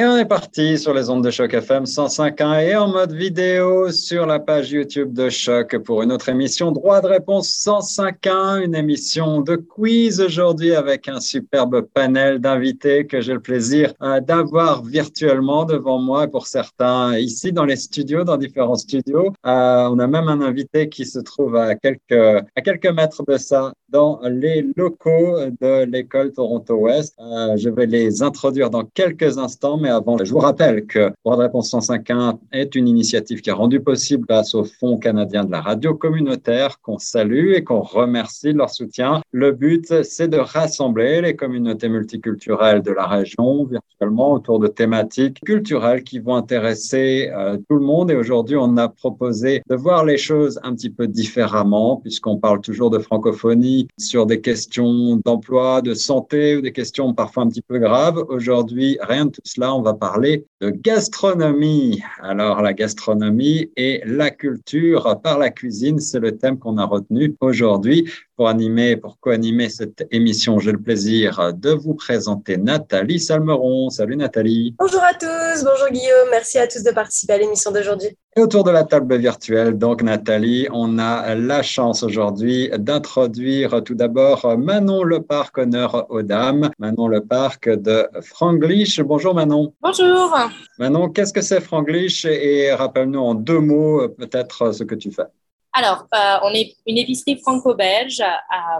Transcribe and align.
Et 0.00 0.04
on 0.04 0.16
est 0.16 0.26
parti 0.26 0.78
sur 0.78 0.94
les 0.94 1.10
ondes 1.10 1.24
de 1.24 1.30
Choc 1.32 1.52
FM 1.52 1.82
105.1 1.82 2.68
et 2.68 2.76
en 2.76 2.86
mode 2.86 3.12
vidéo 3.12 3.90
sur 3.90 4.26
la 4.26 4.38
page 4.38 4.70
YouTube 4.70 5.12
de 5.12 5.28
Choc 5.28 5.76
pour 5.78 6.02
une 6.02 6.12
autre 6.12 6.28
émission 6.28 6.70
Droit 6.70 7.00
de 7.00 7.08
réponse 7.08 7.48
105.1, 7.48 8.62
une 8.62 8.76
émission 8.76 9.40
de 9.40 9.56
quiz 9.56 10.20
aujourd'hui 10.20 10.72
avec 10.72 11.08
un 11.08 11.18
superbe 11.18 11.80
panel 11.80 12.38
d'invités 12.38 13.08
que 13.08 13.20
j'ai 13.20 13.32
le 13.32 13.40
plaisir 13.40 13.92
euh, 14.00 14.20
d'avoir 14.20 14.84
virtuellement 14.84 15.64
devant 15.64 15.98
moi 15.98 16.28
pour 16.28 16.46
certains 16.46 17.18
ici 17.18 17.52
dans 17.52 17.64
les 17.64 17.74
studios, 17.74 18.22
dans 18.22 18.36
différents 18.36 18.76
studios. 18.76 19.32
Euh, 19.46 19.88
on 19.90 19.98
a 19.98 20.06
même 20.06 20.28
un 20.28 20.42
invité 20.42 20.88
qui 20.88 21.06
se 21.06 21.18
trouve 21.18 21.56
à 21.56 21.74
quelques, 21.74 22.44
à 22.54 22.60
quelques 22.62 22.86
mètres 22.86 23.24
de 23.26 23.36
ça 23.36 23.72
dans 23.88 24.20
les 24.22 24.66
locaux 24.76 25.36
de 25.60 25.84
l'école 25.84 26.32
Toronto 26.32 26.74
Ouest. 26.74 27.14
Euh, 27.20 27.56
je 27.56 27.70
vais 27.70 27.86
les 27.86 28.22
introduire 28.22 28.70
dans 28.70 28.84
quelques 28.84 29.38
instants, 29.38 29.78
mais 29.78 29.88
avant, 29.88 30.18
je 30.22 30.30
vous 30.30 30.38
rappelle 30.38 30.86
que 30.86 31.10
Droit 31.24 31.36
de 31.36 31.42
réponse 31.42 31.72
105.1 31.72 32.38
est 32.52 32.74
une 32.74 32.86
initiative 32.86 33.40
qui 33.40 33.50
a 33.50 33.54
rendu 33.54 33.80
possible 33.80 34.26
grâce 34.26 34.54
au 34.54 34.64
Fonds 34.64 34.98
canadien 34.98 35.44
de 35.44 35.50
la 35.50 35.60
radio 35.60 35.94
communautaire 35.94 36.80
qu'on 36.80 36.98
salue 36.98 37.52
et 37.54 37.64
qu'on 37.64 37.80
remercie 37.80 38.52
de 38.52 38.58
leur 38.58 38.70
soutien. 38.70 39.22
Le 39.32 39.52
but, 39.52 40.02
c'est 40.02 40.28
de 40.28 40.38
rassembler 40.38 41.22
les 41.22 41.34
communautés 41.36 41.88
multiculturelles 41.88 42.82
de 42.82 42.92
la 42.92 43.06
région 43.06 43.64
virtuellement 43.64 44.32
autour 44.32 44.58
de 44.58 44.68
thématiques 44.68 45.40
culturelles 45.44 46.02
qui 46.02 46.18
vont 46.18 46.34
intéresser 46.34 47.30
euh, 47.34 47.56
tout 47.68 47.76
le 47.76 47.84
monde. 47.84 48.10
Et 48.10 48.16
aujourd'hui, 48.16 48.56
on 48.56 48.76
a 48.76 48.88
proposé 48.88 49.62
de 49.68 49.76
voir 49.76 50.04
les 50.04 50.18
choses 50.18 50.60
un 50.62 50.74
petit 50.74 50.90
peu 50.90 51.06
différemment 51.06 51.96
puisqu'on 51.96 52.36
parle 52.36 52.60
toujours 52.60 52.90
de 52.90 52.98
francophonie 52.98 53.77
sur 53.98 54.26
des 54.26 54.40
questions 54.40 55.20
d'emploi, 55.24 55.82
de 55.82 55.94
santé 55.94 56.56
ou 56.56 56.60
des 56.60 56.72
questions 56.72 57.14
parfois 57.14 57.44
un 57.44 57.48
petit 57.48 57.62
peu 57.62 57.78
graves. 57.78 58.24
Aujourd'hui, 58.28 58.98
rien 59.00 59.26
de 59.26 59.30
tout 59.30 59.40
cela, 59.44 59.74
on 59.74 59.82
va 59.82 59.94
parler 59.94 60.46
de 60.60 60.70
gastronomie. 60.70 62.02
Alors, 62.22 62.62
la 62.62 62.72
gastronomie 62.72 63.70
et 63.76 64.02
la 64.04 64.30
culture 64.30 65.18
par 65.22 65.38
la 65.38 65.50
cuisine, 65.50 65.98
c'est 65.98 66.20
le 66.20 66.36
thème 66.36 66.58
qu'on 66.58 66.78
a 66.78 66.84
retenu 66.84 67.34
aujourd'hui. 67.40 68.08
Pour 68.36 68.48
animer, 68.48 68.96
pour 68.96 69.18
co-animer 69.18 69.68
cette 69.68 70.06
émission, 70.12 70.60
j'ai 70.60 70.70
le 70.70 70.80
plaisir 70.80 71.52
de 71.54 71.70
vous 71.70 71.94
présenter 71.94 72.56
Nathalie 72.56 73.18
Salmeron. 73.18 73.90
Salut 73.90 74.16
Nathalie. 74.16 74.76
Bonjour 74.78 75.02
à 75.02 75.12
tous, 75.14 75.64
bonjour 75.64 75.88
Guillaume, 75.90 76.28
merci 76.30 76.58
à 76.58 76.68
tous 76.68 76.84
de 76.84 76.92
participer 76.92 77.32
à 77.32 77.38
l'émission 77.38 77.72
d'aujourd'hui. 77.72 78.16
Et 78.38 78.40
autour 78.40 78.62
de 78.62 78.70
la 78.70 78.84
table 78.84 79.16
virtuelle, 79.16 79.76
donc 79.76 80.00
Nathalie, 80.00 80.68
on 80.70 81.00
a 81.00 81.34
la 81.34 81.60
chance 81.60 82.04
aujourd'hui 82.04 82.70
d'introduire 82.78 83.82
tout 83.82 83.96
d'abord 83.96 84.56
Manon 84.56 85.02
Leparc, 85.02 85.58
honneur 85.58 86.06
aux 86.08 86.22
dames. 86.22 86.70
Manon 86.78 87.08
Leparc 87.08 87.68
de 87.68 88.08
Franglish. 88.22 89.00
Bonjour 89.00 89.34
Manon. 89.34 89.74
Bonjour. 89.82 90.38
Manon, 90.78 91.08
qu'est-ce 91.08 91.32
que 91.32 91.40
c'est 91.40 91.60
Franglish? 91.60 92.26
Et 92.26 92.72
rappelle-nous 92.72 93.18
en 93.18 93.34
deux 93.34 93.58
mots 93.58 94.08
peut-être 94.10 94.72
ce 94.72 94.84
que 94.84 94.94
tu 94.94 95.10
fais. 95.10 95.26
Alors, 95.72 96.06
euh, 96.14 96.36
on 96.44 96.52
est 96.52 96.76
une 96.86 96.98
épicerie 96.98 97.40
franco-belge. 97.40 98.22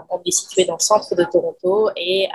on 0.09 0.21
est 0.25 0.31
situé 0.31 0.63
dans 0.63 0.75
le 0.75 0.83
centre 0.83 1.13
de 1.15 1.25
Toronto 1.25 1.89
et 1.97 2.29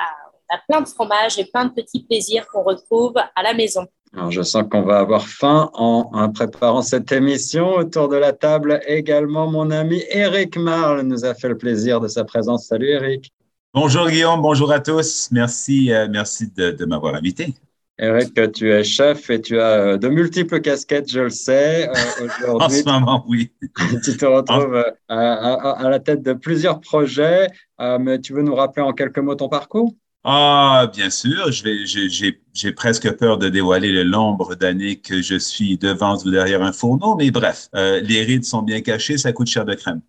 on 0.51 0.55
a 0.55 0.59
plein 0.69 0.83
de 0.83 0.89
fromages 0.89 1.39
et 1.39 1.47
plein 1.47 1.65
de 1.65 1.73
petits 1.73 2.05
plaisirs 2.05 2.47
qu'on 2.49 2.65
retrouve 2.65 3.15
à 3.17 3.43
la 3.43 3.55
maison. 3.55 3.87
Alors, 4.17 4.31
je 4.31 4.43
sens 4.43 4.65
qu'on 4.71 4.83
va 4.83 4.99
avoir 4.99 5.27
faim 5.27 5.71
en, 5.75 6.31
préparant 6.31 6.83
cette 6.83 7.11
émission. 7.11 7.75
Autour 7.75 8.09
de 8.09 8.17
la 8.17 8.33
table, 8.33 8.81
également, 8.87 9.51
mon 9.51 9.71
ami 9.71 10.03
Eric 10.11 10.57
Marle 10.57 11.03
nous 11.03 11.25
a 11.25 11.35
fait 11.35 11.49
le 11.49 11.59
plaisir 11.59 12.01
de 12.01 12.09
sa 12.09 12.25
présence. 12.25 12.67
Salut 12.67 12.89
Eric. 12.89 13.33
Bonjour 13.73 14.09
Guillaume, 14.09 14.41
bonjour 14.41 14.71
à 14.71 14.79
tous. 14.79 15.29
Merci, 15.33 15.93
euh, 15.93 16.07
merci 16.09 16.49
de 16.57 16.85
m'avoir 16.85 17.17
invité. 17.17 17.55
Eric, 17.99 18.53
tu 18.53 18.73
es 18.73 18.83
chef 18.83 19.31
et 19.31 19.41
tu 19.41 19.61
as 19.61 19.71
euh, 19.71 19.97
de 19.97 20.09
multiples 20.09 20.61
casquettes, 20.61 21.09
je 21.09 21.21
le 21.21 21.31
sais. 21.31 21.89
Euh, 21.89 22.55
en 22.59 22.69
ce 22.69 22.85
moment, 22.85 23.25
oui. 23.29 23.53
tu 24.05 24.17
te 24.17 24.25
retrouves 24.25 24.85
à, 25.09 25.89
la 25.89 26.01
tête 26.01 26.23
de 26.23 26.33
plusieurs 26.33 26.81
projets, 26.81 27.49
mais 27.79 28.21
tu 28.21 28.33
veux 28.33 28.43
nous 28.43 28.55
rappeler 28.55 28.83
en 28.83 28.93
quelques 28.93 29.19
mots 29.19 29.37
ton 29.37 29.49
parcours? 29.49 29.93
Ah, 30.25 30.91
bien 30.93 31.09
sûr. 31.11 31.53
J'ai 31.53 32.41
presque 32.77 33.11
peur 33.17 33.39
de 33.39 33.49
dévoiler 33.49 33.93
le 33.93 34.05
nombre 34.05 34.55
d'années 34.55 34.97
que 34.97 35.23
je 35.23 35.37
suis 35.37 35.77
devant 35.77 36.17
ou 36.25 36.31
derrière 36.31 36.63
un 36.63 36.73
fourneau, 36.73 37.17
mais 37.17 37.31
bref, 37.31 37.69
les 37.75 38.23
rides 38.23 38.45
sont 38.45 38.63
bien 38.63 38.81
cachées, 38.81 39.19
ça 39.19 39.33
coûte 39.33 39.49
cher 39.49 39.65
de 39.65 39.75
crème. 39.75 40.01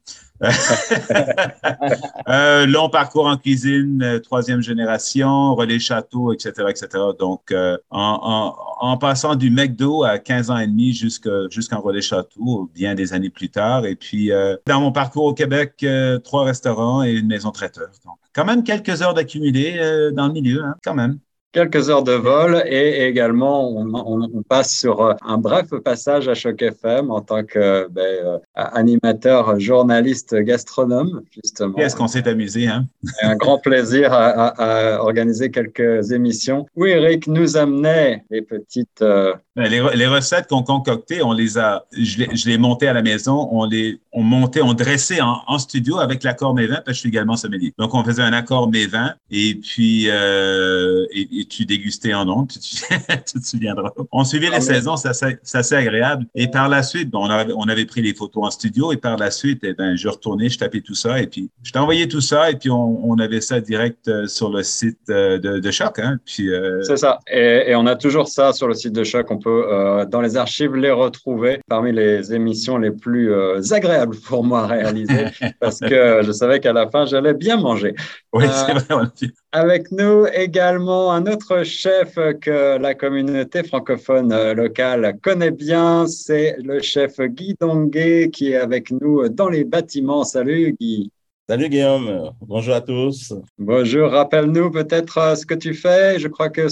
euh, 2.28 2.66
long 2.66 2.90
parcours 2.90 3.26
en 3.26 3.38
cuisine, 3.38 4.04
euh, 4.04 4.20
troisième 4.20 4.62
génération, 4.62 5.56
relais 5.56 5.80
château, 5.80 6.34
etc., 6.34 6.52
etc. 6.70 6.88
Donc, 7.18 7.52
euh, 7.52 7.78
en, 7.90 8.20
en, 8.22 8.88
en, 8.88 8.98
passant 8.98 9.36
du 9.36 9.50
McDo 9.50 10.04
à 10.04 10.20
15 10.20 10.52
ans 10.52 10.58
et 10.58 10.68
demi 10.68 10.94
jusqu'en 10.94 11.80
relais 11.80 12.02
château, 12.02 12.70
bien 12.74 12.96
des 12.96 13.14
années 13.14 13.30
plus 13.30 13.50
tard. 13.50 13.86
Et 13.86 13.96
puis, 13.96 14.32
euh, 14.32 14.58
dans 14.68 14.82
mon 14.82 14.92
parcours 14.92 15.24
au 15.26 15.34
Québec, 15.34 15.86
trois 16.24 16.44
restaurants 16.44 17.04
et 17.04 17.12
une 17.12 17.28
maison 17.28 17.52
traiteur. 17.52 17.88
Donc, 18.04 18.18
quand 18.34 18.46
même 18.46 18.64
quelques 18.64 19.02
heures 19.02 19.14
d'accumuler 19.14 19.80
dans 20.14 20.28
le 20.28 20.34
milieu, 20.34 20.64
hein, 20.64 20.76
quand 20.84 20.94
même 20.94 21.20
quelques 21.56 21.90
heures 21.90 22.04
de 22.04 22.12
vol 22.12 22.62
et 22.68 23.06
également 23.06 23.72
on, 23.72 24.44
passe 24.44 24.78
sur 24.78 25.02
euh, 25.02 25.14
un 25.26 25.38
bref 25.38 25.70
passage 25.84 26.28
à 26.28 26.36
Choc 26.36 26.62
FM 26.62 27.10
en 27.10 27.22
tant 27.22 27.44
que 27.46 27.88
ben, 27.88 28.02
euh, 28.02 28.38
animateur, 28.56 29.58
journaliste, 29.58 30.36
gastronome 30.36 31.22
justement. 31.32 31.74
Qu'est-ce 31.74 31.96
qu'on 31.96 32.10
s'est 32.10 32.28
amusé, 32.28 32.68
hein? 32.68 32.86
Un 33.22 33.38
grand 33.38 33.58
plaisir 33.58 34.10
à, 34.12 35.02
organiser 35.02 35.50
quelques 35.50 36.12
émissions 36.12 36.66
où 36.76 36.86
Eric 36.86 37.28
nous 37.28 37.56
amenait 37.56 38.26
des 38.30 38.42
petites 38.42 39.02
euh, 39.02 39.34
ben, 39.56 39.70
les, 39.70 40.08
recettes 40.08 40.48
qu'on 40.48 40.64
concoctait, 40.64 41.22
on 41.22 41.32
les 41.32 41.58
a, 41.58 41.86
je 41.94 42.18
les, 42.18 42.36
je 42.36 42.50
les 42.50 42.58
montais 42.58 42.88
à 42.88 42.94
la 42.94 43.02
maison, 43.02 43.48
on 43.54 43.64
les, 43.64 44.02
on 44.12 44.22
montait, 44.22 44.62
on 44.62 44.74
dressait 44.74 45.22
en, 45.22 45.44
en 45.48 45.60
studio 45.60 45.98
avec 46.00 46.24
l'accord 46.24 46.54
mes 46.54 46.68
vins, 46.68 46.82
parce 46.86 46.88
que 46.88 46.94
je 46.94 47.00
suis 47.00 47.10
également 47.10 47.38
sommelier. 47.38 47.74
Donc, 47.78 47.94
on 47.94 48.04
faisait 48.04 48.22
un 48.22 48.34
accord 48.34 48.70
mes 48.70 48.86
vins, 48.86 49.14
et 49.32 49.56
puis, 49.56 50.10
euh, 50.10 51.06
et, 51.12 51.45
tu 51.48 51.66
dégustais 51.66 52.14
en 52.14 52.28
ondes, 52.28 52.50
tu, 52.50 52.60
tu, 53.26 53.40
te 53.40 53.46
souviendras. 53.46 53.92
On 54.12 54.24
suivait 54.24 54.50
les 54.50 54.58
ah 54.58 54.62
saisons, 54.62 54.98
c'est 54.98 55.10
assez, 55.54 55.76
agréable. 55.76 56.26
Et 56.36 56.48
par 56.48 56.70
la 56.70 56.84
suite, 56.84 57.10
bon, 57.10 57.26
on, 57.26 57.30
avait, 57.30 57.54
on 57.56 57.68
avait 57.68 57.86
pris 57.86 58.02
les 58.02 58.14
photos 58.14 58.46
en 58.46 58.52
studio, 58.52 58.92
et 58.92 58.98
par 58.98 59.18
la 59.18 59.32
suite, 59.32 59.60
eh 59.64 59.74
ben, 59.74 59.96
je 59.96 60.08
retournais, 60.08 60.50
je 60.50 60.58
tapais 60.60 60.82
tout 60.82 60.96
ça, 60.96 61.22
et 61.22 61.28
puis, 61.28 61.50
je 61.64 61.72
t'envoyais 61.72 62.08
tout 62.08 62.22
ça, 62.22 62.52
et 62.52 62.56
puis 62.56 62.70
on, 62.70 63.10
on, 63.10 63.18
avait 63.20 63.42
ça 63.42 63.62
direct 63.62 64.08
euh, 64.08 64.28
sur 64.28 64.50
le 64.50 64.64
site 64.64 65.00
euh, 65.10 65.38
de, 65.40 65.60
de 65.60 65.72
Choc, 65.72 66.00
hein. 66.00 66.20
Puis, 66.26 66.50
euh... 66.50 66.82
C'est 66.84 66.98
ça. 66.98 67.20
Et, 67.32 67.72
et, 67.72 67.76
on 67.76 67.86
a 67.86 67.96
toujours 67.96 68.28
ça 68.28 68.52
sur 68.52 68.68
le 68.68 68.74
site 68.74 68.94
de 68.94 69.04
Choc. 69.04 69.32
On 69.32 69.40
euh, 69.46 70.06
dans 70.06 70.22
les 70.22 70.38
archives 70.38 70.76
les 70.76 70.92
retrouver 70.92 71.60
parmi 71.70 71.92
les 71.92 72.34
émissions 72.34 72.78
les 72.78 72.92
plus 72.92 73.32
euh, 73.32 73.62
agréables 73.72 74.18
pour 74.18 74.44
moi 74.44 74.64
à 74.64 74.68
réaliser 74.68 75.28
parce 75.60 75.80
que 75.80 76.22
je 76.24 76.32
savais 76.32 76.60
qu'à 76.60 76.74
la 76.74 76.90
fin, 76.90 77.06
j'allais 77.06 77.34
bien 77.34 77.58
manger. 77.58 77.96
Oui, 78.35 78.44
c'est 78.50 78.94
vrai. 78.94 79.06
Euh, 79.23 79.28
avec 79.53 79.91
nous 79.94 80.26
également 80.34 81.14
un 81.14 81.26
autre 81.26 81.64
chef 81.64 82.16
que 82.41 82.78
la 82.78 82.93
communauté 82.93 83.64
francophone 83.64 84.52
locale 84.52 85.17
connaît 85.23 85.52
bien, 85.52 86.05
c'est 86.05 86.58
le 86.61 86.82
chef 86.82 87.17
Guy 87.22 87.55
Donguet 87.58 88.29
qui 88.34 88.52
est 88.52 88.58
avec 88.58 88.91
nous 88.91 89.29
dans 89.29 89.47
les 89.47 89.64
bâtiments. 89.64 90.26
Salut 90.26 90.76
Guy. 90.78 91.09
Salut 91.47 91.70
Guillaume, 91.70 92.32
bonjour 92.41 92.76
à 92.76 92.82
tous. 92.82 93.34
Bonjour, 93.58 94.09
rappelle-nous 94.11 94.70
peut-être 94.70 95.17
euh, 95.17 95.35
ce 95.35 95.46
que 95.46 95.53
tu 95.53 95.73
fais. 95.73 96.20
Je 96.20 96.28
crois 96.28 96.49
que 96.49 96.67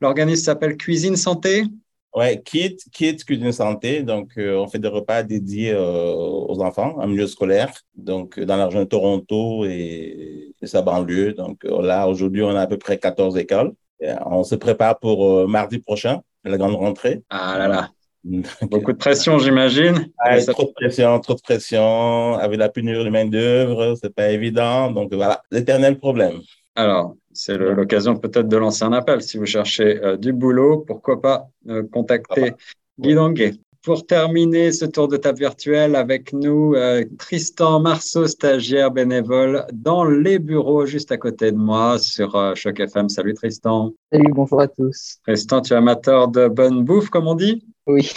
l'organisme 0.00 0.42
s'appelle 0.42 0.76
Cuisine 0.76 1.14
Santé. 1.14 1.62
Oui, 2.18 2.42
Kit, 2.42 2.76
Kit 2.92 3.16
Cuisine 3.16 3.52
Santé. 3.52 4.02
Donc, 4.02 4.32
euh, 4.38 4.56
on 4.56 4.66
fait 4.66 4.80
des 4.80 4.88
repas 4.88 5.22
dédiés 5.22 5.72
euh, 5.72 6.12
aux 6.14 6.60
enfants 6.60 6.96
en 6.98 7.06
milieu 7.06 7.28
scolaire, 7.28 7.72
donc 7.94 8.40
dans 8.40 8.56
la 8.56 8.66
région 8.66 8.80
de 8.80 8.86
Toronto 8.86 9.64
et, 9.64 10.52
sa 10.64 10.82
banlieue. 10.82 11.32
Donc, 11.32 11.62
là, 11.62 12.08
aujourd'hui, 12.08 12.42
on 12.42 12.56
a 12.56 12.62
à 12.62 12.66
peu 12.66 12.76
près 12.76 12.98
14 12.98 13.38
écoles. 13.38 13.72
on 14.26 14.42
se 14.42 14.56
prépare 14.56 14.98
pour 14.98 15.48
mardi 15.48 15.78
prochain, 15.78 16.20
la 16.42 16.58
grande 16.58 16.74
rentrée. 16.74 17.22
Ah 17.30 17.56
là 17.56 17.68
là, 17.68 17.90
Beaucoup 18.62 18.92
de 18.92 18.98
pression, 18.98 19.38
j'imagine. 19.38 20.10
trop 20.48 20.64
de 20.64 20.72
pression, 20.72 21.20
trop 21.20 21.34
de 21.34 21.40
pression. 21.40 22.34
Avec 22.34 22.58
la 22.58 22.68
pénurie 22.68 23.04
de 23.04 23.10
main-d'œuvre, 23.10 23.94
c'est 24.00 24.12
pas 24.12 24.30
évident. 24.30 24.90
Donc 24.90 25.14
voilà, 25.14 25.40
l'éternel 25.52 25.98
problème. 25.98 26.40
Alors, 26.78 27.16
c'est 27.32 27.58
l'occasion 27.58 28.14
peut-être 28.14 28.46
de 28.46 28.56
lancer 28.56 28.84
un 28.84 28.92
appel. 28.92 29.20
Si 29.20 29.36
vous 29.36 29.46
cherchez 29.46 30.00
euh, 30.00 30.16
du 30.16 30.32
boulot, 30.32 30.84
pourquoi 30.86 31.20
pas 31.20 31.48
euh, 31.68 31.82
contacter 31.90 32.52
Guy 33.00 33.14
Danguet. 33.14 33.54
Pour 33.82 34.06
terminer 34.06 34.70
ce 34.70 34.84
tour 34.84 35.08
de 35.08 35.16
table 35.16 35.40
virtuel 35.40 35.96
avec 35.96 36.32
nous, 36.32 36.74
euh, 36.76 37.04
Tristan 37.18 37.80
Marceau, 37.80 38.28
stagiaire 38.28 38.92
bénévole 38.92 39.66
dans 39.72 40.04
les 40.04 40.38
bureaux 40.38 40.86
juste 40.86 41.10
à 41.10 41.16
côté 41.16 41.50
de 41.50 41.56
moi 41.56 41.98
sur 41.98 42.54
Choc 42.54 42.78
FM. 42.78 43.08
Salut 43.08 43.34
Tristan. 43.34 43.92
Salut, 44.12 44.30
bonjour 44.32 44.60
à 44.60 44.68
tous. 44.68 45.16
Tristan, 45.26 45.62
tu 45.62 45.72
es 45.72 45.76
amateur 45.76 46.28
de 46.28 46.46
bonne 46.46 46.84
bouffe, 46.84 47.10
comme 47.10 47.26
on 47.26 47.34
dit? 47.34 47.66
Oui. 47.88 48.08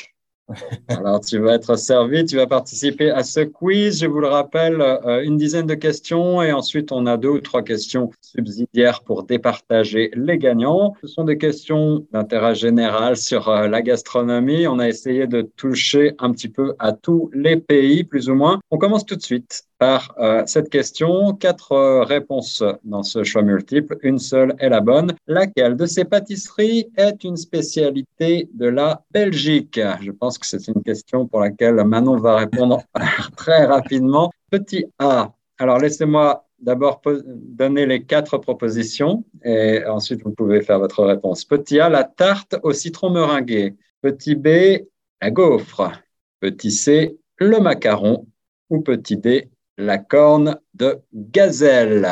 Alors, 0.87 1.21
tu 1.21 1.39
vas 1.39 1.55
être 1.55 1.75
servi, 1.77 2.25
tu 2.25 2.35
vas 2.35 2.47
participer 2.47 3.09
à 3.09 3.23
ce 3.23 3.41
quiz. 3.41 3.99
Je 4.01 4.07
vous 4.07 4.19
le 4.19 4.27
rappelle, 4.27 4.81
euh, 4.81 5.21
une 5.23 5.37
dizaine 5.37 5.65
de 5.65 5.75
questions 5.75 6.41
et 6.41 6.51
ensuite 6.51 6.91
on 6.91 7.05
a 7.05 7.17
deux 7.17 7.29
ou 7.29 7.39
trois 7.39 7.63
questions 7.63 8.11
subsidiaires 8.21 9.03
pour 9.03 9.23
départager 9.23 10.11
les 10.15 10.37
gagnants. 10.37 10.95
Ce 11.01 11.07
sont 11.07 11.23
des 11.23 11.37
questions 11.37 12.05
d'intérêt 12.11 12.55
général 12.55 13.17
sur 13.17 13.49
euh, 13.49 13.67
la 13.67 13.81
gastronomie. 13.81 14.67
On 14.67 14.79
a 14.79 14.87
essayé 14.87 15.27
de 15.27 15.41
toucher 15.41 16.15
un 16.19 16.31
petit 16.31 16.49
peu 16.49 16.75
à 16.79 16.93
tous 16.93 17.29
les 17.33 17.57
pays, 17.57 18.03
plus 18.03 18.29
ou 18.29 18.35
moins. 18.35 18.59
On 18.71 18.77
commence 18.77 19.05
tout 19.05 19.15
de 19.15 19.21
suite 19.21 19.63
par 19.81 20.13
euh, 20.19 20.43
cette 20.45 20.69
question. 20.69 21.33
Quatre 21.33 21.71
euh, 21.71 22.03
réponses 22.03 22.63
dans 22.83 23.01
ce 23.01 23.23
choix 23.23 23.41
multiple. 23.41 23.97
Une 24.03 24.19
seule 24.19 24.53
est 24.59 24.69
la 24.69 24.79
bonne. 24.79 25.15
Laquelle 25.25 25.75
de 25.75 25.87
ces 25.87 26.05
pâtisseries 26.05 26.91
est 26.97 27.23
une 27.23 27.35
spécialité 27.35 28.47
de 28.53 28.67
la 28.67 29.03
Belgique? 29.09 29.79
Je 30.01 30.11
pense 30.11 30.37
que 30.37 30.45
c'est 30.45 30.67
une 30.67 30.83
question 30.83 31.25
pour 31.25 31.39
laquelle 31.39 31.83
Manon 31.83 32.17
va 32.17 32.35
répondre 32.35 32.83
très 33.35 33.65
rapidement. 33.65 34.31
Petit 34.51 34.85
A. 34.99 35.33
Alors 35.57 35.79
laissez-moi 35.79 36.45
d'abord 36.59 37.01
donner 37.25 37.87
les 37.87 38.03
quatre 38.03 38.37
propositions 38.37 39.25
et 39.43 39.83
ensuite 39.85 40.21
vous 40.23 40.31
pouvez 40.31 40.61
faire 40.61 40.77
votre 40.77 41.03
réponse. 41.03 41.43
Petit 41.43 41.79
A, 41.79 41.89
la 41.89 42.03
tarte 42.03 42.55
au 42.61 42.71
citron 42.71 43.09
meringué. 43.09 43.73
Petit 44.03 44.35
B, 44.35 44.47
la 45.19 45.31
gaufre. 45.31 45.91
Petit 46.39 46.69
C, 46.69 47.17
le 47.37 47.59
macaron. 47.59 48.27
Ou 48.69 48.79
petit 48.79 49.17
D, 49.17 49.50
la 49.77 49.97
corne 49.97 50.57
de 50.73 50.99
gazelle. 51.13 52.07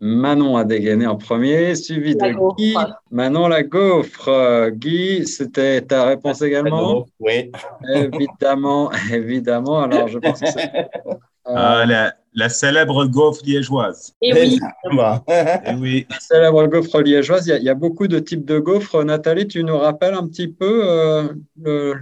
Manon 0.00 0.56
a 0.56 0.64
dégainé 0.64 1.06
en 1.06 1.16
premier, 1.16 1.74
suivi 1.74 2.14
de 2.14 2.56
Guy. 2.56 2.74
Manon 3.10 3.48
la 3.48 3.62
gaufre. 3.62 4.68
Guy, 4.70 5.26
c'était 5.26 5.80
ta 5.80 6.04
réponse 6.04 6.42
également? 6.42 7.06
Oui. 7.20 7.50
Évidemment, 7.94 8.90
évidemment. 9.12 9.82
Alors, 9.82 10.08
je 10.08 10.18
pense 10.18 10.40
que 10.40 10.46
c'est. 10.46 10.70
Ah, 11.46 11.84
la, 12.32 12.48
célèbre 12.48 13.04
gaufre 13.04 13.42
liégeoise. 13.44 14.14
Et 14.22 14.32
oui. 14.32 14.58
Et 14.90 15.74
oui. 15.78 16.06
La 16.10 16.18
célèbre 16.18 16.66
gaufre 16.68 17.02
liégeoise, 17.02 17.46
il 17.46 17.62
y, 17.62 17.68
a, 17.68 17.74
beaucoup 17.74 18.08
de 18.08 18.18
types 18.18 18.46
de 18.46 18.58
gaufres. 18.58 19.04
Nathalie, 19.04 19.46
tu 19.46 19.62
nous 19.62 19.76
rappelles 19.76 20.14
un 20.14 20.26
petit 20.26 20.48
peu 20.48 20.84
euh, 20.86 21.28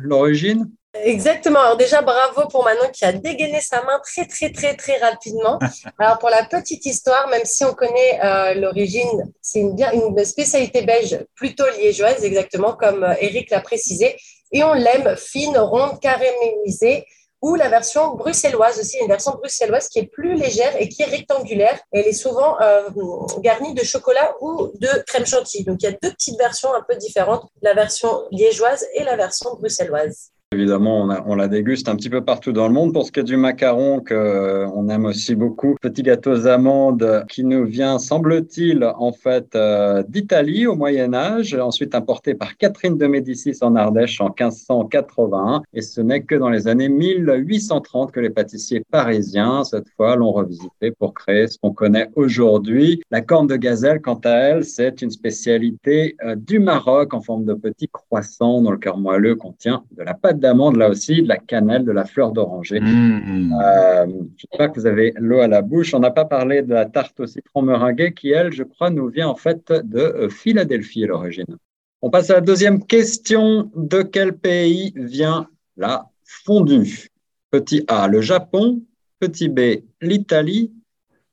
l'origine? 0.01 0.71
Exactement. 0.95 1.61
Alors 1.61 1.77
déjà, 1.79 2.03
bravo 2.03 2.49
pour 2.49 2.65
Manon 2.65 2.91
qui 2.93 3.05
a 3.07 3.13
dégainé 3.13 3.63
sa 3.63 3.83
main 3.83 3.99
très, 4.01 4.27
très, 4.27 4.53
très, 4.53 4.77
très 4.77 4.99
rapidement. 4.99 5.59
Alors 5.99 6.19
pour 6.19 6.29
la 6.29 6.45
petite 6.45 6.85
histoire, 6.85 7.29
même 7.29 7.47
si 7.47 7.65
on 7.65 7.73
connaît 7.73 8.21
euh, 8.23 8.55
l'origine, 8.55 9.33
c'est 9.41 9.61
une, 9.61 10.25
spécialité 10.25 10.83
belge 10.83 11.19
plutôt 11.35 11.65
liégeoise, 11.79 12.23
exactement 12.25 12.75
comme 12.75 13.05
euh, 13.05 13.15
Eric 13.21 13.51
l'a 13.51 13.61
précisé. 13.61 14.17
Et 14.53 14.63
on 14.65 14.75
l'aime 14.75 15.17
fine, 15.17 15.57
ronde, 15.57 15.99
caramélisée 15.99 17.07
ou 17.41 17.55
la 17.55 17.71
version 17.71 18.15
bruxelloise 18.15 18.79
aussi, 18.79 18.99
une 18.99 19.09
version 19.09 19.33
bruxelloise 19.33 19.89
qui 19.89 19.99
est 19.99 20.07
plus 20.07 20.35
légère 20.35 20.77
et 20.79 20.91
qui 20.91 21.03
est 21.03 21.07
rectangulaire. 21.07 21.81
Elle 21.91 22.07
est 22.07 22.13
souvent 22.13 22.61
euh, 22.61 22.91
garnie 23.39 23.73
de 23.73 23.83
chocolat 23.83 24.35
ou 24.43 24.71
de 24.75 24.89
crème 25.07 25.27
chantilly. 25.27 25.65
Donc 25.65 25.83
il 25.83 25.87
y 25.87 25.89
a 25.89 25.93
deux 26.03 26.13
petites 26.13 26.39
versions 26.39 26.73
un 26.75 26.83
peu 26.87 26.97
différentes, 26.97 27.49
la 27.63 27.73
version 27.73 28.25
liégeoise 28.31 28.87
et 28.95 29.05
la 29.05 29.17
version 29.17 29.55
bruxelloise. 29.55 30.33
Évidemment, 30.53 31.09
on, 31.27 31.35
la 31.35 31.49
déguste 31.49 31.89
un 31.89 31.97
petit 31.97 32.11
peu 32.11 32.23
partout 32.23 32.53
dans 32.53 32.69
le 32.69 32.75
monde. 32.75 32.93
Pour 32.93 33.07
ce 33.07 33.13
qui 33.13 33.21
est 33.21 33.25
du 33.25 33.39
macaron, 33.39 34.01
que, 34.01 34.13
euh, 34.13 34.69
on 34.75 34.89
aime 34.91 35.07
aussi 35.07 35.35
beaucoup, 35.35 35.77
petit 35.81 36.03
gâteau 36.03 36.33
aux 36.33 36.47
amandes 36.47 37.25
qui 37.31 37.45
nous 37.45 37.65
vient, 37.65 37.99
semble-t-il, 37.99 38.85
en 38.85 39.13
fait, 39.13 39.55
euh, 39.55 40.03
d'Italie 40.07 40.67
au 40.67 40.77
Moyen 40.77 41.15
Âge, 41.15 41.55
ensuite 41.55 41.95
importé 41.95 42.35
par 42.35 42.59
Catherine 42.59 42.99
de 42.99 43.07
Médicis 43.07 43.57
en 43.63 43.77
Ardèche 43.77 44.21
en 44.21 44.27
1581. 44.27 45.63
Et 45.73 45.81
ce 45.81 46.03
n'est 46.03 46.23
que 46.23 46.35
dans 46.35 46.51
les 46.51 46.69
années 46.69 46.91
1830 46.91 48.13
que 48.13 48.21
les 48.21 48.31
pâtissiers 48.31 48.85
parisiens, 48.91 49.65
cette 49.65 49.89
fois, 49.97 50.17
l'ont 50.17 50.33
revisité 50.33 50.91
pour 50.91 51.15
créer 51.15 51.47
ce 51.47 51.59
qu'on 51.59 51.73
connaît 51.73 52.11
aujourd'hui. 52.15 53.03
La 53.11 53.23
corne 53.23 53.47
de 53.47 53.57
gazelle, 53.57 54.03
quant 54.03 54.21
à 54.25 54.31
elle, 54.31 54.65
c'est 54.65 55.01
une 55.01 55.11
spécialité 55.11 56.17
euh, 56.25 56.37
du 56.37 56.59
Maroc 56.59 57.15
en 57.15 57.23
forme 57.23 57.47
de 57.47 57.55
petits 57.55 57.89
croissants 57.89 58.61
dont 58.61 58.71
le 58.71 58.79
cœur 58.79 58.99
moelleux 58.99 59.37
contient 59.37 59.85
de 59.97 60.03
la 60.03 60.13
pâte 60.13 60.42
d'amande 60.43 60.77
là 60.77 60.91
aussi, 60.91 61.23
de 61.23 61.29
la 61.29 61.39
cannelle, 61.39 61.85
de 61.85 61.93
la 61.93 62.05
fleur 62.05 62.33
d'oranger. 62.33 62.81
Mmh. 62.81 63.55
Euh, 63.65 64.07
J'espère 64.37 64.71
que 64.71 64.81
vous 64.81 64.87
avez 64.87 65.15
l'eau 65.17 65.41
à 65.41 65.49
la 65.49 65.63
bouche. 65.63 65.95
On 65.95 66.01
n'a 66.01 66.11
pas 66.11 66.27
parlé 66.27 66.61
de 66.61 66.75
la 66.75 66.85
tarte 66.85 67.19
au 67.21 67.27
citron 67.27 67.63
meringuée 67.63 68.13
qui, 68.13 68.31
elle, 68.31 68.53
je 68.53 68.65
crois, 68.65 68.91
nous 68.91 69.09
vient 69.09 69.29
en 69.29 69.37
fait 69.37 69.73
de 69.73 69.99
euh, 69.99 70.29
Philadelphie 70.29 71.05
à 71.05 71.07
l'origine. 71.07 71.57
On 72.03 72.11
passe 72.11 72.29
à 72.31 72.35
la 72.35 72.41
deuxième 72.41 72.85
question. 72.85 73.71
De 73.75 74.03
quel 74.03 74.37
pays 74.37 74.93
vient 74.97 75.49
la 75.77 76.11
fondue? 76.25 77.09
Petit 77.51 77.85
A, 77.89 78.09
le 78.09 78.21
Japon. 78.21 78.83
Petit 79.21 79.49
B, 79.49 79.61
l'Italie. 80.01 80.73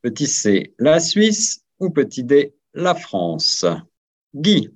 Petit 0.01 0.27
C, 0.27 0.73
la 0.79 0.99
Suisse. 0.99 1.65
Ou 1.79 1.89
petit 1.89 2.23
D, 2.23 2.53
la 2.73 2.93
France? 2.93 3.65
Guy. 4.33 4.69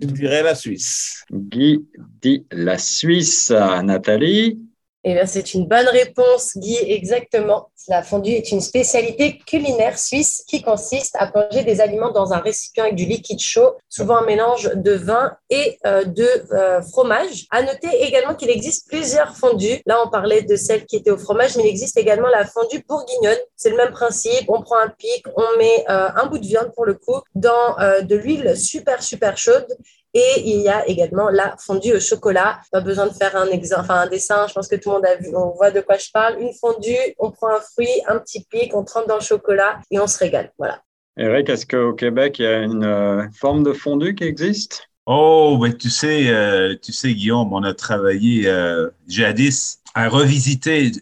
Je 0.00 0.06
dirais 0.08 0.42
la 0.42 0.54
Suisse. 0.54 1.24
Guy 1.30 1.86
dit 2.20 2.44
la 2.50 2.78
Suisse. 2.78 3.50
Nathalie. 3.50 4.58
Eh 5.04 5.14
bien, 5.14 5.26
c'est 5.26 5.54
une 5.54 5.66
bonne 5.66 5.86
réponse, 5.86 6.56
Guy, 6.56 6.76
exactement. 6.76 7.70
La 7.86 8.02
fondue 8.02 8.32
est 8.32 8.50
une 8.50 8.60
spécialité 8.60 9.38
culinaire 9.38 9.96
suisse 9.96 10.42
qui 10.46 10.60
consiste 10.60 11.14
à 11.18 11.28
plonger 11.28 11.62
des 11.62 11.80
aliments 11.80 12.10
dans 12.10 12.32
un 12.32 12.38
récipient 12.38 12.82
avec 12.82 12.96
du 12.96 13.04
liquide 13.06 13.38
chaud, 13.38 13.76
souvent 13.88 14.16
un 14.16 14.26
mélange 14.26 14.72
de 14.74 14.92
vin 14.92 15.36
et 15.50 15.78
euh, 15.86 16.04
de 16.04 16.28
euh, 16.52 16.82
fromage. 16.82 17.46
À 17.50 17.62
noter 17.62 17.88
également 18.00 18.34
qu'il 18.34 18.50
existe 18.50 18.88
plusieurs 18.88 19.36
fondues. 19.36 19.80
Là, 19.86 20.02
on 20.04 20.10
parlait 20.10 20.42
de 20.42 20.56
celle 20.56 20.84
qui 20.84 20.96
était 20.96 21.12
au 21.12 21.16
fromage, 21.16 21.56
mais 21.56 21.62
il 21.62 21.68
existe 21.68 21.96
également 21.96 22.28
la 22.28 22.44
fondue 22.44 22.84
bourguignonne. 22.86 23.38
C'est 23.56 23.70
le 23.70 23.76
même 23.76 23.92
principe. 23.92 24.46
On 24.48 24.62
prend 24.62 24.78
un 24.78 24.88
pic, 24.88 25.24
on 25.36 25.58
met 25.58 25.84
euh, 25.88 26.08
un 26.14 26.26
bout 26.26 26.38
de 26.38 26.46
viande 26.46 26.72
pour 26.74 26.84
le 26.84 26.94
coup 26.94 27.20
dans 27.36 27.76
de 28.02 28.16
l'huile 28.16 28.56
super, 28.56 29.02
super 29.02 29.38
chaude 29.38 29.66
et 30.14 30.42
il 30.44 30.60
y 30.60 30.68
a 30.68 30.86
également 30.88 31.28
la 31.28 31.56
fondue 31.58 31.94
au 31.94 32.00
chocolat. 32.00 32.60
Pas 32.72 32.80
besoin 32.80 33.06
de 33.06 33.12
faire 33.12 33.36
un, 33.36 33.48
enfin, 33.78 33.94
un 33.94 34.06
dessin, 34.06 34.46
je 34.48 34.54
pense 34.54 34.68
que 34.68 34.76
tout 34.76 34.90
le 34.90 34.96
monde 34.96 35.06
a 35.06 35.16
vu, 35.16 35.28
on 35.34 35.50
voit 35.50 35.70
de 35.70 35.80
quoi 35.80 35.96
je 35.96 36.10
parle. 36.12 36.40
Une 36.40 36.52
fondue, 36.52 36.96
on 37.18 37.30
prend 37.30 37.48
un 37.48 37.60
fruit, 37.60 38.02
un 38.06 38.18
petit 38.18 38.44
pic, 38.50 38.74
on 38.74 38.84
trempe 38.84 39.08
dans 39.08 39.16
le 39.16 39.22
chocolat 39.22 39.80
et 39.90 39.98
on 39.98 40.06
se 40.06 40.18
régale. 40.18 40.52
Voilà. 40.58 40.82
Eric, 41.16 41.48
est-ce 41.48 41.66
qu'au 41.66 41.94
Québec, 41.94 42.38
il 42.38 42.44
y 42.44 42.46
a 42.46 42.62
une 42.62 42.84
euh, 42.84 43.24
forme 43.38 43.64
de 43.64 43.72
fondue 43.72 44.14
qui 44.14 44.24
existe? 44.24 44.88
Oh, 45.04 45.58
ben, 45.60 45.74
tu 45.74 45.90
sais, 45.90 46.28
euh, 46.28 46.76
tu 46.80 46.92
sais, 46.92 47.12
Guillaume, 47.12 47.52
on 47.52 47.62
a 47.64 47.74
travaillé 47.74 48.46
euh, 48.46 48.88
jadis 49.08 49.80
à 49.94 50.08
revisiter 50.08 50.92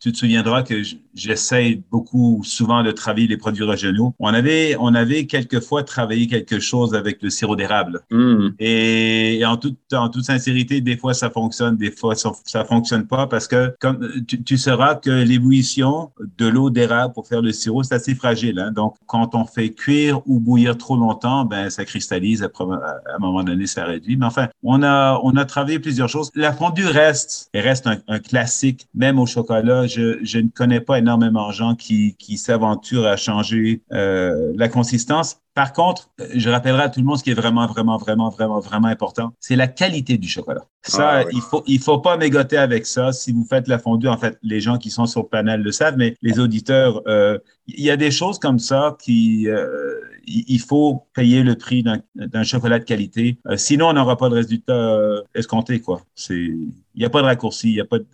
tu 0.00 0.12
te 0.12 0.16
souviendras 0.16 0.62
que 0.62 0.82
j'essaie 1.18 1.80
beaucoup 1.90 2.40
souvent 2.44 2.82
de 2.82 2.90
travailler 2.90 3.26
les 3.26 3.36
produits 3.36 3.64
régionaux. 3.64 4.14
On 4.18 4.32
avait, 4.32 4.76
on 4.78 4.94
avait 4.94 5.26
quelquefois 5.26 5.82
travaillé 5.82 6.26
quelque 6.26 6.60
chose 6.60 6.94
avec 6.94 7.22
le 7.22 7.30
sirop 7.30 7.56
d'érable. 7.56 8.00
Hmm. 8.10 8.50
Et, 8.58 9.42
en, 9.44 9.56
toute, 9.56 9.78
en 9.92 10.08
toute 10.08 10.24
sincérité, 10.24 10.80
des 10.80 10.96
fois 10.96 11.14
ça 11.14 11.30
fonctionne, 11.30 11.76
des 11.76 11.90
fois 11.90 12.14
ça, 12.14 12.32
ça 12.44 12.64
fonctionne 12.64 13.06
pas 13.06 13.26
parce 13.26 13.48
que 13.48 13.74
comme 13.80 14.08
tu, 14.26 14.42
tu 14.42 14.56
sauras 14.56 14.94
que 14.94 15.10
l'ébullition 15.10 16.10
de 16.38 16.46
l'eau 16.46 16.70
d'érable 16.70 17.14
pour 17.14 17.26
faire 17.26 17.42
le 17.42 17.52
sirop, 17.52 17.82
c'est 17.82 17.94
assez 17.94 18.14
fragile. 18.14 18.58
Hein? 18.58 18.72
Donc, 18.72 18.94
quand 19.06 19.34
on 19.34 19.44
fait 19.44 19.70
cuire 19.70 20.20
ou 20.26 20.40
bouillir 20.40 20.76
trop 20.76 20.96
longtemps, 20.96 21.44
ben 21.44 21.70
ça 21.70 21.84
cristallise. 21.84 22.42
Après, 22.42 22.64
à 22.64 23.16
un 23.16 23.18
moment 23.18 23.42
donné, 23.42 23.66
ça 23.66 23.84
réduit. 23.84 24.16
Mais 24.16 24.26
enfin, 24.26 24.48
on 24.62 24.82
a, 24.82 25.18
on 25.22 25.36
a 25.36 25.44
travaillé 25.44 25.78
plusieurs 25.78 26.08
choses. 26.08 26.30
La 26.34 26.52
fondue 26.52 26.86
reste, 26.86 27.48
elle 27.52 27.64
reste 27.64 27.86
un, 27.86 27.98
un 28.08 28.18
classique, 28.18 28.86
même 28.94 29.18
au 29.18 29.26
chocolat 29.26 29.48
je, 29.86 30.38
ne 30.38 30.48
connais 30.48 30.80
pas 30.80 30.98
énormément 30.98 31.07
de 31.16 31.52
gens 31.52 31.74
qui, 31.74 32.14
s'aventurent 32.36 33.06
à 33.06 33.16
changer 33.16 33.82
euh, 33.92 34.52
la 34.56 34.68
consistance. 34.68 35.38
Par 35.54 35.72
contre, 35.72 36.10
je 36.34 36.50
rappellerai 36.50 36.84
à 36.84 36.88
tout 36.88 37.00
le 37.00 37.06
monde 37.06 37.18
ce 37.18 37.24
qui 37.24 37.30
est 37.30 37.34
vraiment, 37.34 37.66
vraiment, 37.66 37.96
vraiment, 37.96 38.28
vraiment, 38.28 38.60
vraiment 38.60 38.86
important, 38.86 39.32
c'est 39.40 39.56
la 39.56 39.66
qualité 39.66 40.16
du 40.16 40.28
chocolat. 40.28 40.64
Ça, 40.82 41.22
ah 41.22 41.24
il 41.32 41.40
faut, 41.40 41.64
il 41.66 41.80
faut 41.80 41.98
pas 41.98 42.16
mégoter 42.16 42.56
avec 42.56 42.86
ça. 42.86 43.12
Si 43.12 43.32
vous 43.32 43.44
faites 43.44 43.66
la 43.66 43.78
fondue, 43.78 44.06
en 44.06 44.16
fait, 44.16 44.38
les 44.42 44.60
gens 44.60 44.78
qui 44.78 44.90
sont 44.90 45.06
sur 45.06 45.22
le 45.22 45.28
panel 45.28 45.62
le 45.62 45.72
savent, 45.72 45.96
mais 45.96 46.14
les 46.22 46.38
auditeurs, 46.38 47.02
euh, 47.08 47.38
il 47.66 47.82
y 47.82 47.90
a 47.90 47.96
des 47.96 48.12
choses 48.12 48.38
comme 48.38 48.60
ça 48.60 48.96
qui, 49.02 49.48
euh, 49.48 49.94
il 50.26 50.60
faut 50.60 51.06
payer 51.14 51.42
le 51.42 51.56
prix 51.56 51.82
d'un 52.14 52.42
chocolat 52.44 52.78
de 52.78 52.84
qualité. 52.84 53.38
sinon, 53.56 53.88
on 53.88 53.94
n'aura 53.94 54.16
pas 54.16 54.28
de 54.28 54.34
résultat 54.34 55.00
escompté, 55.34 55.80
quoi. 55.80 56.02
C'est, 56.14 56.52
n'y 56.98 57.04
a 57.04 57.10
pas 57.10 57.20
de 57.20 57.26
raccourci, 57.26 57.68
il 57.68 57.76
y 57.76 57.80
a 57.80 57.84
pas 57.84 57.98
de 57.98 58.06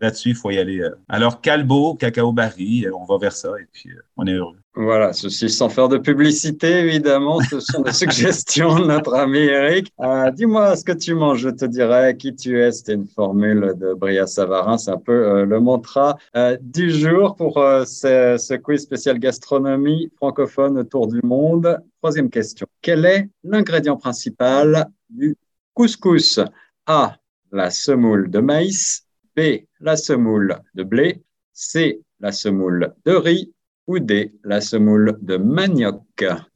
là-dessus, 0.00 0.30
il 0.30 0.34
faut 0.34 0.50
y 0.50 0.58
aller. 0.58 0.86
Alors, 1.08 1.40
Calbo, 1.40 1.94
Cacao 1.94 2.32
Barry, 2.32 2.86
on 2.92 3.04
va 3.04 3.18
vers 3.18 3.32
ça 3.32 3.50
et 3.60 3.66
puis 3.72 3.90
on 4.16 4.26
est 4.26 4.34
heureux. 4.34 4.56
Voilà, 4.74 5.12
ceci 5.12 5.50
sans 5.50 5.68
faire 5.68 5.88
de 5.88 5.98
publicité, 5.98 6.78
évidemment, 6.80 7.40
ce 7.40 7.60
sont 7.60 7.82
des 7.82 7.92
suggestions 7.92 8.78
de 8.78 8.86
notre 8.86 9.14
ami 9.14 9.40
Eric. 9.40 9.92
Euh, 10.00 10.30
dis-moi 10.30 10.74
ce 10.76 10.84
que 10.84 10.92
tu 10.92 11.14
manges, 11.14 11.40
je 11.40 11.50
te 11.50 11.66
dirai 11.66 12.16
qui 12.16 12.34
tu 12.34 12.58
es. 12.58 12.72
C'était 12.72 12.94
une 12.94 13.06
formule 13.06 13.74
de 13.76 13.92
Bria 13.92 14.26
Savarin, 14.26 14.78
c'est 14.78 14.90
un 14.90 14.98
peu 14.98 15.12
euh, 15.12 15.44
le 15.44 15.60
mantra 15.60 16.16
euh, 16.36 16.56
du 16.62 16.90
jour 16.90 17.36
pour 17.36 17.56
ce, 17.56 18.36
ce, 18.38 18.54
quiz 18.54 18.80
spécial 18.80 19.18
gastronomie 19.18 20.10
francophone 20.16 20.78
autour 20.78 21.06
du 21.06 21.20
monde. 21.22 21.78
Troisième 22.00 22.30
question, 22.30 22.66
quel 22.80 23.04
est 23.04 23.28
l'ingrédient 23.44 23.96
principal 23.96 24.88
du 25.10 25.36
couscous? 25.74 26.40
A, 26.86 27.16
la 27.52 27.70
semoule 27.70 28.30
de 28.30 28.40
maïs, 28.40 29.06
B, 29.36 29.66
la 29.80 29.96
semoule 29.96 30.58
de 30.74 30.82
blé, 30.82 31.22
C, 31.52 32.00
la 32.20 32.32
semoule 32.32 32.94
de 33.04 33.12
riz 33.12 33.52
ou 33.86 33.98
D, 33.98 34.32
la 34.44 34.60
semoule 34.60 35.18
de 35.20 35.36
manioc 35.36 36.02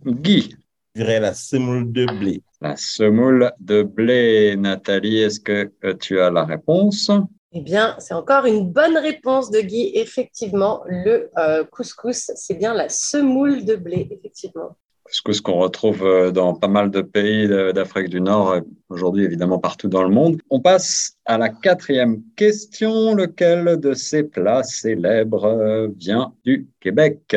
Guy 0.04 0.54
Je 0.94 1.02
dirais 1.02 1.20
la 1.20 1.34
semoule 1.34 1.92
de 1.92 2.06
blé. 2.18 2.42
La 2.60 2.76
semoule 2.76 3.52
de 3.60 3.82
blé, 3.82 4.56
Nathalie, 4.56 5.18
est-ce 5.18 5.40
que 5.40 5.70
euh, 5.84 5.94
tu 5.94 6.18
as 6.18 6.30
la 6.30 6.44
réponse? 6.44 7.10
Eh 7.52 7.60
bien, 7.60 7.96
c'est 7.98 8.14
encore 8.14 8.46
une 8.46 8.70
bonne 8.70 8.96
réponse 8.96 9.50
de 9.50 9.60
Guy. 9.60 9.92
Effectivement, 9.94 10.82
le 10.86 11.30
euh, 11.36 11.64
couscous, 11.64 12.30
c'est 12.34 12.54
bien 12.54 12.72
la 12.72 12.88
semoule 12.88 13.64
de 13.64 13.76
blé, 13.76 14.08
effectivement 14.10 14.76
ce 15.10 15.40
qu'on 15.40 15.58
retrouve 15.58 16.04
euh, 16.04 16.30
dans 16.30 16.54
pas 16.54 16.68
mal 16.68 16.90
de 16.90 17.00
pays 17.00 17.48
d'Afrique 17.48 18.08
du 18.08 18.20
Nord, 18.20 18.56
aujourd'hui 18.88 19.24
évidemment 19.24 19.58
partout 19.58 19.88
dans 19.88 20.02
le 20.02 20.08
monde. 20.08 20.40
On 20.50 20.60
passe 20.60 21.16
à 21.24 21.38
la 21.38 21.48
quatrième 21.48 22.22
question. 22.36 23.14
Lequel 23.14 23.78
de 23.80 23.94
ces 23.94 24.22
plats 24.22 24.62
célèbres 24.62 25.88
vient 25.96 26.34
du 26.44 26.68
Québec? 26.80 27.36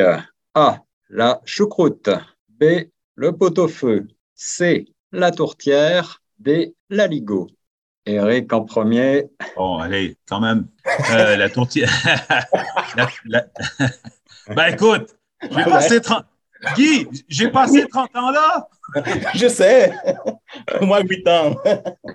A. 0.54 0.82
La 1.08 1.40
choucroute. 1.44 2.10
B. 2.48 2.64
Le 3.14 3.32
pot-au-feu. 3.32 4.08
C. 4.34 4.86
La 5.12 5.30
tourtière. 5.30 6.20
D. 6.38 6.74
L'aligot. 6.88 7.48
Eric 8.06 8.52
en 8.52 8.64
premier. 8.64 9.26
Bon, 9.56 9.78
allez, 9.78 10.16
quand 10.28 10.40
même. 10.40 10.66
Euh, 11.12 11.36
la 11.36 11.50
tourtière. 11.50 11.90
ben 14.56 14.66
écoute, 14.72 15.16
je 15.42 15.54
vais 15.54 15.64
passer 15.64 16.00
30. 16.00 16.24
Guy, 16.76 17.06
j'ai 17.28 17.48
passé 17.48 17.86
30 17.86 18.16
ans 18.16 18.30
là. 18.30 18.68
Je 19.34 19.48
sais. 19.48 19.92
Moi, 20.80 21.00
8 21.00 21.28
ans. 21.28 21.56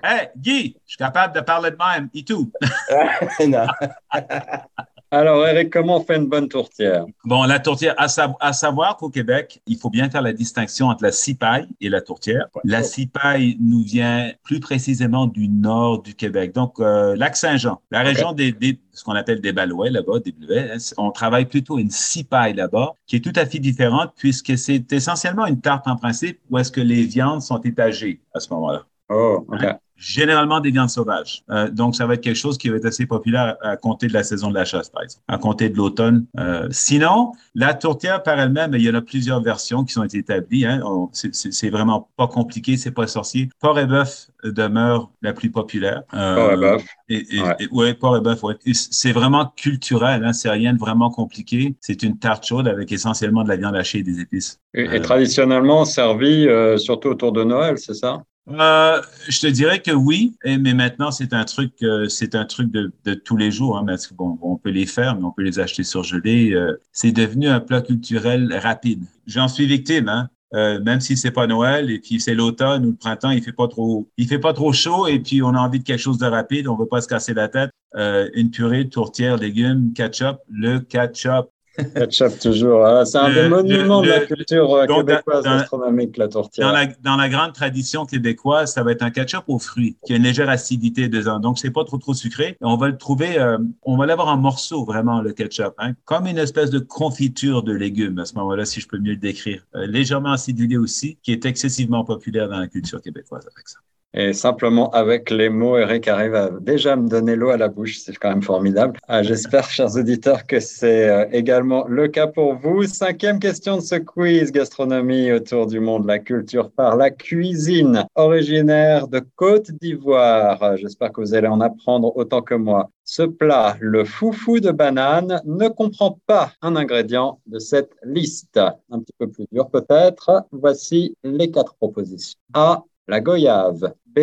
Hey, 0.02 0.28
Guy, 0.36 0.76
je 0.84 0.90
suis 0.90 0.98
capable 0.98 1.34
de 1.34 1.40
parler 1.40 1.70
de 1.70 1.76
même 1.76 2.08
et 2.14 2.24
tout. 2.24 2.50
non. 3.46 3.66
Alors, 5.12 5.46
Eric, 5.46 5.72
comment 5.72 5.98
on 5.98 6.04
fait 6.04 6.16
une 6.16 6.26
bonne 6.26 6.48
tourtière? 6.48 7.06
Bon, 7.24 7.44
la 7.44 7.60
tourtière, 7.60 7.94
à, 7.96 8.08
savoir 8.52 8.96
qu'au 8.96 9.08
Québec, 9.08 9.62
il 9.66 9.78
faut 9.78 9.88
bien 9.88 10.10
faire 10.10 10.22
la 10.22 10.32
distinction 10.32 10.88
entre 10.88 11.04
la 11.04 11.12
cipaille 11.12 11.68
et 11.80 11.88
la 11.88 12.00
tourtière. 12.00 12.48
La 12.64 12.82
cipaille 12.82 13.56
nous 13.60 13.82
vient 13.82 14.32
plus 14.42 14.58
précisément 14.58 15.26
du 15.26 15.48
nord 15.48 16.02
du 16.02 16.14
Québec, 16.14 16.52
donc 16.52 16.80
euh, 16.80 17.14
Lac-Saint-Jean, 17.14 17.80
la 17.92 18.00
région 18.00 18.32
des, 18.32 18.52
ce 18.92 19.04
qu'on 19.04 19.12
appelle 19.12 19.40
des 19.40 19.52
Balouais 19.52 19.90
là-bas, 19.90 20.18
des 20.18 20.32
Bleuets. 20.32 20.72
Hein, 20.72 20.78
on 20.98 21.12
travaille 21.12 21.46
plutôt 21.46 21.78
une 21.78 21.90
cipaille 21.90 22.54
là-bas, 22.54 22.94
qui 23.06 23.16
est 23.16 23.20
tout 23.20 23.32
à 23.36 23.46
fait 23.46 23.60
différente 23.60 24.12
puisque 24.16 24.58
c'est 24.58 24.92
essentiellement 24.92 25.46
une 25.46 25.60
tarte 25.60 25.86
en 25.86 25.96
principe 25.96 26.40
où 26.50 26.58
est-ce 26.58 26.72
que 26.72 26.80
les 26.80 27.04
viandes 27.04 27.42
sont 27.42 27.60
étagées 27.60 28.20
à 28.34 28.40
ce 28.40 28.52
moment-là. 28.52 28.84
Oh. 29.08 29.46
Hein? 29.52 29.78
généralement 29.96 30.60
des 30.60 30.70
viandes 30.70 30.90
sauvages. 30.90 31.42
Euh, 31.50 31.70
donc, 31.70 31.96
ça 31.96 32.06
va 32.06 32.14
être 32.14 32.20
quelque 32.20 32.36
chose 32.36 32.58
qui 32.58 32.68
va 32.68 32.76
être 32.76 32.84
assez 32.84 33.06
populaire 33.06 33.56
à 33.62 33.76
compter 33.76 34.06
de 34.06 34.12
la 34.12 34.22
saison 34.22 34.50
de 34.50 34.54
la 34.54 34.64
chasse, 34.64 34.90
par 34.90 35.02
exemple, 35.02 35.24
à 35.28 35.38
compter 35.38 35.68
de 35.70 35.76
l'automne. 35.76 36.26
Euh, 36.38 36.68
sinon, 36.70 37.32
la 37.54 37.74
tourtière 37.74 38.22
par 38.22 38.38
elle-même, 38.38 38.72
il 38.74 38.82
y 38.82 38.90
en 38.90 38.94
a 38.94 39.00
plusieurs 39.00 39.42
versions 39.42 39.84
qui 39.84 39.94
sont 39.94 40.04
établies. 40.04 40.66
Hein. 40.66 40.82
C'est 41.12 41.70
vraiment 41.70 42.08
pas 42.16 42.28
compliqué, 42.28 42.76
c'est 42.76 42.90
pas 42.90 43.06
sorcier. 43.06 43.48
Porc 43.60 43.78
et 43.78 43.86
bœuf 43.86 44.28
demeure 44.44 45.10
la 45.22 45.32
plus 45.32 45.50
populaire. 45.50 46.02
Euh, 46.14 46.34
porc 46.36 46.52
et 46.52 46.56
bœuf. 46.56 46.84
Et, 47.08 47.68
ouais. 47.72 47.94
porc 47.94 48.16
et 48.18 48.20
bœuf. 48.20 48.42
Ouais. 48.42 48.54
C'est 48.72 49.12
vraiment 49.12 49.52
culturel, 49.56 50.24
hein. 50.24 50.32
c'est 50.32 50.50
rien 50.50 50.74
de 50.74 50.78
vraiment 50.78 51.10
compliqué. 51.10 51.74
C'est 51.80 52.02
une 52.02 52.18
tarte 52.18 52.46
chaude 52.46 52.68
avec 52.68 52.92
essentiellement 52.92 53.44
de 53.44 53.48
la 53.48 53.56
viande 53.56 53.76
hachée 53.76 53.98
et 53.98 54.02
des 54.02 54.20
épices. 54.20 54.60
Et, 54.74 54.84
et 54.96 55.00
traditionnellement 55.00 55.84
servi 55.84 56.46
surtout 56.76 57.08
autour 57.08 57.32
de 57.32 57.44
Noël, 57.44 57.78
c'est 57.78 57.94
ça? 57.94 58.22
Euh, 58.48 59.02
je 59.28 59.40
te 59.40 59.46
dirais 59.48 59.82
que 59.82 59.90
oui, 59.90 60.36
mais 60.44 60.72
maintenant 60.72 61.10
c'est 61.10 61.32
un 61.32 61.44
truc, 61.44 61.72
euh, 61.82 62.08
c'est 62.08 62.36
un 62.36 62.44
truc 62.44 62.70
de, 62.70 62.92
de, 63.04 63.14
tous 63.14 63.36
les 63.36 63.50
jours, 63.50 63.76
hein, 63.76 63.84
parce 63.84 64.06
que 64.06 64.14
bon, 64.14 64.38
on 64.40 64.56
peut 64.56 64.70
les 64.70 64.86
faire, 64.86 65.16
mais 65.16 65.24
on 65.24 65.32
peut 65.32 65.42
les 65.42 65.58
acheter 65.58 65.82
surgelés. 65.82 66.52
Euh, 66.52 66.80
c'est 66.92 67.10
devenu 67.10 67.48
un 67.48 67.60
plat 67.60 67.82
culturel 67.82 68.54
rapide. 68.62 69.04
J'en 69.26 69.48
suis 69.48 69.66
victime, 69.66 70.08
hein. 70.08 70.30
Euh, 70.54 70.80
même 70.80 71.00
si 71.00 71.16
c'est 71.16 71.32
pas 71.32 71.48
Noël 71.48 71.90
et 71.90 71.98
puis 71.98 72.20
c'est 72.20 72.34
l'automne 72.34 72.86
ou 72.86 72.90
le 72.90 72.96
printemps, 72.96 73.30
il 73.30 73.42
fait 73.42 73.52
pas 73.52 73.66
trop, 73.66 74.08
il 74.16 74.28
fait 74.28 74.38
pas 74.38 74.52
trop 74.52 74.72
chaud 74.72 75.08
et 75.08 75.18
puis 75.18 75.42
on 75.42 75.48
a 75.48 75.58
envie 75.58 75.80
de 75.80 75.84
quelque 75.84 76.00
chose 76.00 76.18
de 76.18 76.26
rapide, 76.26 76.68
on 76.68 76.76
veut 76.76 76.86
pas 76.86 77.00
se 77.00 77.08
casser 77.08 77.34
la 77.34 77.48
tête. 77.48 77.70
Euh, 77.96 78.28
une 78.34 78.50
purée, 78.50 78.88
tourtière, 78.88 79.38
légumes, 79.38 79.92
ketchup. 79.92 80.38
Le 80.48 80.78
ketchup, 80.78 81.50
Ketchup, 81.94 82.38
toujours. 82.38 82.86
Hein. 82.86 83.04
C'est 83.04 83.18
un 83.18 83.32
des 83.32 83.48
monuments 83.48 84.02
de 84.02 84.08
la 84.08 84.20
culture 84.20 84.74
euh, 84.74 84.86
québécoise 84.86 85.44
gastronomique, 85.44 86.16
la 86.16 86.28
tourtière. 86.28 86.68
Dans 86.68 86.72
la, 86.72 86.86
dans 86.86 87.16
la, 87.16 87.28
grande 87.28 87.52
tradition 87.52 88.06
québécoise, 88.06 88.72
ça 88.72 88.82
va 88.82 88.92
être 88.92 89.02
un 89.02 89.10
ketchup 89.10 89.44
aux 89.48 89.58
fruits 89.58 89.96
qui 90.06 90.12
a 90.12 90.16
une 90.16 90.22
légère 90.22 90.48
acidité 90.48 91.08
dedans. 91.08 91.38
Donc, 91.38 91.58
c'est 91.58 91.70
pas 91.70 91.84
trop, 91.84 91.98
trop 91.98 92.14
sucré. 92.14 92.56
On 92.60 92.76
va 92.76 92.88
le 92.88 92.96
trouver, 92.96 93.38
euh, 93.38 93.58
on 93.82 93.96
va 93.96 94.06
l'avoir 94.06 94.28
en 94.28 94.36
morceaux, 94.36 94.84
vraiment, 94.84 95.20
le 95.20 95.32
ketchup. 95.32 95.74
Hein, 95.78 95.92
comme 96.04 96.26
une 96.26 96.38
espèce 96.38 96.70
de 96.70 96.78
confiture 96.78 97.62
de 97.62 97.72
légumes, 97.72 98.18
à 98.18 98.24
ce 98.24 98.34
moment-là, 98.34 98.64
si 98.64 98.80
je 98.80 98.88
peux 98.88 98.98
mieux 98.98 99.12
le 99.12 99.18
décrire. 99.18 99.66
Euh, 99.74 99.86
légèrement 99.86 100.32
acidulé 100.32 100.76
aussi, 100.76 101.18
qui 101.22 101.32
est 101.32 101.44
excessivement 101.44 102.04
populaire 102.04 102.48
dans 102.48 102.60
la 102.60 102.68
culture 102.68 103.00
québécoise 103.02 103.46
avec 103.54 103.68
ça. 103.68 103.78
Et 104.14 104.32
simplement 104.32 104.90
avec 104.90 105.30
les 105.30 105.50
mots, 105.50 105.76
Eric 105.76 106.08
arrive 106.08 106.34
à 106.34 106.48
déjà 106.60 106.96
me 106.96 107.06
donner 107.06 107.36
l'eau 107.36 107.50
à 107.50 107.58
la 107.58 107.68
bouche. 107.68 107.98
C'est 107.98 108.16
quand 108.16 108.30
même 108.30 108.42
formidable. 108.42 108.98
Ah, 109.08 109.22
j'espère, 109.22 109.64
chers 109.70 109.94
auditeurs, 109.96 110.46
que 110.46 110.58
c'est 110.58 111.08
euh, 111.08 111.26
également 111.32 111.86
le 111.86 112.08
cas 112.08 112.26
pour 112.26 112.54
vous. 112.54 112.84
Cinquième 112.84 113.38
question 113.38 113.76
de 113.76 113.82
ce 113.82 113.96
quiz 113.96 114.52
gastronomie 114.52 115.32
autour 115.32 115.66
du 115.66 115.80
monde, 115.80 116.06
la 116.06 116.18
culture 116.18 116.70
par 116.70 116.96
la 116.96 117.10
cuisine, 117.10 118.06
originaire 118.14 119.06
de 119.08 119.20
Côte 119.36 119.70
d'Ivoire. 119.70 120.76
J'espère 120.78 121.12
que 121.12 121.20
vous 121.20 121.34
allez 121.34 121.48
en 121.48 121.60
apprendre 121.60 122.16
autant 122.16 122.40
que 122.40 122.54
moi. 122.54 122.90
Ce 123.04 123.22
plat, 123.22 123.76
le 123.80 124.04
foufou 124.04 124.60
de 124.60 124.70
banane, 124.70 125.40
ne 125.44 125.68
comprend 125.68 126.18
pas 126.26 126.52
un 126.62 126.74
ingrédient 126.74 127.38
de 127.46 127.58
cette 127.58 127.92
liste. 128.02 128.58
Un 128.90 129.00
petit 129.00 129.14
peu 129.18 129.28
plus 129.28 129.46
dur 129.52 129.68
peut-être. 129.68 130.44
Voici 130.52 131.14
les 131.22 131.50
quatre 131.50 131.74
propositions. 131.74 132.38
A 132.54 132.82
la 133.08 133.20
goyave, 133.20 133.94
B, 134.06 134.18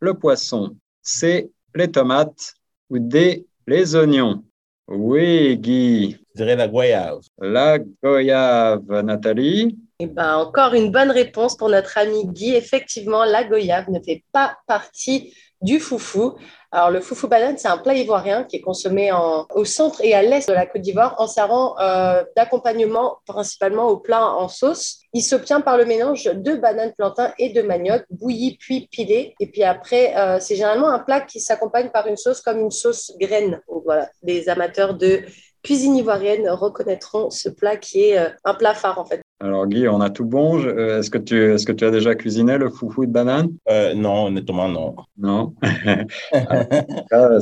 le 0.00 0.14
poisson, 0.14 0.76
C, 1.02 1.50
les 1.74 1.90
tomates 1.90 2.54
ou 2.90 2.98
D, 2.98 3.46
les 3.66 3.94
oignons. 3.96 4.44
Oui, 4.88 5.56
Guy. 5.58 6.18
Je 6.34 6.42
dirais 6.42 6.56
la 6.56 6.68
goyave. 6.68 7.20
La 7.38 7.78
goyave, 7.78 9.02
Nathalie. 9.02 9.78
Eh 10.00 10.06
ben, 10.06 10.36
encore 10.36 10.74
une 10.74 10.90
bonne 10.90 11.10
réponse 11.10 11.56
pour 11.56 11.68
notre 11.68 11.96
ami 11.98 12.26
Guy. 12.26 12.54
Effectivement, 12.54 13.24
la 13.24 13.44
goyave 13.44 13.90
ne 13.90 14.00
fait 14.00 14.24
pas 14.32 14.56
partie 14.66 15.34
du 15.62 15.80
foufou. 15.80 16.34
Alors, 16.74 16.90
le 16.90 17.00
foufou 17.00 17.28
banane, 17.28 17.58
c'est 17.58 17.68
un 17.68 17.76
plat 17.76 17.94
ivoirien 17.94 18.44
qui 18.44 18.56
est 18.56 18.60
consommé 18.60 19.12
en, 19.12 19.46
au 19.54 19.64
centre 19.64 20.00
et 20.02 20.14
à 20.14 20.22
l'est 20.22 20.48
de 20.48 20.54
la 20.54 20.66
Côte 20.66 20.80
d'Ivoire 20.80 21.14
en 21.18 21.26
servant 21.26 21.78
euh, 21.78 22.24
d'accompagnement 22.34 23.18
principalement 23.26 23.88
au 23.88 23.98
plat 23.98 24.26
en 24.26 24.48
sauce. 24.48 25.00
Il 25.12 25.22
s'obtient 25.22 25.60
par 25.60 25.76
le 25.76 25.84
mélange 25.84 26.24
de 26.24 26.54
bananes 26.54 26.94
plantain 26.96 27.32
et 27.38 27.50
de 27.50 27.60
manioc, 27.60 28.04
bouilli 28.10 28.56
puis 28.58 28.88
pilé. 28.90 29.34
Et 29.38 29.46
puis 29.46 29.62
après, 29.64 30.16
euh, 30.16 30.38
c'est 30.40 30.56
généralement 30.56 30.88
un 30.88 30.98
plat 30.98 31.20
qui 31.20 31.40
s'accompagne 31.40 31.90
par 31.90 32.06
une 32.06 32.16
sauce 32.16 32.40
comme 32.40 32.58
une 32.58 32.70
sauce 32.70 33.12
graine. 33.20 33.60
Donc, 33.68 33.82
voilà, 33.84 34.08
les 34.22 34.48
amateurs 34.48 34.94
de 34.94 35.22
cuisine 35.62 35.96
ivoirienne 35.96 36.48
reconnaîtront 36.48 37.30
ce 37.30 37.48
plat 37.48 37.76
qui 37.76 38.04
est 38.04 38.18
euh, 38.18 38.30
un 38.44 38.54
plat 38.54 38.74
phare 38.74 38.98
en 38.98 39.04
fait. 39.04 39.20
Alors 39.42 39.66
Guy, 39.66 39.88
on 39.88 40.00
a 40.00 40.08
tout 40.08 40.24
bon. 40.24 40.64
Euh, 40.64 41.00
est-ce 41.00 41.10
que 41.10 41.18
tu 41.18 41.52
est-ce 41.54 41.66
que 41.66 41.72
tu 41.72 41.84
as 41.84 41.90
déjà 41.90 42.14
cuisiné 42.14 42.58
le 42.58 42.70
foufou 42.70 43.06
de 43.06 43.10
banane? 43.10 43.48
Euh, 43.68 43.92
Non, 43.92 44.26
honnêtement 44.26 44.68
non. 44.68 44.94
Non? 45.18 45.54
Ah, 47.10 47.38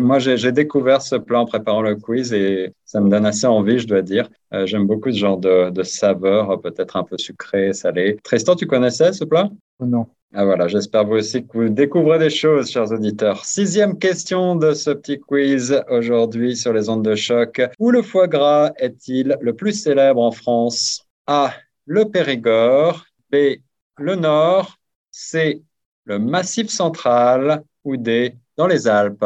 moi 0.00 0.18
j'ai 0.18 0.52
découvert 0.52 1.00
ce 1.00 1.16
plat 1.16 1.40
en 1.40 1.46
préparant 1.46 1.80
le 1.80 1.96
quiz 1.96 2.32
et 2.34 2.74
ça 2.84 3.00
me 3.00 3.08
donne 3.08 3.24
assez 3.24 3.46
envie, 3.46 3.78
je 3.78 3.86
dois 3.86 4.02
dire. 4.02 4.28
J'aime 4.66 4.86
beaucoup 4.86 5.10
ce 5.10 5.16
genre 5.18 5.38
de, 5.38 5.70
de 5.70 5.82
saveur, 5.82 6.60
peut-être 6.60 6.96
un 6.96 7.04
peu 7.04 7.16
sucré, 7.18 7.72
salé. 7.72 8.18
Tristan, 8.22 8.54
tu 8.54 8.66
connaissais 8.66 9.12
ce 9.12 9.24
plat? 9.24 9.48
Non. 9.80 10.06
Ah 10.36 10.44
voilà, 10.44 10.66
j'espère 10.66 11.06
vous 11.06 11.14
aussi 11.14 11.46
que 11.46 11.56
vous 11.56 11.68
découvrez 11.68 12.18
des 12.18 12.28
choses, 12.30 12.68
chers 12.68 12.90
auditeurs. 12.90 13.44
Sixième 13.44 13.98
question 13.98 14.56
de 14.56 14.72
ce 14.72 14.90
petit 14.90 15.20
quiz 15.20 15.80
aujourd'hui 15.88 16.56
sur 16.56 16.72
les 16.72 16.88
ondes 16.88 17.04
de 17.04 17.14
choc. 17.14 17.62
Où 17.78 17.90
le 17.90 18.02
foie 18.02 18.26
gras 18.26 18.72
est-il 18.78 19.36
le 19.40 19.54
plus 19.54 19.72
célèbre 19.72 20.20
en 20.20 20.32
France? 20.32 21.03
A. 21.26 21.52
Le 21.86 22.04
Périgord. 22.10 23.04
B. 23.30 23.60
Le 23.98 24.14
Nord. 24.14 24.76
C. 25.10 25.62
Le 26.04 26.18
Massif 26.18 26.68
central. 26.68 27.64
Ou 27.84 27.96
D. 27.96 28.36
dans 28.56 28.66
les 28.66 28.88
Alpes. 28.88 29.24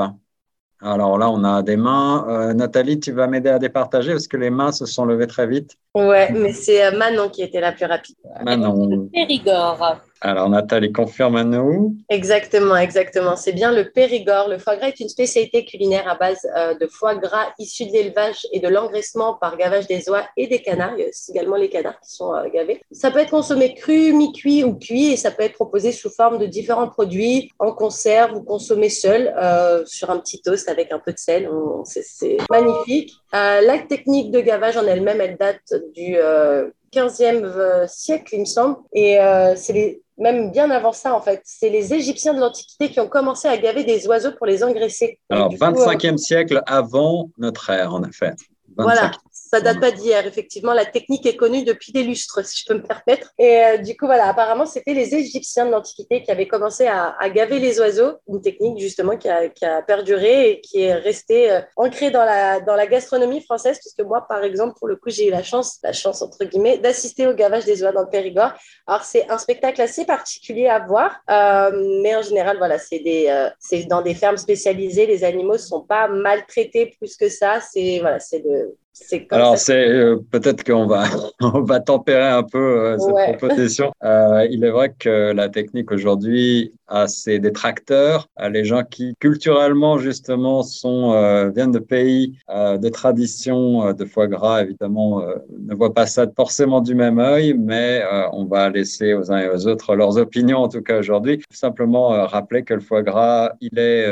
Alors 0.80 1.18
là, 1.18 1.30
on 1.30 1.42
a 1.44 1.62
des 1.62 1.76
mains. 1.76 2.26
Euh, 2.28 2.54
Nathalie, 2.54 3.00
tu 3.00 3.12
vas 3.12 3.26
m'aider 3.26 3.50
à 3.50 3.58
départager 3.58 4.12
parce 4.12 4.28
que 4.28 4.36
les 4.36 4.50
mains 4.50 4.72
se 4.72 4.86
sont 4.86 5.04
levées 5.04 5.26
très 5.26 5.46
vite. 5.46 5.76
Ouais, 5.98 6.30
mais 6.32 6.52
c'est 6.52 6.84
euh, 6.84 6.96
Manon 6.96 7.28
qui 7.28 7.42
était 7.42 7.60
la 7.60 7.72
plus 7.72 7.86
rapide. 7.86 8.16
Manon. 8.44 9.08
Périgord. 9.12 10.00
Alors 10.20 10.48
Nathalie, 10.48 10.90
confirme-nous. 10.90 11.96
Exactement, 12.08 12.76
exactement. 12.76 13.36
C'est 13.36 13.52
bien 13.52 13.70
le 13.70 13.90
Périgord. 13.90 14.48
Le 14.48 14.58
foie 14.58 14.76
gras 14.76 14.88
est 14.88 14.98
une 14.98 15.08
spécialité 15.08 15.64
culinaire 15.64 16.08
à 16.08 16.16
base 16.16 16.44
euh, 16.56 16.74
de 16.74 16.88
foie 16.88 17.14
gras 17.14 17.52
issu 17.58 17.86
de 17.86 17.92
l'élevage 17.92 18.46
et 18.52 18.58
de 18.58 18.66
l'engraissement 18.66 19.34
par 19.34 19.56
gavage 19.56 19.86
des 19.86 20.08
oies 20.08 20.24
et 20.36 20.48
des 20.48 20.60
canards. 20.60 20.94
Il 20.96 21.02
y 21.02 21.04
a 21.04 21.08
aussi 21.08 21.30
également 21.30 21.56
les 21.56 21.68
canards 21.68 22.00
qui 22.00 22.10
sont 22.10 22.34
euh, 22.34 22.48
gavés. 22.52 22.80
Ça 22.90 23.12
peut 23.12 23.20
être 23.20 23.30
consommé 23.30 23.74
cru, 23.74 24.12
mi-cuit 24.12 24.64
ou 24.64 24.74
cuit 24.74 25.12
et 25.12 25.16
ça 25.16 25.30
peut 25.30 25.44
être 25.44 25.54
proposé 25.54 25.92
sous 25.92 26.10
forme 26.10 26.38
de 26.38 26.46
différents 26.46 26.88
produits 26.88 27.52
en 27.60 27.72
conserve 27.72 28.34
ou 28.34 28.42
consommé 28.42 28.88
seul 28.88 29.32
euh, 29.40 29.84
sur 29.86 30.10
un 30.10 30.18
petit 30.18 30.42
toast 30.42 30.68
avec 30.68 30.90
un 30.90 30.98
peu 30.98 31.12
de 31.12 31.18
sel. 31.18 31.48
C'est 31.84 32.02
c'est 32.02 32.38
magnifique. 32.50 33.12
Euh, 33.34 33.60
la 33.60 33.78
technique 33.78 34.30
de 34.30 34.40
gavage 34.40 34.78
en 34.78 34.86
elle-même, 34.86 35.20
elle 35.20 35.36
date 35.36 35.74
du 35.94 36.16
euh, 36.16 36.68
15e 36.92 37.42
euh, 37.44 37.86
siècle, 37.86 38.34
il 38.34 38.40
me 38.40 38.44
semble. 38.44 38.76
Et 38.92 39.20
euh, 39.20 39.54
c'est 39.56 39.72
les- 39.72 40.02
même 40.20 40.50
bien 40.50 40.68
avant 40.70 40.92
ça, 40.92 41.14
en 41.14 41.20
fait. 41.20 41.40
C'est 41.44 41.70
les 41.70 41.94
Égyptiens 41.94 42.34
de 42.34 42.40
l'Antiquité 42.40 42.90
qui 42.90 42.98
ont 42.98 43.06
commencé 43.08 43.46
à 43.46 43.56
gaver 43.56 43.84
des 43.84 44.06
oiseaux 44.08 44.32
pour 44.32 44.46
les 44.46 44.64
engraisser. 44.64 45.20
Alors, 45.30 45.48
du 45.48 45.56
coup, 45.58 45.64
euh, 45.64 45.68
25e 45.68 46.16
siècle 46.16 46.60
avant 46.66 47.30
notre 47.38 47.70
ère, 47.70 47.94
en 47.94 48.02
effet. 48.02 48.30
25e. 48.76 48.82
Voilà, 48.82 49.10
ça 49.50 49.60
date 49.60 49.80
pas 49.80 49.90
d'hier. 49.90 50.26
Effectivement, 50.26 50.72
la 50.72 50.84
technique 50.84 51.26
est 51.26 51.36
connue 51.36 51.64
depuis 51.64 51.92
des 51.92 52.02
lustres, 52.02 52.44
si 52.44 52.62
je 52.62 52.66
peux 52.66 52.74
me 52.74 52.82
permettre. 52.82 53.32
Et 53.38 53.64
euh, 53.64 53.76
du 53.78 53.96
coup, 53.96 54.06
voilà, 54.06 54.28
apparemment, 54.28 54.66
c'était 54.66 54.94
les 54.94 55.14
Égyptiens 55.14 55.66
de 55.66 55.70
l'Antiquité 55.70 56.22
qui 56.22 56.30
avaient 56.30 56.48
commencé 56.48 56.86
à, 56.86 57.16
à 57.18 57.30
gaver 57.30 57.58
les 57.58 57.80
oiseaux, 57.80 58.12
une 58.28 58.40
technique 58.40 58.78
justement 58.78 59.16
qui 59.16 59.28
a, 59.28 59.48
qui 59.48 59.64
a 59.64 59.82
perduré 59.82 60.50
et 60.50 60.60
qui 60.60 60.82
est 60.82 60.94
restée 60.94 61.50
euh, 61.50 61.60
ancrée 61.76 62.10
dans 62.10 62.24
la, 62.24 62.60
dans 62.60 62.74
la 62.74 62.86
gastronomie 62.86 63.42
française, 63.42 63.78
puisque 63.78 64.00
moi, 64.06 64.26
par 64.28 64.44
exemple, 64.44 64.74
pour 64.78 64.88
le 64.88 64.96
coup, 64.96 65.10
j'ai 65.10 65.28
eu 65.28 65.30
la 65.30 65.42
chance, 65.42 65.78
la 65.82 65.92
chance 65.92 66.22
entre 66.22 66.44
guillemets, 66.44 66.78
d'assister 66.78 67.26
au 67.26 67.34
gavage 67.34 67.64
des 67.64 67.82
oies 67.82 67.92
dans 67.92 68.02
le 68.02 68.10
Périgord. 68.10 68.52
Alors, 68.86 69.04
c'est 69.04 69.28
un 69.30 69.38
spectacle 69.38 69.80
assez 69.80 70.04
particulier 70.04 70.66
à 70.68 70.78
voir, 70.80 71.16
euh, 71.30 72.00
mais 72.02 72.14
en 72.16 72.22
général, 72.22 72.58
voilà, 72.58 72.78
c'est 72.78 72.98
des, 72.98 73.48
c'est 73.58 73.84
dans 73.84 74.02
des 74.02 74.14
fermes 74.14 74.36
spécialisées. 74.36 75.06
Les 75.06 75.24
animaux 75.24 75.54
ne 75.54 75.58
sont 75.58 75.82
pas 75.82 76.08
maltraités 76.08 76.94
plus 76.98 77.16
que 77.16 77.28
ça. 77.28 77.60
C'est 77.60 77.98
voilà, 78.00 78.18
c'est 78.18 78.40
de, 78.40 78.76
c'est 78.87 78.87
comme 79.10 79.26
Alors, 79.30 79.58
c'est 79.58 79.88
euh, 79.88 80.16
peut-être 80.30 80.64
qu'on 80.64 80.86
va, 80.86 81.04
on 81.40 81.62
va 81.62 81.80
tempérer 81.80 82.28
un 82.28 82.42
peu 82.42 82.58
euh, 82.58 82.98
cette 82.98 83.14
Ouais. 83.14 83.36
proposition. 83.36 83.92
Euh, 84.04 84.46
il 84.50 84.64
est 84.64 84.70
vrai 84.70 84.94
que 84.98 85.32
la 85.32 85.48
technique 85.48 85.90
aujourd'hui 85.90 86.72
a 86.88 87.06
ses 87.06 87.38
détracteurs, 87.38 88.28
les 88.50 88.64
gens 88.64 88.82
qui 88.82 89.14
culturellement 89.20 89.98
justement 89.98 90.62
sont 90.62 91.10
viennent 91.54 91.70
de 91.70 91.78
pays 91.78 92.38
de 92.48 92.88
tradition 92.88 93.92
de 93.92 94.04
foie 94.06 94.26
gras, 94.26 94.62
évidemment, 94.62 95.22
ne 95.58 95.74
voient 95.74 95.92
pas 95.92 96.06
ça 96.06 96.24
forcément 96.34 96.80
du 96.80 96.94
même 96.94 97.18
œil, 97.18 97.54
mais 97.58 98.02
on 98.32 98.46
va 98.46 98.70
laisser 98.70 99.12
aux 99.12 99.30
uns 99.30 99.38
et 99.38 99.50
aux 99.50 99.66
autres 99.66 99.96
leurs 99.96 100.16
opinions 100.16 100.60
en 100.60 100.68
tout 100.68 100.80
cas 100.80 100.98
aujourd'hui. 101.00 101.42
Simplement 101.50 102.08
rappeler 102.26 102.62
que 102.62 102.72
le 102.72 102.80
foie 102.80 103.02
gras, 103.02 103.52
il 103.60 103.78
est 103.78 104.06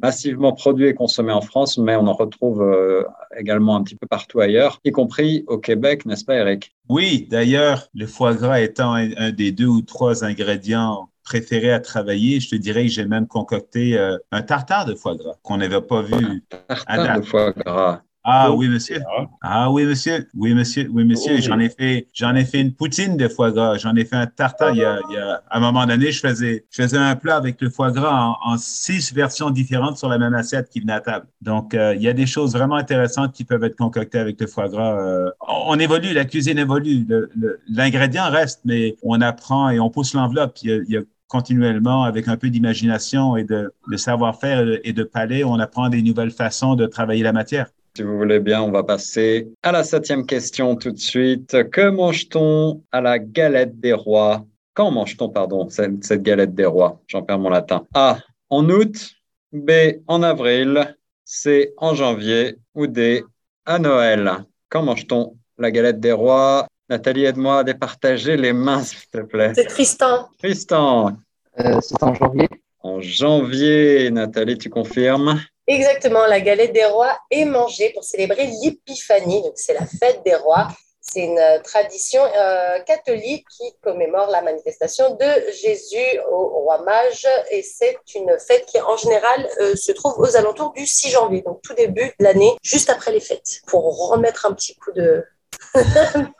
massivement 0.00 0.52
produit 0.52 0.86
et 0.86 0.94
consommé 0.94 1.32
en 1.32 1.40
France, 1.40 1.78
mais 1.78 1.96
on 1.96 2.06
en 2.06 2.14
retrouve 2.14 2.64
également 3.36 3.74
un 3.74 3.82
petit 3.82 3.96
peu 3.96 4.06
partout 4.14 4.38
ailleurs, 4.38 4.80
y 4.84 4.92
compris 4.92 5.42
au 5.48 5.58
Québec, 5.58 6.06
n'est-ce 6.06 6.24
pas, 6.24 6.36
Eric 6.36 6.72
Oui, 6.88 7.26
d'ailleurs, 7.28 7.88
le 7.94 8.06
foie 8.06 8.34
gras 8.34 8.60
étant 8.60 8.94
un, 8.94 9.10
un 9.16 9.32
des 9.32 9.50
deux 9.50 9.66
ou 9.66 9.82
trois 9.82 10.22
ingrédients 10.24 11.08
préférés 11.24 11.72
à 11.72 11.80
travailler, 11.80 12.38
je 12.38 12.50
te 12.50 12.54
dirais 12.54 12.82
que 12.82 12.92
j'ai 12.92 13.06
même 13.06 13.26
concocté 13.26 13.98
euh, 13.98 14.16
un 14.30 14.42
tartare 14.42 14.86
de 14.86 14.94
foie 14.94 15.16
gras 15.16 15.34
qu'on 15.42 15.56
n'avait 15.56 15.80
pas 15.80 16.02
vu. 16.02 16.44
Tartare 16.48 16.84
Adam. 16.86 17.16
de 17.16 17.22
foie 17.22 17.50
gras. 17.52 18.02
Ah 18.26 18.48
Oh. 18.50 18.54
oui, 18.56 18.68
monsieur. 18.68 19.02
Ah. 19.18 19.26
Ah 19.42 19.70
oui, 19.70 19.84
monsieur. 19.84 20.26
Oui, 20.34 20.54
monsieur. 20.54 20.88
Oui, 20.90 21.04
monsieur. 21.04 21.34
Oh, 21.36 21.40
J'en 21.42 21.58
ai 21.58 21.68
fait, 21.68 22.08
j'en 22.14 22.34
ai 22.34 22.44
fait 22.46 22.60
une 22.62 22.72
poutine 22.72 23.18
de 23.18 23.28
foie 23.28 23.50
gras. 23.52 23.76
J'en 23.76 23.94
ai 23.96 24.04
fait 24.06 24.16
un 24.16 24.26
tartare. 24.26 24.70
Il 24.70 24.78
y 24.78 24.84
a, 24.84 24.98
il 25.10 25.14
y 25.14 25.18
a, 25.18 25.42
à 25.50 25.58
un 25.58 25.60
moment 25.60 25.84
donné, 25.86 26.10
je 26.10 26.20
faisais, 26.20 26.64
je 26.70 26.82
faisais 26.82 26.96
un 26.96 27.16
plat 27.16 27.36
avec 27.36 27.60
le 27.60 27.68
foie 27.68 27.90
gras 27.92 28.34
en, 28.42 28.52
en 28.52 28.56
six 28.56 29.12
versions 29.12 29.50
différentes 29.50 29.98
sur 29.98 30.08
la 30.08 30.16
même 30.18 30.32
assiette 30.34 30.70
qui 30.70 30.80
venait 30.80 30.94
à 30.94 31.00
table. 31.00 31.26
Donc, 31.42 31.74
euh, 31.74 31.94
il 31.94 32.02
y 32.02 32.08
a 32.08 32.14
des 32.14 32.24
choses 32.26 32.54
vraiment 32.54 32.76
intéressantes 32.76 33.32
qui 33.34 33.44
peuvent 33.44 33.62
être 33.64 33.76
concoctées 33.76 34.18
avec 34.18 34.40
le 34.40 34.46
foie 34.46 34.68
gras. 34.68 34.98
Euh, 34.98 35.30
on, 35.46 35.74
on 35.74 35.78
évolue, 35.78 36.14
la 36.14 36.24
cuisine 36.24 36.58
évolue. 36.58 37.06
L'ingrédient 37.68 38.30
reste, 38.30 38.60
mais 38.64 38.96
on 39.02 39.20
apprend 39.20 39.68
et 39.70 39.80
on 39.80 39.90
pousse 39.90 40.14
l'enveloppe. 40.14 40.56
Il 40.62 40.70
y 40.70 40.72
a- 40.72 40.76
il 40.76 40.90
y 40.90 40.96
a 40.96 41.02
continuellement, 41.28 42.04
avec 42.04 42.28
un 42.28 42.36
peu 42.36 42.48
d'imagination 42.48 43.36
et 43.36 43.44
de, 43.44 43.72
de 43.90 43.96
savoir-faire 43.96 44.64
et 44.84 44.92
de 44.92 45.02
palais, 45.02 45.42
on 45.42 45.58
apprend 45.58 45.88
des 45.88 46.00
nouvelles 46.02 46.30
façons 46.30 46.74
de 46.76 46.86
travailler 46.86 47.22
la 47.24 47.32
matière. 47.32 47.66
Si 47.96 48.02
vous 48.02 48.16
voulez 48.18 48.40
bien, 48.40 48.60
on 48.60 48.72
va 48.72 48.82
passer 48.82 49.48
à 49.62 49.70
la 49.70 49.84
septième 49.84 50.26
question 50.26 50.74
tout 50.74 50.90
de 50.90 50.98
suite. 50.98 51.70
Que 51.70 51.90
mange-t-on 51.90 52.82
à 52.90 53.00
la 53.00 53.20
galette 53.20 53.78
des 53.78 53.92
rois? 53.92 54.44
Quand 54.72 54.90
mange-t-on, 54.90 55.28
pardon, 55.28 55.68
cette, 55.70 56.02
cette 56.02 56.22
galette 56.22 56.56
des 56.56 56.64
rois? 56.66 57.00
J'en 57.06 57.22
perds 57.22 57.38
mon 57.38 57.50
latin. 57.50 57.86
A. 57.94 58.18
En 58.50 58.68
août. 58.68 59.12
B. 59.52 59.70
En 60.08 60.24
avril. 60.24 60.96
C. 61.24 61.72
En 61.76 61.94
janvier. 61.94 62.56
Ou 62.74 62.88
D. 62.88 63.22
À 63.64 63.78
Noël. 63.78 64.28
Quand 64.70 64.82
mange-t-on 64.82 65.36
la 65.58 65.70
galette 65.70 66.00
des 66.00 66.10
rois? 66.10 66.66
Nathalie, 66.90 67.26
aide-moi 67.26 67.60
à 67.60 67.64
départager 67.64 68.36
les 68.36 68.52
mains, 68.52 68.82
s'il 68.82 69.08
te 69.08 69.18
plaît. 69.18 69.52
C'est 69.54 69.66
Tristan. 69.66 70.28
Tristan, 70.38 71.12
Euh, 71.60 71.78
c'est 71.80 72.02
en 72.02 72.12
janvier. 72.12 72.48
en 72.82 73.00
janvier, 73.00 74.10
Nathalie, 74.10 74.58
tu 74.58 74.68
confirmes? 74.68 75.40
Exactement, 75.66 76.26
la 76.26 76.40
galette 76.40 76.72
des 76.72 76.84
rois 76.84 77.18
est 77.30 77.44
mangée 77.44 77.90
pour 77.94 78.04
célébrer 78.04 78.50
l'épiphanie, 78.62 79.42
donc 79.42 79.54
c'est 79.56 79.74
la 79.74 79.86
fête 79.86 80.22
des 80.24 80.34
rois. 80.34 80.68
C'est 81.00 81.20
une 81.20 81.38
euh, 81.38 81.58
tradition 81.62 82.22
euh, 82.24 82.78
catholique 82.80 83.46
qui 83.50 83.64
commémore 83.82 84.30
la 84.30 84.40
manifestation 84.40 85.14
de 85.14 85.52
Jésus 85.52 86.18
au 86.30 86.60
roi 86.60 86.82
mage. 86.82 87.26
Et 87.50 87.62
c'est 87.62 87.98
une 88.14 88.38
fête 88.38 88.64
qui 88.64 88.80
en 88.80 88.96
général 88.96 89.46
euh, 89.60 89.76
se 89.76 89.92
trouve 89.92 90.18
aux 90.18 90.34
alentours 90.36 90.72
du 90.72 90.86
6 90.86 91.10
janvier, 91.10 91.42
donc 91.42 91.60
tout 91.62 91.74
début 91.74 92.06
de 92.18 92.24
l'année, 92.24 92.56
juste 92.62 92.88
après 92.88 93.12
les 93.12 93.20
fêtes, 93.20 93.60
pour 93.66 94.08
remettre 94.08 94.46
un 94.46 94.54
petit 94.54 94.76
coup 94.76 94.92
de... 94.92 95.24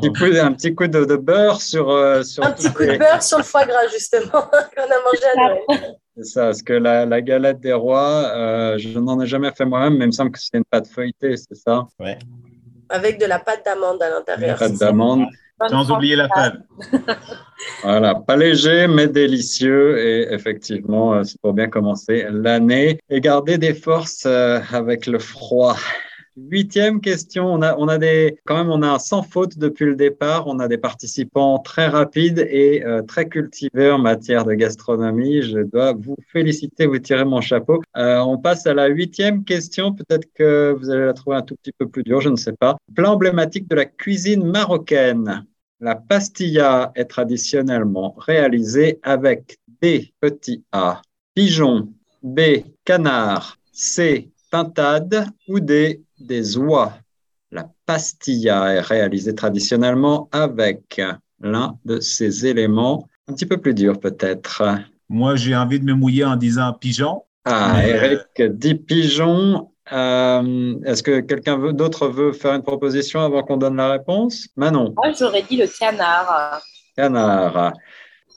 Petit 0.00 0.12
coup, 0.12 0.24
un 0.24 0.52
petit 0.52 0.74
coup 0.74 0.86
de, 0.86 1.04
de 1.04 1.16
beurre 1.16 1.60
sur, 1.60 1.90
euh, 1.90 2.22
sur 2.22 2.44
Un 2.44 2.52
petit 2.52 2.72
coup 2.72 2.84
de 2.84 2.96
beurre 2.96 3.22
sur 3.22 3.38
le 3.38 3.44
foie 3.44 3.64
gras 3.64 3.88
justement 3.88 4.28
qu'on 4.30 4.82
a 4.82 5.02
mangé 5.04 5.24
à 5.24 5.36
Noël. 5.36 5.96
C'est 6.16 6.24
ça, 6.24 6.44
parce 6.46 6.62
que 6.62 6.74
la, 6.74 7.06
la 7.06 7.22
galette 7.22 7.60
des 7.60 7.72
rois, 7.72 8.30
euh, 8.34 8.76
je 8.76 8.98
n'en 8.98 9.20
ai 9.20 9.26
jamais 9.26 9.50
fait 9.52 9.64
moi-même, 9.64 9.96
mais 9.96 10.04
il 10.04 10.08
me 10.08 10.12
semble 10.12 10.30
que 10.30 10.38
c'est 10.38 10.58
une 10.58 10.64
pâte 10.64 10.86
feuilletée, 10.86 11.36
c'est 11.36 11.54
ça? 11.54 11.86
Avec 12.90 13.18
de 13.18 13.24
la 13.24 13.38
pâte 13.38 13.64
d'amande 13.64 14.02
à 14.02 14.10
l'intérieur. 14.10 14.58
Pâte 14.58 14.78
d'amande. 14.78 15.24
Sans 15.68 15.90
oublier 15.90 16.16
la 16.16 16.28
fève. 16.28 16.60
Voilà, 17.84 18.16
pas 18.16 18.36
léger, 18.36 18.88
mais 18.88 19.06
délicieux. 19.06 19.98
Et 19.98 20.32
effectivement, 20.32 21.14
euh, 21.14 21.22
c'est 21.22 21.40
pour 21.40 21.52
bien 21.52 21.68
commencer 21.68 22.26
l'année 22.28 22.98
et 23.08 23.20
garder 23.20 23.56
des 23.56 23.72
forces 23.72 24.24
euh, 24.26 24.58
avec 24.72 25.06
le 25.06 25.20
froid. 25.20 25.76
Huitième 26.34 27.02
question, 27.02 27.52
on 27.52 27.60
a, 27.60 27.76
on 27.76 27.88
a 27.88 27.98
des, 27.98 28.38
quand 28.46 28.56
même, 28.56 28.70
on 28.70 28.80
a 28.80 28.88
un 28.88 28.98
sans 28.98 29.22
faute 29.22 29.58
depuis 29.58 29.84
le 29.84 29.94
départ. 29.94 30.46
On 30.46 30.58
a 30.60 30.68
des 30.68 30.78
participants 30.78 31.58
très 31.58 31.88
rapides 31.88 32.38
et 32.50 32.82
euh, 32.84 33.02
très 33.02 33.28
cultivés 33.28 33.90
en 33.90 33.98
matière 33.98 34.46
de 34.46 34.54
gastronomie. 34.54 35.42
Je 35.42 35.58
dois 35.58 35.92
vous 35.92 36.16
féliciter, 36.28 36.86
vous 36.86 36.98
tirez 36.98 37.26
mon 37.26 37.42
chapeau. 37.42 37.82
Euh, 37.98 38.20
on 38.20 38.38
passe 38.38 38.66
à 38.66 38.72
la 38.72 38.86
huitième 38.86 39.44
question. 39.44 39.92
Peut-être 39.92 40.26
que 40.34 40.74
vous 40.78 40.88
allez 40.88 41.04
la 41.04 41.12
trouver 41.12 41.36
un 41.36 41.42
tout 41.42 41.56
petit 41.56 41.72
peu 41.72 41.86
plus 41.86 42.02
dure, 42.02 42.22
je 42.22 42.30
ne 42.30 42.36
sais 42.36 42.54
pas. 42.54 42.78
Plat 42.94 43.12
emblématique 43.12 43.68
de 43.68 43.76
la 43.76 43.84
cuisine 43.84 44.44
marocaine. 44.44 45.44
La 45.80 45.96
pastilla 45.96 46.92
est 46.94 47.06
traditionnellement 47.06 48.14
réalisée 48.16 49.00
avec 49.02 49.58
des 49.82 50.14
petits 50.20 50.64
A, 50.72 51.02
pigeon, 51.34 51.92
B, 52.22 52.40
canard, 52.84 53.58
C, 53.72 54.31
pintade 54.52 55.26
ou 55.48 55.58
des 55.60 56.04
oies. 56.58 56.92
La 57.50 57.68
pastilla 57.86 58.74
est 58.74 58.80
réalisée 58.80 59.34
traditionnellement 59.34 60.28
avec 60.30 61.00
l'un 61.40 61.76
de 61.84 61.98
ces 62.00 62.46
éléments. 62.46 63.08
Un 63.28 63.32
petit 63.32 63.46
peu 63.46 63.56
plus 63.56 63.74
dur 63.74 63.98
peut-être. 63.98 64.62
Moi, 65.08 65.36
j'ai 65.36 65.56
envie 65.56 65.80
de 65.80 65.84
me 65.84 65.94
mouiller 65.94 66.24
en 66.24 66.36
disant 66.36 66.72
pigeon. 66.74 67.22
Ah, 67.44 67.72
Mais, 67.76 67.88
Eric 67.90 68.42
dit 68.58 68.74
pigeon. 68.74 69.70
Euh, 69.90 70.76
Est-ce 70.84 71.02
que 71.02 71.20
quelqu'un 71.20 71.58
d'autre 71.72 72.08
veut 72.08 72.32
faire 72.32 72.54
une 72.54 72.62
proposition 72.62 73.20
avant 73.20 73.42
qu'on 73.42 73.56
donne 73.56 73.76
la 73.76 73.90
réponse? 73.90 74.48
Manon, 74.56 74.94
Moi, 74.96 75.12
j'aurais 75.18 75.42
dit 75.42 75.56
le 75.56 75.66
canard. 75.66 76.62
canard. 76.96 77.72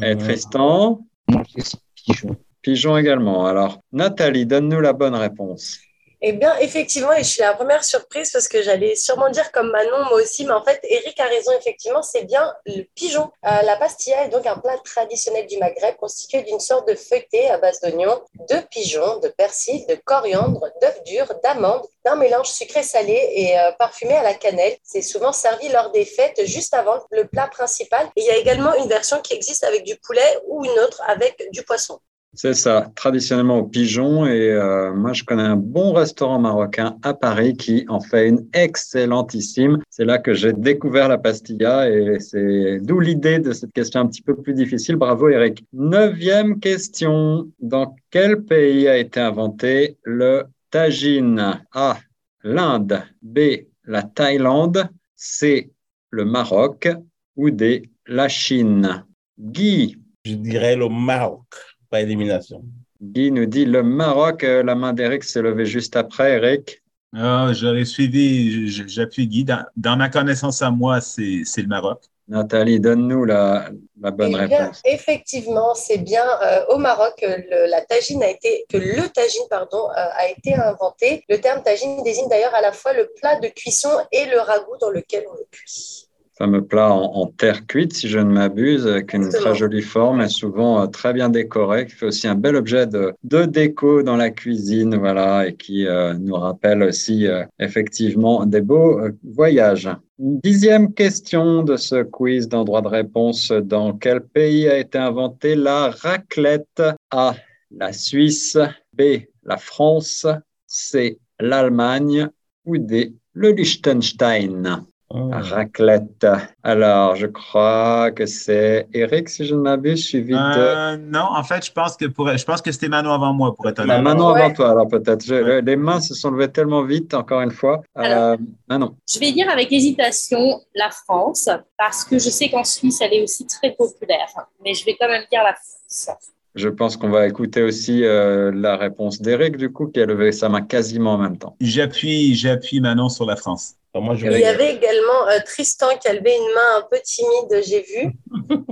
Et. 0.02 0.18
Tristan? 0.18 1.06
Moi, 1.30 1.44
je 1.56 1.62
dis 1.64 1.72
pigeon. 2.06 2.36
Pigeon 2.62 2.98
également. 2.98 3.46
Alors, 3.46 3.80
Nathalie, 3.92 4.46
donne-nous 4.46 4.82
la 4.82 4.94
bonne 4.94 5.16
réponse. 5.16 5.80
Eh 6.28 6.34
bien, 6.34 6.58
effectivement, 6.58 7.14
et 7.14 7.24
je 7.24 7.30
suis 7.30 7.42
la 7.42 7.54
première 7.54 7.84
surprise 7.84 8.32
parce 8.32 8.48
que 8.48 8.64
j'allais 8.64 8.96
sûrement 8.96 9.30
dire 9.30 9.52
comme 9.52 9.70
Manon, 9.70 10.06
moi 10.06 10.14
aussi, 10.24 10.44
mais 10.44 10.54
en 10.54 10.64
fait, 10.64 10.80
Eric 10.82 11.20
a 11.20 11.26
raison, 11.26 11.52
effectivement, 11.52 12.02
c'est 12.02 12.24
bien 12.24 12.52
le 12.66 12.82
pigeon. 12.96 13.32
Euh, 13.46 13.62
la 13.62 13.76
pastilla 13.76 14.26
est 14.26 14.30
donc 14.30 14.48
un 14.48 14.58
plat 14.58 14.76
traditionnel 14.84 15.46
du 15.46 15.60
Maghreb 15.60 15.98
constitué 15.98 16.42
d'une 16.42 16.60
sorte 16.60 16.88
de 16.88 16.96
feuilleté 16.96 17.48
à 17.52 17.60
base 17.60 17.80
d'oignons, 17.80 18.24
de 18.50 18.56
pigeons, 18.72 19.20
de 19.20 19.28
persil, 19.28 19.86
de 19.86 19.94
coriandre, 20.04 20.68
d'œufs 20.82 21.04
durs, 21.04 21.32
d'amandes, 21.44 21.86
d'un 22.04 22.16
mélange 22.16 22.50
sucré-salé 22.50 23.30
et 23.36 23.60
euh, 23.60 23.72
parfumé 23.74 24.16
à 24.16 24.24
la 24.24 24.34
cannelle. 24.34 24.76
C'est 24.82 25.04
souvent 25.04 25.32
servi 25.32 25.70
lors 25.70 25.92
des 25.92 26.06
fêtes, 26.06 26.44
juste 26.46 26.74
avant 26.74 27.04
le 27.12 27.28
plat 27.28 27.48
principal. 27.50 28.08
Et 28.16 28.22
il 28.22 28.26
y 28.26 28.32
a 28.32 28.38
également 28.38 28.74
une 28.74 28.90
version 28.90 29.22
qui 29.22 29.36
existe 29.36 29.64
avec 29.64 29.84
du 29.84 29.96
poulet 29.98 30.40
ou 30.48 30.66
une 30.66 30.80
autre 30.80 31.04
avec 31.06 31.52
du 31.52 31.62
poisson. 31.62 32.00
C'est 32.38 32.54
ça, 32.54 32.92
traditionnellement 32.96 33.60
au 33.60 33.64
pigeon. 33.64 34.26
Et 34.26 34.52
euh, 34.52 34.94
moi, 34.94 35.14
je 35.14 35.24
connais 35.24 35.44
un 35.44 35.56
bon 35.56 35.94
restaurant 35.94 36.38
marocain 36.38 36.98
à 37.02 37.14
Paris 37.14 37.56
qui 37.56 37.86
en 37.88 38.02
fait 38.02 38.28
une 38.28 38.46
excellentissime. 38.54 39.82
C'est 39.90 40.04
là 40.04 40.18
que 40.18 40.34
j'ai 40.34 40.52
découvert 40.52 41.08
la 41.08 41.18
pastilla 41.18 41.90
et 41.90 42.20
c'est 42.20 42.80
d'où 42.82 43.00
l'idée 43.00 43.40
de 43.40 43.54
cette 43.54 43.72
question 43.72 44.02
un 44.02 44.08
petit 44.08 44.22
peu 44.22 44.36
plus 44.36 44.54
difficile. 44.54 44.98
Bravo, 44.98 45.30
Eric. 45.30 45.64
Neuvième 45.72 46.60
question. 46.60 47.50
Dans 47.60 47.96
quel 48.12 48.44
pays 48.44 48.90
a 48.90 48.98
été 48.98 49.22
inventé 49.22 49.98
le 50.04 50.44
tagine? 50.72 51.62
A. 51.72 51.98
L'Inde. 52.44 53.02
B. 53.22 53.40
La 53.86 54.04
Thaïlande. 54.04 54.90
C. 55.16 55.72
Le 56.10 56.26
Maroc. 56.26 56.90
Ou 57.38 57.50
D. 57.50 57.90
La 58.08 58.28
Chine. 58.28 59.06
Guy. 59.40 59.98
Je 60.26 60.34
dirais 60.34 60.76
le 60.76 60.90
Maroc 60.90 61.46
élimination. 61.94 62.64
Guy 63.02 63.32
nous 63.32 63.46
dit 63.46 63.66
le 63.66 63.84
Maroc, 63.84 64.44
euh, 64.44 64.64
la 64.64 64.76
main 64.76 64.94
d'Eric 64.94 65.24
s'est 65.24 65.42
levée 65.42 65.66
juste 65.66 65.96
après, 65.96 66.38
Eric. 66.38 66.82
Oh, 67.18 67.48
J'aurais 67.54 67.86
suivi, 67.86 68.70
j'appuie 68.70 69.28
Guy. 69.28 69.46
Dans, 69.46 69.98
ma 69.98 70.10
connaissance 70.10 70.62
à 70.62 70.72
moi, 70.72 71.02
c'est 71.02 71.44
le 71.58 71.68
Maroc. 71.68 72.02
Nathalie, 72.28 72.80
donne-nous 72.80 73.24
la, 73.24 73.70
la, 74.02 74.10
bonne 74.10 74.34
eh 74.34 74.46
réponse. 74.46 74.82
Effectivement, 74.84 75.76
c'est 75.76 76.00
bien 76.00 76.26
euh, 76.44 76.66
au 76.70 76.78
Maroc 76.80 77.14
que 77.22 77.70
la 77.70 77.82
tagine 77.82 78.24
a 78.24 78.30
été, 78.30 78.66
que 78.68 78.78
le 78.78 79.08
tagine 79.10 79.44
pardon, 79.50 79.90
euh, 79.92 79.94
a 79.96 80.30
été 80.30 80.56
inventé. 80.56 81.24
Le 81.30 81.40
terme 81.40 81.62
tagine 81.62 82.02
désigne 82.04 82.28
d'ailleurs 82.28 82.56
à 82.56 82.62
la 82.62 82.72
fois 82.72 82.94
le 82.94 83.12
plat 83.22 83.40
de 83.40 83.48
cuisson 83.50 83.92
et 84.12 84.26
le 84.26 84.40
ragoût 84.40 84.78
dans 84.82 84.90
lequel 84.90 85.24
on 85.32 85.36
le 85.36 85.46
cuit 85.52 86.10
fameux 86.38 86.64
plat 86.64 86.92
en, 86.92 87.28
terre 87.28 87.66
cuite, 87.66 87.94
si 87.94 88.10
je 88.10 88.20
ne 88.20 88.32
m'abuse, 88.32 88.88
avec 88.88 89.14
une 89.14 89.30
très 89.30 89.56
jolie 89.56 89.82
forme 89.82 90.22
et 90.22 90.28
souvent 90.28 90.82
euh, 90.82 90.88
très 90.88 91.14
bien 91.14 91.30
décoré, 91.30 91.86
qui 91.86 91.94
fait 91.94 92.08
aussi 92.08 92.28
un 92.28 92.36
bel 92.36 92.56
objet 92.56 92.88
de, 92.88 93.14
de 93.24 93.46
déco 93.46 94.04
dans 94.04 94.18
la 94.18 94.30
cuisine, 94.30 94.96
voilà, 94.98 95.48
et 95.48 95.56
qui 95.56 95.88
euh, 95.88 96.14
nous 96.14 96.36
rappelle 96.36 96.84
aussi 96.84 97.28
euh, 97.28 97.44
effectivement 97.60 98.46
des 98.46 98.62
beaux 98.62 99.00
voyages. 99.24 99.90
Dixième 100.18 100.94
question 100.94 101.64
de 101.64 101.76
ce 101.76 102.04
quiz 102.04 102.48
d'endroit 102.48 102.82
de 102.82 102.88
réponse. 102.88 103.52
Dans 103.52 103.94
quel 103.94 104.22
pays 104.22 104.68
a 104.68 104.78
été 104.78 104.98
inventée 104.98 105.56
la 105.56 105.90
raclette 105.90 106.84
A. 107.12 107.36
La 107.70 107.92
Suisse. 107.92 108.58
B. 108.94 109.02
La 109.44 109.58
France. 109.58 110.26
C. 110.68 111.20
L'Allemagne. 111.40 112.30
Ou 112.66 112.78
D. 112.78 113.14
Le 113.34 113.52
Liechtenstein? 113.52 114.86
Oh. 115.18 115.30
Raclette. 115.32 116.28
Alors, 116.62 117.16
je 117.16 117.28
crois 117.28 118.12
que 118.12 118.26
c'est 118.26 118.88
Eric, 118.94 119.30
si 119.30 119.46
je 119.46 119.56
ne 119.56 119.62
m'abuse, 119.62 120.06
suivi 120.06 120.34
de. 120.34 120.38
Euh, 120.38 120.98
non, 120.98 121.26
en 121.32 121.44
fait, 121.44 121.66
je 121.66 121.72
pense 121.72 121.96
que 121.96 122.06
pour, 122.06 122.36
je 122.36 122.44
pense 122.44 122.62
que 122.62 122.70
c'était 122.70 122.90
Manon 122.90 123.12
avant 123.12 123.34
moi, 123.34 123.56
pour 123.56 123.70
être 123.70 123.80
honnête. 123.80 124.02
Manon 124.02 124.28
avant 124.30 124.52
toi, 124.52 124.72
alors 124.72 124.90
peut-être. 124.90 125.26
Les 125.62 125.76
mains 125.78 126.02
se 126.02 126.14
sont 126.14 126.32
levées 126.32 126.52
tellement 126.52 126.84
vite, 126.84 127.14
encore 127.14 127.40
une 127.40 127.52
fois. 127.52 127.82
Euh, 127.98 128.36
Manon. 128.68 128.96
Je 129.10 129.18
vais 129.20 129.32
dire 129.32 129.50
avec 129.50 129.72
hésitation 129.72 130.60
la 130.76 130.90
France, 130.90 131.50
parce 131.78 132.04
que 132.04 132.20
je 132.20 132.30
sais 132.30 132.50
qu'en 132.50 132.66
Suisse, 132.66 133.00
elle 133.00 133.14
est 133.14 133.24
aussi 133.24 133.48
très 133.48 133.72
populaire. 133.72 134.28
Mais 134.66 134.74
je 134.74 134.84
vais 134.84 134.98
quand 135.00 135.08
même 135.08 135.24
dire 135.32 135.44
la 135.44 135.54
France. 135.54 136.10
Je 136.56 136.70
pense 136.70 136.98
qu'on 136.98 137.10
va 137.10 137.28
écouter 137.28 137.64
aussi 137.64 138.04
euh, 138.04 138.52
la 138.54 138.76
réponse 138.76 139.22
d'Eric, 139.22 139.56
du 139.58 139.72
coup, 139.72 139.88
qui 139.88 140.02
a 140.02 140.06
levé 140.06 140.32
sa 140.32 140.50
main 140.50 140.62
quasiment 140.62 141.14
en 141.14 141.18
même 141.18 141.38
temps. 141.38 141.56
J'appuie, 141.62 142.34
j'appuie 142.36 142.82
Manon 142.82 143.10
sur 143.10 143.26
la 143.26 143.36
France. 143.36 143.76
Il 143.98 144.40
y 144.40 144.46
avait 144.46 144.76
également 144.76 145.28
euh, 145.30 145.40
Tristan 145.46 145.98
qui 146.02 146.08
a 146.10 146.14
levé 146.14 146.36
une 146.36 146.54
main 146.54 146.80
un 146.80 146.82
peu 146.92 146.98
timide, 147.02 147.64
j'ai 147.66 147.82
vu. 147.82 148.12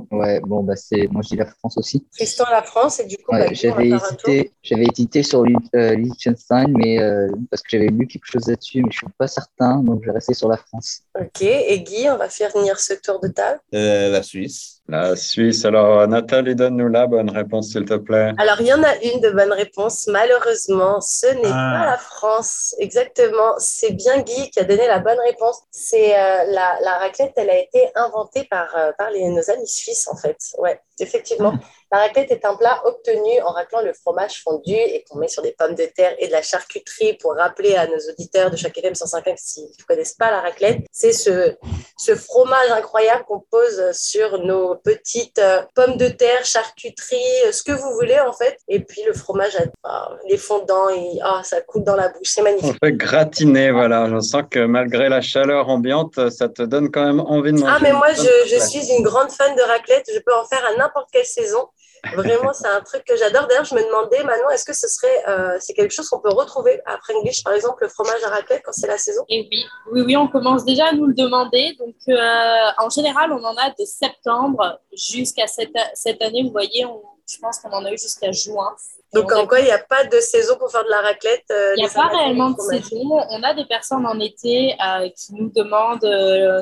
ouais, 0.11 0.41
bon, 0.41 0.63
bah 0.63 0.75
c'est, 0.75 1.07
moi 1.11 1.21
je 1.23 1.29
dis 1.29 1.35
la 1.37 1.45
France 1.45 1.77
aussi. 1.77 2.05
Tristan, 2.11 2.43
la 2.51 2.61
France, 2.61 2.99
et 2.99 3.05
du 3.05 3.15
coup, 3.17 3.31
bah, 3.31 3.45
j'avais, 3.53 3.89
hésité, 3.89 4.51
j'avais 4.61 4.85
hésité 4.91 5.23
sur 5.23 5.43
euh, 5.43 5.95
Liechtenstein, 5.95 6.73
mais 6.75 6.99
euh, 6.99 7.29
parce 7.49 7.61
que 7.61 7.69
j'avais 7.71 7.87
lu 7.87 8.05
quelque 8.05 8.25
chose 8.25 8.47
là-dessus, 8.47 8.79
mais 8.79 8.91
je 8.91 9.05
ne 9.05 9.09
suis 9.09 9.17
pas 9.17 9.27
certain, 9.27 9.77
donc 9.77 10.01
je 10.01 10.07
vais 10.07 10.13
rester 10.13 10.33
sur 10.33 10.49
la 10.49 10.57
France. 10.57 11.03
Ok, 11.17 11.41
et 11.41 11.79
Guy, 11.79 12.09
on 12.09 12.17
va 12.17 12.27
faire 12.27 12.51
venir 12.53 12.77
ce 12.79 12.93
tour 12.93 13.21
de 13.21 13.29
table. 13.29 13.61
la 13.71 14.23
Suisse. 14.23 14.81
La 14.89 15.15
Suisse. 15.15 15.63
Alors, 15.63 16.05
Nathalie, 16.09 16.55
donne-nous 16.55 16.89
la 16.89 17.07
bonne 17.07 17.29
réponse, 17.29 17.71
s'il 17.71 17.85
te 17.85 17.93
plaît. 17.93 18.33
Alors, 18.37 18.57
il 18.59 18.67
y 18.67 18.73
en 18.73 18.83
a 18.83 18.93
une 19.01 19.21
de 19.21 19.29
bonne 19.29 19.53
réponse. 19.53 20.07
Malheureusement, 20.07 20.99
ce 20.99 21.27
n'est 21.27 21.41
ah. 21.45 21.79
pas 21.79 21.85
la 21.91 21.97
France. 21.97 22.75
Exactement. 22.79 23.53
C'est 23.59 23.93
bien 23.93 24.21
Guy 24.21 24.49
qui 24.51 24.59
a 24.59 24.65
donné 24.65 24.85
la 24.85 24.99
bonne 24.99 25.12
réponse. 25.19 25.61
C'est 25.71 26.13
euh, 26.13 26.43
la, 26.45 26.77
la, 26.81 26.97
raclette, 26.99 27.33
elle 27.35 27.49
a 27.49 27.57
été 27.57 27.91
inventée 27.95 28.45
par, 28.45 28.75
euh, 28.75 28.91
les, 29.11 29.27
nos 29.29 29.49
amis 29.49 29.67
suisses, 29.67 30.07
en 30.07 30.15
fait. 30.15 30.37
Ouais, 30.57 30.79
effectivement. 30.99 31.53
La 31.91 31.99
raclette 31.99 32.31
est 32.31 32.43
un 32.43 32.55
plat 32.55 32.81
obtenu 32.85 33.39
en 33.45 33.51
raclant 33.51 33.81
le 33.81 33.93
fromage 33.93 34.41
fondu 34.41 34.73
et 34.73 35.03
qu'on 35.07 35.19
met 35.19 35.27
sur 35.27 35.43
des 35.43 35.51
pommes 35.51 35.75
de 35.75 35.85
terre 35.85 36.15
et 36.17 36.27
de 36.27 36.31
la 36.31 36.41
charcuterie 36.41 37.13
pour 37.21 37.35
rappeler 37.35 37.75
à 37.75 37.85
nos 37.85 37.99
auditeurs 38.11 38.49
de 38.49 38.55
chaque 38.55 38.75
FM 38.75 38.95
105 38.95 39.23
s'ils 39.37 39.65
ne 39.65 39.83
connaissent 39.87 40.15
pas 40.15 40.31
la 40.31 40.41
raclette. 40.41 40.79
C'est 40.91 41.11
ce, 41.11 41.55
ce 41.99 42.15
fromage 42.15 42.71
incroyable 42.71 43.25
qu'on 43.25 43.41
pose 43.41 43.91
sur 43.93 44.39
nos 44.39 44.75
petites 44.75 45.37
euh, 45.37 45.61
pommes 45.75 45.97
de 45.97 46.07
terre, 46.07 46.43
charcuterie, 46.45 47.17
euh, 47.45 47.51
ce 47.51 47.61
que 47.61 47.71
vous 47.71 47.93
voulez 47.93 48.19
en 48.19 48.33
fait. 48.33 48.57
Et 48.67 48.79
puis 48.79 49.03
le 49.05 49.13
fromage, 49.13 49.55
ah, 49.83 50.09
les 50.27 50.37
fondants, 50.37 50.89
et, 50.89 51.19
oh, 51.23 51.39
ça 51.43 51.61
coule 51.61 51.83
dans 51.83 51.95
la 51.95 52.09
bouche. 52.09 52.29
C'est 52.33 52.41
magnifique. 52.41 52.75
On 52.81 52.85
fait 52.85 52.93
gratiner, 52.93 53.71
voilà. 53.71 54.09
Je 54.09 54.19
sens 54.19 54.43
que 54.49 54.65
malgré 54.65 55.09
la 55.09 55.21
chaleur 55.21 55.69
ambiante, 55.69 56.29
ça 56.31 56.49
te 56.49 56.63
donne 56.63 56.89
quand 56.89 57.05
même 57.05 57.19
envie 57.19 57.51
de 57.51 57.59
manger. 57.59 57.73
Ah, 57.75 57.79
mais 57.81 57.93
moi, 57.93 58.11
je, 58.13 58.49
je 58.49 58.59
suis 58.59 58.91
une 58.91 59.03
grande 59.03 59.29
fan 59.29 59.55
de 59.55 59.61
raclette. 59.61 60.09
Je 60.11 60.19
peux 60.19 60.33
en 60.33 60.45
faire 60.45 60.65
à 60.65 60.75
n'importe 60.83 61.09
quelle 61.11 61.25
saison. 61.25 61.67
Vraiment, 62.15 62.51
c'est 62.51 62.67
un 62.67 62.81
truc 62.81 63.05
que 63.05 63.15
j'adore. 63.15 63.47
D'ailleurs, 63.47 63.63
je 63.63 63.75
me 63.75 63.83
demandais, 63.83 64.23
Manon, 64.23 64.49
est-ce 64.49 64.65
que 64.65 64.73
ce 64.73 64.87
serait, 64.87 65.23
euh, 65.29 65.57
c'est 65.61 65.73
quelque 65.73 65.91
chose 65.91 66.09
qu'on 66.09 66.19
peut 66.19 66.33
retrouver 66.33 66.81
à 66.85 66.99
English, 67.15 67.43
par 67.43 67.53
exemple, 67.53 67.83
le 67.83 67.89
fromage 67.89 68.21
à 68.25 68.29
raclette 68.29 68.61
quand 68.65 68.73
c'est 68.73 68.87
la 68.87 68.97
saison? 68.97 69.23
Et 69.29 69.47
oui, 69.49 69.63
oui, 69.91 70.01
oui, 70.01 70.17
on 70.17 70.27
commence 70.27 70.65
déjà 70.65 70.87
à 70.87 70.91
nous 70.91 71.05
le 71.05 71.13
demander. 71.13 71.75
Donc, 71.79 71.95
euh, 72.09 72.83
en 72.85 72.89
général, 72.89 73.31
on 73.31 73.43
en 73.43 73.55
a 73.55 73.69
de 73.69 73.85
septembre 73.85 74.79
jusqu'à 74.91 75.47
cette, 75.47 75.77
cette 75.93 76.21
année. 76.21 76.43
Vous 76.43 76.51
voyez, 76.51 76.85
je 77.29 77.37
pense 77.39 77.59
qu'on 77.59 77.71
en 77.71 77.85
a 77.85 77.91
eu 77.91 77.97
jusqu'à 77.97 78.31
juin. 78.31 78.75
Donc, 79.13 79.31
en 79.31 79.45
quoi 79.45 79.59
il 79.59 79.65
n'y 79.65 79.71
a 79.71 79.79
pas 79.79 80.05
de 80.05 80.19
saison 80.19 80.57
pour 80.57 80.71
faire 80.71 80.83
de 80.83 80.89
la 80.89 81.01
raclette 81.01 81.45
euh, 81.51 81.73
Il 81.77 81.83
n'y 81.83 81.89
a 81.89 81.93
pas 81.93 82.07
réellement 82.07 82.51
de 82.51 82.59
saison. 82.59 83.21
On 83.29 83.43
a 83.43 83.53
des 83.53 83.65
personnes 83.65 84.05
en 84.05 84.19
été 84.19 84.75
qui 85.15 85.33
nous 85.33 85.49
demandent 85.49 86.03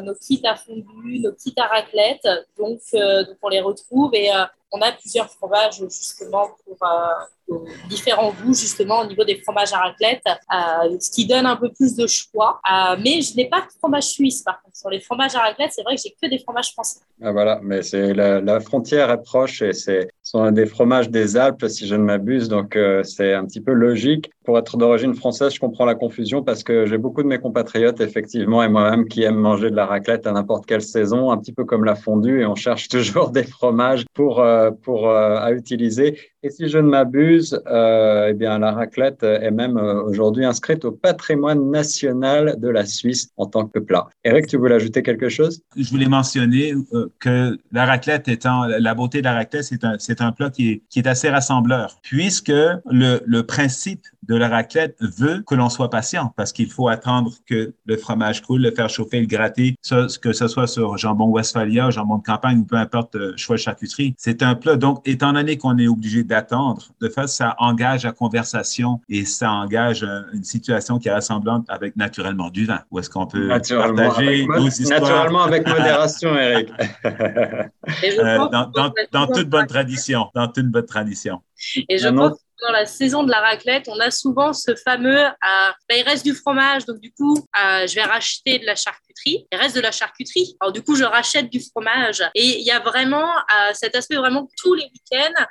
nos 0.03 0.15
kits 0.15 0.41
à 0.45 0.55
fondu, 0.55 1.19
nos 1.21 1.33
kits 1.33 1.55
à 1.57 1.67
raclette. 1.67 2.27
Donc, 2.57 2.79
donc 2.93 3.37
on 3.41 3.49
les 3.49 3.61
retrouve 3.61 4.13
et 4.13 4.29
on 4.71 4.81
a 4.81 4.91
plusieurs 4.91 5.29
fromages 5.29 5.81
justement 5.89 6.49
pour, 6.65 6.77
euh, 6.81 7.55
différents 7.89 8.31
goûts 8.31 8.53
justement 8.53 9.01
au 9.01 9.05
niveau 9.05 9.25
des 9.25 9.35
fromages 9.35 9.73
à 9.73 9.79
raclette, 9.79 10.23
euh, 10.25 10.95
ce 10.99 11.11
qui 11.11 11.25
donne 11.25 11.45
un 11.45 11.57
peu 11.57 11.69
plus 11.69 11.95
de 11.95 12.07
choix. 12.07 12.61
Euh, 12.71 12.95
mais 13.03 13.21
je 13.21 13.35
n'ai 13.35 13.49
pas 13.49 13.59
de 13.59 13.65
fromage 13.77 14.05
suisse 14.05 14.41
par 14.41 14.61
contre. 14.61 14.77
Sur 14.77 14.89
les 14.89 15.01
fromages 15.01 15.35
à 15.35 15.39
raclette, 15.39 15.71
c'est 15.73 15.83
vrai 15.83 15.95
que 15.95 16.01
j'ai 16.01 16.11
que 16.11 16.29
des 16.29 16.39
fromages 16.39 16.71
français. 16.71 17.01
Ah, 17.21 17.33
voilà, 17.33 17.59
mais 17.61 17.81
c'est 17.81 18.13
la, 18.13 18.59
frontière 18.61 19.11
est 19.11 19.21
proche 19.21 19.61
et 19.61 19.73
c'est 19.73 20.07
sont 20.23 20.49
des 20.51 20.65
fromages 20.65 21.09
des 21.09 21.35
Alpes 21.35 21.67
si 21.67 21.87
je 21.87 21.95
ne 21.95 22.03
m'abuse, 22.03 22.47
donc 22.47 22.77
c'est 23.03 23.33
un 23.33 23.45
petit 23.45 23.59
peu 23.59 23.73
logique. 23.73 24.31
Pour 24.45 24.57
être 24.57 24.77
d'origine 24.77 25.13
française, 25.13 25.53
je 25.53 25.59
comprends 25.59 25.85
la 25.85 25.95
confusion 25.95 26.41
parce 26.41 26.63
que 26.63 26.85
j'ai 26.85 26.97
beaucoup 26.97 27.21
de 27.21 27.27
mes 27.27 27.37
compatriotes 27.37 27.99
effectivement 28.01 28.63
et 28.63 28.69
moi-même 28.69 29.07
qui 29.07 29.23
aiment 29.23 29.35
manger 29.35 29.69
de 29.69 29.75
la 29.75 29.85
raclette 29.85 30.25
à 30.25 30.31
n'importe 30.31 30.65
quelle 30.65 30.81
saison, 30.81 31.31
un 31.31 31.37
petit 31.37 31.51
peu 31.51 31.65
comme 31.65 31.83
la 31.83 31.95
fondue 31.95 32.41
et 32.41 32.45
on 32.45 32.55
cherche 32.55 32.87
toujours 32.87 33.31
des 33.31 33.43
fromages 33.43 34.05
pour 34.13 34.41
pour 34.83 35.09
à 35.11 35.51
utiliser. 35.53 36.30
Et 36.43 36.49
si 36.49 36.67
je 36.67 36.79
ne 36.79 36.89
m'abuse, 36.89 37.61
euh, 37.67 38.29
eh 38.29 38.33
bien, 38.33 38.57
la 38.57 38.71
raclette 38.71 39.21
est 39.21 39.51
même 39.51 39.77
euh, 39.77 40.01
aujourd'hui 40.01 40.43
inscrite 40.43 40.83
au 40.85 40.91
patrimoine 40.91 41.69
national 41.69 42.55
de 42.59 42.67
la 42.67 42.85
Suisse 42.87 43.29
en 43.37 43.45
tant 43.45 43.67
que 43.67 43.77
plat. 43.77 44.07
Eric, 44.23 44.47
tu 44.47 44.57
voulais 44.57 44.73
ajouter 44.73 45.03
quelque 45.03 45.29
chose? 45.29 45.61
Je 45.75 45.87
voulais 45.91 46.07
mentionner 46.07 46.73
euh, 46.93 47.11
que 47.19 47.59
la 47.71 47.85
raclette 47.85 48.27
étant, 48.27 48.65
la 48.65 48.93
beauté 48.95 49.19
de 49.19 49.25
la 49.25 49.33
raclette, 49.33 49.65
c'est 49.65 49.83
un, 49.83 49.97
c'est 49.99 50.19
un 50.19 50.31
plat 50.31 50.49
qui 50.49 50.71
est, 50.71 50.81
qui 50.89 50.97
est 50.97 51.07
assez 51.07 51.29
rassembleur. 51.29 51.99
Puisque 52.01 52.49
le, 52.49 53.21
le 53.23 53.43
principe 53.43 54.07
de 54.27 54.35
la 54.35 54.49
raclette 54.49 54.97
veut 54.99 55.43
que 55.45 55.55
l'on 55.55 55.69
soit 55.69 55.89
patient 55.89 56.33
parce 56.37 56.53
qu'il 56.53 56.69
faut 56.69 56.87
attendre 56.87 57.33
que 57.47 57.73
le 57.85 57.97
fromage 57.97 58.41
coule, 58.41 58.61
le 58.61 58.71
faire 58.71 58.89
chauffer, 58.89 59.19
le 59.19 59.25
gratter, 59.25 59.75
que 60.21 60.33
ce 60.33 60.47
soit 60.47 60.67
sur 60.67 60.97
jambon 60.97 61.29
Westphalia, 61.29 61.89
jambon 61.89 62.17
de 62.17 62.23
campagne 62.23 62.59
ou 62.59 62.65
peu 62.65 62.77
importe 62.77 63.15
euh, 63.15 63.33
choix 63.35 63.57
de 63.57 63.61
charcuterie. 63.61 64.15
C'est 64.17 64.41
un 64.41 64.55
plat. 64.55 64.75
Donc, 64.75 65.01
étant 65.05 65.33
donné 65.33 65.57
qu'on 65.57 65.77
est 65.77 65.87
obligé 65.87 66.23
d'attendre, 66.31 66.87
de 67.01 67.09
fait, 67.09 67.27
ça 67.27 67.55
engage 67.59 68.05
la 68.05 68.13
conversation 68.13 69.01
et 69.09 69.25
ça 69.25 69.51
engage 69.51 70.03
euh, 70.03 70.21
une 70.33 70.45
situation 70.45 70.97
qui 70.97 71.09
est 71.09 71.13
ressemblante 71.13 71.65
avec 71.67 71.97
naturellement 71.97 72.49
du 72.49 72.65
vin. 72.65 72.81
Où 72.89 72.99
est-ce 72.99 73.09
qu'on 73.09 73.27
peut 73.27 73.49
partager 73.49 74.47
nos 74.47 74.67
histoires? 74.67 75.01
Naturellement 75.01 75.43
avec 75.43 75.67
modération, 75.77 76.35
Eric. 76.37 76.69
Euh, 77.05 78.47
dans, 78.49 78.71
dans, 79.11 79.27
toute 79.27 79.49
bonne 79.49 79.67
tradition. 79.67 80.29
Dans 80.33 80.47
toute 80.47 80.67
bonne 80.67 80.85
tradition. 80.85 81.41
Et 81.89 81.97
je 81.97 82.07
pense 82.07 82.37
dans 82.61 82.71
la 82.71 82.85
saison 82.85 83.23
de 83.23 83.31
la 83.31 83.39
raclette, 83.39 83.87
on 83.87 83.99
a 83.99 84.11
souvent 84.11 84.53
ce 84.53 84.75
fameux 84.75 85.25
euh, 85.25 85.31
bah, 85.41 85.95
il 85.97 86.03
reste 86.03 86.23
du 86.23 86.33
fromage, 86.33 86.85
donc 86.85 86.99
du 86.99 87.11
coup, 87.11 87.35
euh, 87.35 87.87
je 87.87 87.95
vais 87.95 88.03
racheter 88.03 88.59
de 88.59 88.65
la 88.65 88.75
charcuterie. 88.75 89.10
Il 89.25 89.57
reste 89.57 89.75
de 89.75 89.81
la 89.81 89.91
charcuterie. 89.91 90.55
Alors 90.59 90.71
du 90.71 90.81
coup, 90.83 90.95
je 90.95 91.03
rachète 91.03 91.49
du 91.49 91.59
fromage. 91.59 92.23
Et 92.35 92.59
il 92.59 92.65
y 92.65 92.71
a 92.71 92.79
vraiment 92.79 93.29
euh, 93.29 93.71
cet 93.73 93.95
aspect 93.95 94.15
vraiment 94.15 94.47
tous 94.57 94.73
les 94.73 94.83
week-ends, 94.83 95.45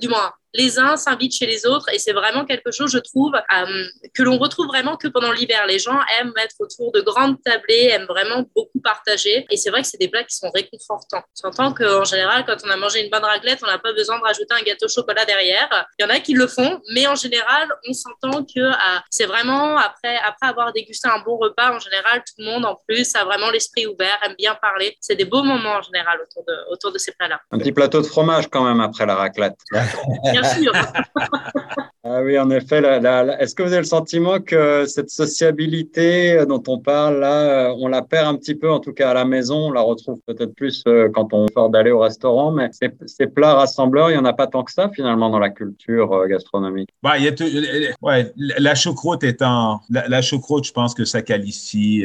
du 0.00 0.08
moins 0.08 0.32
les 0.54 0.78
uns 0.78 0.96
s'invitent 0.96 1.34
chez 1.34 1.46
les 1.46 1.66
autres 1.66 1.88
et 1.92 1.98
c'est 1.98 2.12
vraiment 2.12 2.44
quelque 2.44 2.70
chose, 2.70 2.90
je 2.92 2.98
trouve, 2.98 3.34
euh, 3.34 3.84
que 4.14 4.22
l'on 4.22 4.38
retrouve 4.38 4.66
vraiment 4.66 4.96
que 4.96 5.08
pendant 5.08 5.32
l'hiver. 5.32 5.66
Les 5.66 5.80
gens 5.80 5.98
aiment 6.18 6.32
être 6.36 6.54
autour 6.60 6.92
de 6.92 7.00
grandes 7.00 7.42
tablées, 7.42 7.88
aiment 7.90 8.06
vraiment 8.06 8.44
beaucoup 8.54 8.80
partager 8.82 9.46
et 9.50 9.56
c'est 9.56 9.70
vrai 9.70 9.82
que 9.82 9.88
c'est 9.88 9.98
des 9.98 10.08
plats 10.08 10.22
qui 10.22 10.36
sont 10.36 10.50
réconfortants. 10.54 11.24
J'entends 11.42 11.74
qu'en 11.74 12.04
général, 12.04 12.44
quand 12.46 12.56
on 12.64 12.70
a 12.70 12.76
mangé 12.76 13.04
une 13.04 13.10
bonne 13.10 13.24
raclette, 13.24 13.58
on 13.62 13.66
n'a 13.66 13.78
pas 13.78 13.92
besoin 13.92 14.18
de 14.18 14.22
rajouter 14.22 14.54
un 14.54 14.62
gâteau 14.62 14.86
au 14.86 14.88
chocolat 14.88 15.24
derrière. 15.24 15.68
Il 15.98 16.04
y 16.04 16.06
en 16.06 16.10
a 16.10 16.20
qui 16.20 16.34
le 16.34 16.46
font, 16.46 16.80
mais 16.94 17.06
en 17.08 17.16
général, 17.16 17.68
on 17.88 17.92
s'entend 17.92 18.44
que 18.44 18.60
euh, 18.60 18.98
c'est 19.10 19.26
vraiment 19.26 19.76
après, 19.76 20.16
après 20.24 20.46
avoir 20.46 20.72
dégusté 20.72 21.08
un 21.08 21.18
bon 21.18 21.36
repas, 21.36 21.74
en 21.74 21.80
général, 21.80 22.20
tout 22.20 22.34
le 22.38 22.44
monde 22.44 22.53
en 22.62 22.76
plus 22.86 23.14
a 23.16 23.24
vraiment 23.24 23.50
l'esprit 23.50 23.86
ouvert, 23.86 24.18
aime 24.24 24.34
bien 24.38 24.54
parler. 24.54 24.96
C'est 25.00 25.16
des 25.16 25.24
beaux 25.24 25.42
moments 25.42 25.76
en 25.76 25.82
général 25.82 26.20
autour 26.20 26.44
de, 26.46 26.54
autour 26.70 26.92
de 26.92 26.98
ces 26.98 27.12
plats-là. 27.12 27.40
Un 27.50 27.58
petit 27.58 27.72
plateau 27.72 28.00
de 28.00 28.06
fromage 28.06 28.48
quand 28.48 28.64
même 28.64 28.80
après 28.80 29.06
la 29.06 29.16
raclette. 29.16 29.58
Ah 32.06 32.22
oui, 32.22 32.38
en 32.38 32.50
effet. 32.50 32.82
Est-ce 33.40 33.54
que 33.54 33.62
vous 33.62 33.72
avez 33.72 33.78
le 33.78 33.84
sentiment 33.84 34.38
que 34.38 34.84
cette 34.86 35.08
sociabilité 35.08 36.44
dont 36.46 36.62
on 36.68 36.78
parle 36.78 37.20
là, 37.20 37.68
euh, 37.70 37.74
on 37.78 37.88
la 37.88 38.02
perd 38.02 38.26
un 38.26 38.36
petit 38.36 38.54
peu, 38.54 38.70
en 38.70 38.78
tout 38.78 38.92
cas 38.92 39.10
à 39.10 39.14
la 39.14 39.24
maison, 39.24 39.68
on 39.68 39.70
la 39.70 39.80
retrouve 39.80 40.20
peut-être 40.26 40.54
plus 40.54 40.82
euh, 40.86 41.08
quand 41.14 41.32
on 41.32 41.46
sort 41.48 41.70
d'aller 41.70 41.92
au 41.92 42.00
restaurant, 42.00 42.52
mais 42.52 42.68
ces, 43.06 43.26
plats 43.26 43.54
rassembleurs, 43.54 44.10
il 44.10 44.14
n'y 44.14 44.18
en 44.18 44.26
a 44.26 44.34
pas 44.34 44.46
tant 44.46 44.64
que 44.64 44.72
ça 44.72 44.90
finalement 44.90 45.30
dans 45.30 45.38
la 45.38 45.48
culture 45.48 46.12
euh, 46.12 46.26
gastronomique? 46.26 46.90
Il 47.16 47.22
y 47.22 47.28
a 47.28 47.32
ouais, 48.02 48.30
la 48.36 48.74
choucroute 48.74 49.24
étant, 49.24 49.80
la, 49.88 50.20
choucroute, 50.20 50.66
je 50.66 50.72
pense 50.72 50.92
que 50.92 51.06
ça 51.06 51.22
qualifie, 51.22 52.04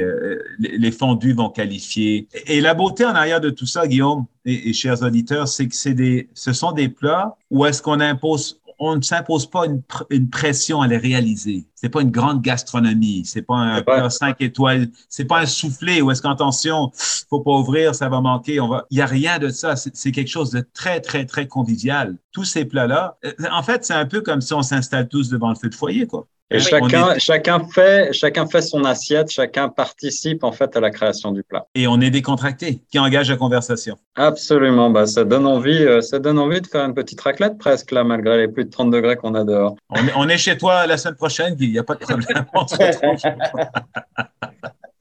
les 0.59 0.91
fondus 0.91 1.33
vont 1.33 1.49
qualifier. 1.49 2.29
Et 2.47 2.61
la 2.61 2.73
beauté 2.73 3.03
en 3.03 3.15
arrière 3.15 3.41
de 3.41 3.49
tout 3.49 3.65
ça, 3.65 3.85
Guillaume, 3.85 4.25
et, 4.45 4.73
chers 4.73 5.01
auditeurs, 5.03 5.47
c'est 5.47 5.67
que 5.67 5.75
c'est 5.75 5.93
des, 5.93 6.29
ce 6.33 6.53
sont 6.53 6.71
des 6.71 6.89
plats 6.89 7.35
où 7.51 7.65
est-ce 7.65 7.81
qu'on 7.81 7.99
impose, 7.99 8.58
on 8.79 8.95
ne 8.95 9.01
s'impose 9.01 9.49
pas 9.49 9.65
une, 9.65 9.81
une, 10.09 10.29
pression 10.29 10.81
à 10.81 10.87
les 10.87 10.97
réaliser. 10.97 11.67
C'est 11.75 11.89
pas 11.89 12.01
une 12.01 12.11
grande 12.11 12.41
gastronomie, 12.41 13.23
c'est 13.25 13.41
pas 13.41 13.55
un 13.55 13.81
plat 13.81 14.09
5 14.09 14.41
étoiles, 14.41 14.87
c'est 15.09 15.25
pas 15.25 15.39
un 15.39 15.45
soufflé 15.45 16.01
où 16.01 16.11
est-ce 16.11 16.21
qu'attention, 16.21 16.91
faut 17.29 17.41
pas 17.41 17.51
ouvrir, 17.51 17.93
ça 17.93 18.09
va 18.09 18.21
manquer. 18.21 18.59
On 18.59 18.67
va, 18.67 18.85
il 18.89 18.97
y 18.97 19.01
a 19.01 19.05
rien 19.05 19.37
de 19.39 19.49
ça. 19.49 19.75
C'est 19.75 20.11
quelque 20.11 20.29
chose 20.29 20.51
de 20.51 20.65
très 20.73 21.01
très 21.01 21.25
très 21.25 21.47
convivial. 21.47 22.17
Tous 22.31 22.45
ces 22.45 22.65
plats-là, 22.65 23.17
euh, 23.25 23.33
en 23.51 23.63
fait, 23.63 23.85
c'est 23.85 23.93
un 23.93 24.05
peu 24.05 24.21
comme 24.21 24.41
si 24.41 24.53
on 24.53 24.61
s'installe 24.61 25.07
tous 25.07 25.29
devant 25.29 25.49
le 25.49 25.55
feu 25.55 25.69
de 25.69 25.75
foyer, 25.75 26.07
quoi. 26.07 26.27
Et 26.51 26.59
chacun, 26.59 27.17
chacun, 27.19 27.59
fait, 27.59 28.11
chacun 28.11 28.47
fait 28.47 28.61
son 28.61 28.83
assiette, 28.83 29.29
chacun 29.29 29.69
participe 29.69 30.43
en 30.43 30.51
fait 30.51 30.75
à 30.75 30.79
la 30.79 30.89
création 30.89 31.31
du 31.31 31.43
plat. 31.43 31.67
Et 31.75 31.87
on 31.87 32.01
est 32.01 32.09
décontracté, 32.09 32.81
qui 32.91 32.97
engage 32.97 33.29
la 33.29 33.37
conversation. 33.37 33.97
Absolument, 34.15 34.89
bah, 34.89 35.05
ça, 35.05 35.23
donne 35.23 35.45
envie, 35.45 35.83
euh, 35.83 36.01
ça 36.01 36.17
donne 36.17 36.39
envie 36.39 36.61
de 36.61 36.67
faire 36.67 36.85
une 36.85 36.95
petite 36.95 37.21
raclette 37.21 37.59
presque 37.59 37.91
là, 37.91 38.03
malgré 38.03 38.37
les 38.37 38.47
plus 38.47 38.65
de 38.65 38.71
30 38.71 38.89
degrés 38.89 39.15
qu'on 39.15 39.35
a 39.35 39.43
dehors. 39.43 39.75
On 39.91 40.07
est, 40.07 40.13
on 40.15 40.27
est, 40.27 40.37
chez 40.37 40.57
toi 40.57 40.87
la 40.87 40.97
semaine 40.97 41.15
prochaine, 41.15 41.55
il 41.59 41.71
n'y 41.71 41.77
a 41.77 41.83
pas 41.83 41.93
de 41.93 41.99
problème. 41.99 42.45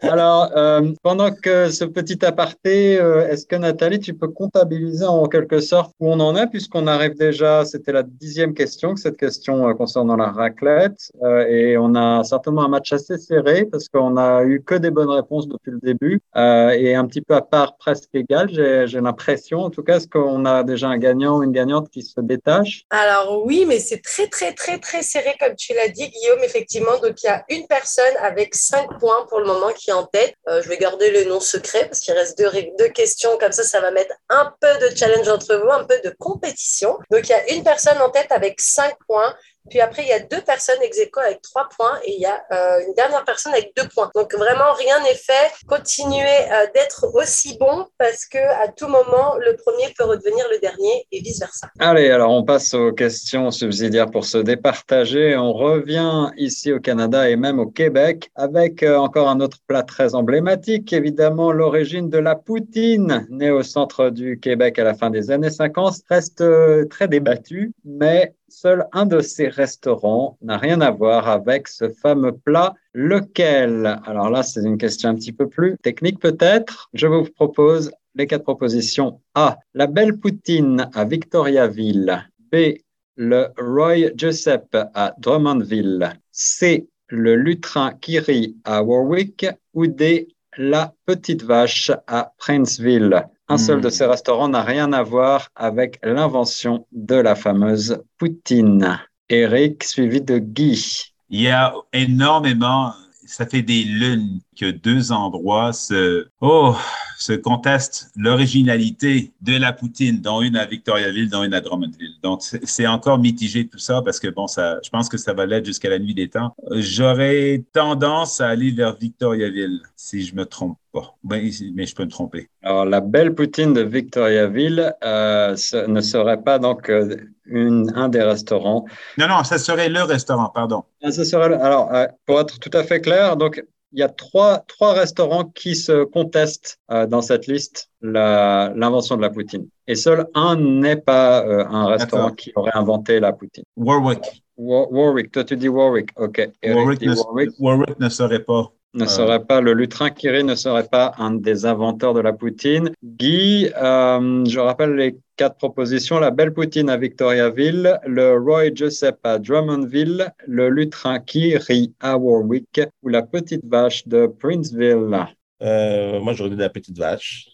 Alors, 0.00 0.52
euh, 0.56 0.92
pendant 1.02 1.32
que 1.32 1.70
ce 1.70 1.84
petit 1.84 2.24
aparté, 2.24 3.00
euh, 3.00 3.28
est-ce 3.28 3.46
que 3.46 3.56
Nathalie, 3.56 3.98
tu 3.98 4.14
peux 4.14 4.28
comptabiliser 4.28 5.04
en 5.04 5.26
quelque 5.26 5.60
sorte 5.60 5.92
où 5.98 6.08
on 6.08 6.20
en 6.20 6.36
est, 6.36 6.46
puisqu'on 6.46 6.86
arrive 6.86 7.16
déjà, 7.16 7.64
c'était 7.64 7.90
la 7.90 8.04
dixième 8.04 8.54
question, 8.54 8.94
cette 8.94 9.16
question 9.16 9.68
euh, 9.68 9.74
concernant 9.74 10.14
la 10.14 10.30
raclette, 10.30 11.10
et 11.48 11.76
on 11.78 11.94
a 11.96 12.22
certainement 12.22 12.62
un 12.64 12.68
match 12.68 12.92
assez 12.92 13.18
serré, 13.18 13.64
parce 13.64 13.88
qu'on 13.88 14.16
a 14.16 14.44
eu 14.44 14.62
que 14.62 14.76
des 14.76 14.90
bonnes 14.90 15.10
réponses 15.10 15.48
depuis 15.48 15.72
le 15.72 15.80
début, 15.80 16.20
et 16.36 16.94
un 16.94 17.06
petit 17.06 17.20
peu 17.20 17.34
à 17.34 17.42
part 17.42 17.76
presque 17.76 18.10
égal, 18.14 18.48
j'ai 18.50 19.00
l'impression, 19.00 19.60
en 19.60 19.70
tout 19.70 19.82
cas, 19.82 19.96
est-ce 19.96 20.06
qu'on 20.08 20.44
a 20.44 20.62
déjà 20.62 20.88
un 20.88 20.98
gagnant 20.98 21.38
ou 21.38 21.42
une 21.42 21.52
gagnante 21.52 21.90
qui 21.90 22.02
se 22.02 22.20
détache? 22.20 22.84
Alors 22.90 23.44
oui, 23.44 23.64
mais 23.66 23.80
c'est 23.80 24.00
très, 24.02 24.28
très, 24.28 24.52
très, 24.52 24.78
très 24.78 25.02
serré, 25.02 25.34
comme 25.40 25.56
tu 25.56 25.74
l'as 25.74 25.88
dit, 25.88 26.08
Guillaume, 26.08 26.44
effectivement, 26.44 26.98
donc 27.02 27.22
il 27.22 27.26
y 27.26 27.30
a 27.30 27.44
une 27.50 27.66
personne 27.66 28.04
avec 28.22 28.54
cinq 28.54 28.98
points 29.00 29.26
pour 29.28 29.40
le 29.40 29.46
moment 29.46 29.70
qui 29.76 29.87
en 29.92 30.04
tête. 30.04 30.34
Euh, 30.48 30.62
je 30.62 30.68
vais 30.68 30.78
garder 30.78 31.10
les 31.10 31.24
noms 31.24 31.40
secrets 31.40 31.86
parce 31.86 32.00
qu'il 32.00 32.14
reste 32.14 32.38
deux, 32.38 32.50
deux 32.78 32.88
questions. 32.88 33.36
Comme 33.38 33.52
ça, 33.52 33.62
ça 33.62 33.80
va 33.80 33.90
mettre 33.90 34.14
un 34.28 34.52
peu 34.60 34.78
de 34.78 34.94
challenge 34.96 35.28
entre 35.28 35.56
vous, 35.56 35.70
un 35.70 35.84
peu 35.84 36.00
de 36.04 36.14
compétition. 36.18 36.98
Donc, 37.10 37.28
il 37.28 37.30
y 37.30 37.34
a 37.34 37.52
une 37.52 37.64
personne 37.64 37.98
en 37.98 38.10
tête 38.10 38.30
avec 38.30 38.60
cinq 38.60 38.96
points. 39.06 39.34
Puis 39.68 39.80
après, 39.80 40.02
il 40.02 40.08
y 40.08 40.12
a 40.12 40.20
deux 40.20 40.40
personnes 40.40 40.78
ex 40.82 40.98
avec 41.16 41.42
trois 41.42 41.68
points 41.76 41.98
et 42.04 42.14
il 42.14 42.20
y 42.20 42.26
a 42.26 42.42
euh, 42.52 42.86
une 42.86 42.94
dernière 42.94 43.24
personne 43.24 43.52
avec 43.52 43.72
deux 43.76 43.88
points. 43.88 44.10
Donc 44.14 44.34
vraiment, 44.34 44.72
rien 44.76 45.00
n'est 45.02 45.14
fait. 45.14 45.52
Continuez 45.66 46.22
euh, 46.22 46.66
d'être 46.74 47.06
aussi 47.14 47.56
bon 47.58 47.86
parce 47.98 48.26
que 48.26 48.38
à 48.38 48.68
tout 48.68 48.88
moment, 48.88 49.36
le 49.38 49.56
premier 49.56 49.92
peut 49.96 50.04
redevenir 50.04 50.44
le 50.50 50.58
dernier 50.60 51.06
et 51.12 51.20
vice-versa. 51.20 51.68
Allez, 51.78 52.10
alors 52.10 52.32
on 52.32 52.44
passe 52.44 52.74
aux 52.74 52.92
questions 52.92 53.50
subsidiaires 53.50 54.10
pour 54.10 54.24
se 54.24 54.38
départager. 54.38 55.36
On 55.36 55.52
revient 55.52 56.30
ici 56.36 56.72
au 56.72 56.80
Canada 56.80 57.28
et 57.28 57.36
même 57.36 57.58
au 57.58 57.66
Québec 57.66 58.30
avec 58.34 58.82
euh, 58.82 58.96
encore 58.96 59.28
un 59.28 59.40
autre 59.40 59.58
plat 59.66 59.82
très 59.82 60.14
emblématique, 60.14 60.92
évidemment 60.92 61.52
l'origine 61.52 62.10
de 62.10 62.18
la 62.18 62.34
poutine, 62.34 63.26
née 63.30 63.50
au 63.50 63.62
centre 63.62 64.10
du 64.10 64.38
Québec 64.40 64.78
à 64.78 64.84
la 64.84 64.94
fin 64.94 65.10
des 65.10 65.30
années 65.30 65.50
50, 65.50 65.94
reste 66.08 66.42
très 66.88 67.08
débattue, 67.08 67.72
mais 67.84 68.34
Seul 68.50 68.86
un 68.92 69.04
de 69.04 69.20
ces 69.20 69.48
restaurants 69.48 70.38
n'a 70.40 70.56
rien 70.56 70.80
à 70.80 70.90
voir 70.90 71.28
avec 71.28 71.68
ce 71.68 71.90
fameux 71.90 72.32
plat. 72.32 72.74
Lequel? 72.94 74.00
Alors 74.06 74.30
là, 74.30 74.42
c'est 74.42 74.62
une 74.62 74.78
question 74.78 75.10
un 75.10 75.14
petit 75.14 75.32
peu 75.32 75.48
plus 75.48 75.76
technique 75.82 76.18
peut-être. 76.18 76.88
Je 76.94 77.06
vous 77.06 77.24
propose 77.24 77.92
les 78.14 78.26
quatre 78.26 78.44
propositions. 78.44 79.20
A. 79.34 79.58
La 79.74 79.86
Belle 79.86 80.18
Poutine 80.18 80.88
à 80.94 81.04
Victoriaville. 81.04 82.26
B. 82.50 82.78
Le 83.16 83.48
Roy 83.58 84.14
Giuseppe 84.16 84.78
à 84.94 85.14
Drummondville. 85.18 86.18
C. 86.32 86.88
Le 87.08 87.36
Lutrin 87.36 87.92
Kiri 88.00 88.56
à 88.64 88.82
Warwick. 88.82 89.46
Ou 89.74 89.86
D. 89.86 90.28
La 90.56 90.94
Petite 91.04 91.42
Vache 91.42 91.92
à 92.06 92.32
Princeville. 92.38 93.24
Un 93.48 93.58
seul 93.58 93.80
de 93.80 93.88
hmm. 93.88 93.90
ces 93.90 94.04
restaurants 94.06 94.48
n'a 94.48 94.62
rien 94.62 94.92
à 94.92 95.02
voir 95.02 95.48
avec 95.56 95.98
l'invention 96.02 96.86
de 96.92 97.14
la 97.14 97.34
fameuse 97.34 98.02
poutine. 98.18 98.98
Eric, 99.28 99.84
suivi 99.84 100.20
de 100.20 100.38
Guy. 100.38 101.14
Il 101.30 101.40
y 101.42 101.48
a 101.48 101.74
énormément 101.92 102.92
ça 103.28 103.44
fait 103.44 103.62
des 103.62 103.84
lunes 103.84 104.40
que 104.58 104.70
deux 104.70 105.12
endroits 105.12 105.72
se, 105.72 106.26
oh, 106.40 106.74
se 107.18 107.32
contestent 107.32 108.10
l'originalité 108.16 109.32
de 109.40 109.56
la 109.56 109.72
poutine, 109.72 110.20
dont 110.20 110.42
une 110.42 110.56
à 110.56 110.66
Victoriaville, 110.66 111.30
dont 111.30 111.44
une 111.44 111.54
à 111.54 111.60
Drummondville. 111.60 112.14
Donc, 112.22 112.42
c'est 112.42 112.86
encore 112.86 113.18
mitigé 113.18 113.68
tout 113.68 113.78
ça 113.78 114.02
parce 114.02 114.18
que, 114.18 114.28
bon, 114.28 114.46
ça, 114.46 114.78
je 114.82 114.90
pense 114.90 115.08
que 115.08 115.16
ça 115.16 115.32
va 115.32 115.46
l'être 115.46 115.64
jusqu'à 115.64 115.90
la 115.90 115.98
nuit 115.98 116.14
des 116.14 116.28
temps. 116.28 116.54
J'aurais 116.72 117.64
tendance 117.72 118.40
à 118.40 118.48
aller 118.48 118.70
vers 118.70 118.96
Victoriaville, 118.96 119.80
si 119.96 120.24
je 120.24 120.34
me 120.34 120.44
trompe 120.44 120.76
pas. 120.92 121.14
Ben, 121.22 121.48
mais 121.74 121.86
je 121.86 121.94
peux 121.94 122.04
me 122.04 122.10
tromper. 122.10 122.48
Alors, 122.62 122.84
la 122.84 123.00
belle 123.00 123.34
poutine 123.34 123.72
de 123.72 123.82
Victoriaville 123.82 124.92
euh, 125.04 125.56
ne 125.86 126.00
serait 126.00 126.42
pas 126.42 126.58
donc 126.58 126.88
euh, 126.88 127.14
une, 127.46 127.92
un 127.94 128.08
des 128.08 128.22
restaurants. 128.22 128.84
Non, 129.18 129.28
non, 129.28 129.44
ça 129.44 129.58
serait 129.58 129.88
le 129.88 130.02
restaurant, 130.02 130.48
pardon. 130.48 130.84
Ah, 131.02 131.12
ça 131.12 131.24
serait, 131.24 131.54
alors, 131.54 131.94
euh, 131.94 132.06
pour 132.26 132.40
être 132.40 132.58
tout 132.58 132.76
à 132.76 132.82
fait 132.82 133.00
clair, 133.00 133.36
donc, 133.36 133.62
il 133.92 134.00
y 134.00 134.02
a 134.02 134.08
trois, 134.08 134.58
trois 134.66 134.92
restaurants 134.92 135.44
qui 135.44 135.74
se 135.74 136.04
contestent 136.04 136.78
euh, 136.90 137.06
dans 137.06 137.22
cette 137.22 137.46
liste 137.46 137.90
l'invention 138.00 139.16
de 139.16 139.22
la 139.22 139.30
poutine. 139.30 139.68
Et 139.86 139.94
seul 139.94 140.26
un 140.34 140.56
n'est 140.56 140.96
pas 140.96 141.44
euh, 141.44 141.64
un 141.66 141.86
restaurant 141.86 142.30
qui 142.30 142.52
aurait 142.54 142.74
inventé 142.74 143.18
la 143.20 143.32
poutine. 143.32 143.64
Warwick. 143.76 144.44
Warwick, 144.56 145.30
toi 145.30 145.44
tu 145.44 145.56
dis 145.56 145.68
Warwick, 145.68 146.10
ok. 146.16 146.50
Warwick, 146.64 147.00
ne, 147.02 147.14
Warwick. 147.14 147.50
Warwick, 147.58 148.00
ne, 148.00 148.08
serait 148.08 148.42
pas 148.42 148.72
ne 148.94 149.06
serait 149.06 149.44
pas, 149.44 149.60
le 149.60 149.74
lutrin 149.74 150.10
Kiri 150.10 150.44
ne 150.44 150.54
serait 150.54 150.88
pas 150.88 151.12
un 151.18 151.32
des 151.32 151.66
inventeurs 151.66 152.14
de 152.14 152.20
la 152.20 152.32
poutine. 152.32 152.90
Guy, 153.04 153.68
euh, 153.76 154.44
je 154.44 154.58
rappelle 154.58 154.94
les 154.94 155.16
quatre 155.36 155.56
propositions. 155.56 156.18
La 156.18 156.30
belle 156.30 156.52
poutine 156.52 156.88
à 156.88 156.96
Victoriaville, 156.96 157.98
le 158.06 158.36
Roy 158.38 158.74
Joseph 158.74 159.16
à 159.24 159.38
Drummondville, 159.38 160.32
le 160.46 160.70
lutrin 160.70 161.20
Kiri 161.20 161.92
à 162.00 162.16
Warwick 162.16 162.80
ou 163.02 163.08
la 163.08 163.22
petite 163.22 163.64
vache 163.64 164.06
de 164.08 164.26
Princeville. 164.26 165.26
Euh, 165.62 166.20
moi, 166.20 166.32
j'aurais 166.32 166.50
dit 166.50 166.56
la 166.56 166.70
petite 166.70 166.98
vache. 166.98 167.48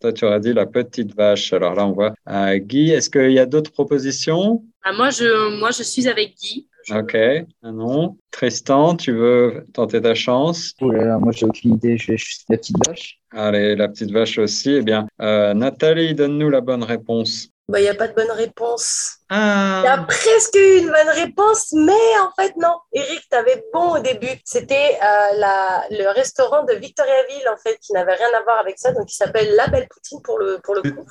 Toi, 0.00 0.12
tu 0.12 0.24
aurais 0.24 0.40
dit 0.40 0.52
la 0.52 0.66
petite 0.66 1.14
vache. 1.14 1.52
Alors 1.52 1.74
là, 1.74 1.86
on 1.86 1.92
voit. 1.92 2.14
Euh, 2.28 2.56
Guy, 2.58 2.90
est-ce 2.90 3.10
qu'il 3.10 3.32
y 3.32 3.38
a 3.40 3.46
d'autres 3.46 3.72
propositions? 3.72 4.62
Ah, 4.84 4.92
moi, 4.92 5.10
je, 5.10 5.58
moi, 5.58 5.70
je 5.72 5.82
suis 5.82 6.06
avec 6.08 6.36
Guy. 6.36 6.67
Ok, 6.90 7.16
non. 7.62 8.16
Tristan, 8.30 8.96
tu 8.96 9.12
veux 9.12 9.66
tenter 9.72 10.00
ta 10.00 10.14
chance? 10.14 10.74
Oh 10.80 10.90
là 10.90 11.04
là, 11.04 11.18
moi 11.18 11.32
j'ai 11.32 11.46
aucune 11.46 11.74
idée, 11.74 11.98
je 11.98 12.12
vais 12.12 12.18
juste 12.18 12.44
la 12.48 12.56
petite 12.56 12.76
vache. 12.86 13.18
Allez, 13.30 13.76
la 13.76 13.88
petite 13.88 14.10
vache 14.10 14.38
aussi. 14.38 14.70
Eh 14.70 14.82
bien, 14.82 15.06
euh, 15.20 15.54
Nathalie, 15.54 16.14
donne-nous 16.14 16.48
la 16.48 16.60
bonne 16.60 16.82
réponse. 16.82 17.50
Bah, 17.70 17.80
il 17.80 17.82
n'y 17.82 17.88
a 17.90 17.94
pas 17.94 18.08
de 18.08 18.14
bonne 18.14 18.30
réponse. 18.30 19.18
Ah. 19.28 19.82
Il 19.82 19.84
y 19.84 19.88
a 19.88 19.98
presque 19.98 20.56
une 20.56 20.86
bonne 20.86 21.14
réponse, 21.14 21.74
mais 21.74 21.92
en 22.18 22.30
fait, 22.40 22.54
non. 22.56 22.76
Eric, 22.94 23.20
tu 23.30 23.36
avais 23.36 23.62
bon 23.74 23.96
au 23.96 23.98
début. 23.98 24.40
C'était 24.42 24.96
euh, 25.02 25.36
la, 25.36 25.84
le 25.90 26.08
restaurant 26.14 26.64
de 26.64 26.72
Victoriaville, 26.72 27.46
en 27.52 27.58
fait, 27.58 27.78
qui 27.82 27.92
n'avait 27.92 28.14
rien 28.14 28.28
à 28.38 28.42
voir 28.42 28.58
avec 28.58 28.78
ça. 28.78 28.92
Donc, 28.92 29.12
il 29.12 29.14
s'appelle 29.14 29.54
La 29.54 29.66
Belle 29.66 29.86
Poutine 29.90 30.22
pour 30.22 30.38
le, 30.38 30.58
pour 30.64 30.76
le 30.76 30.80
coup. 30.80 31.04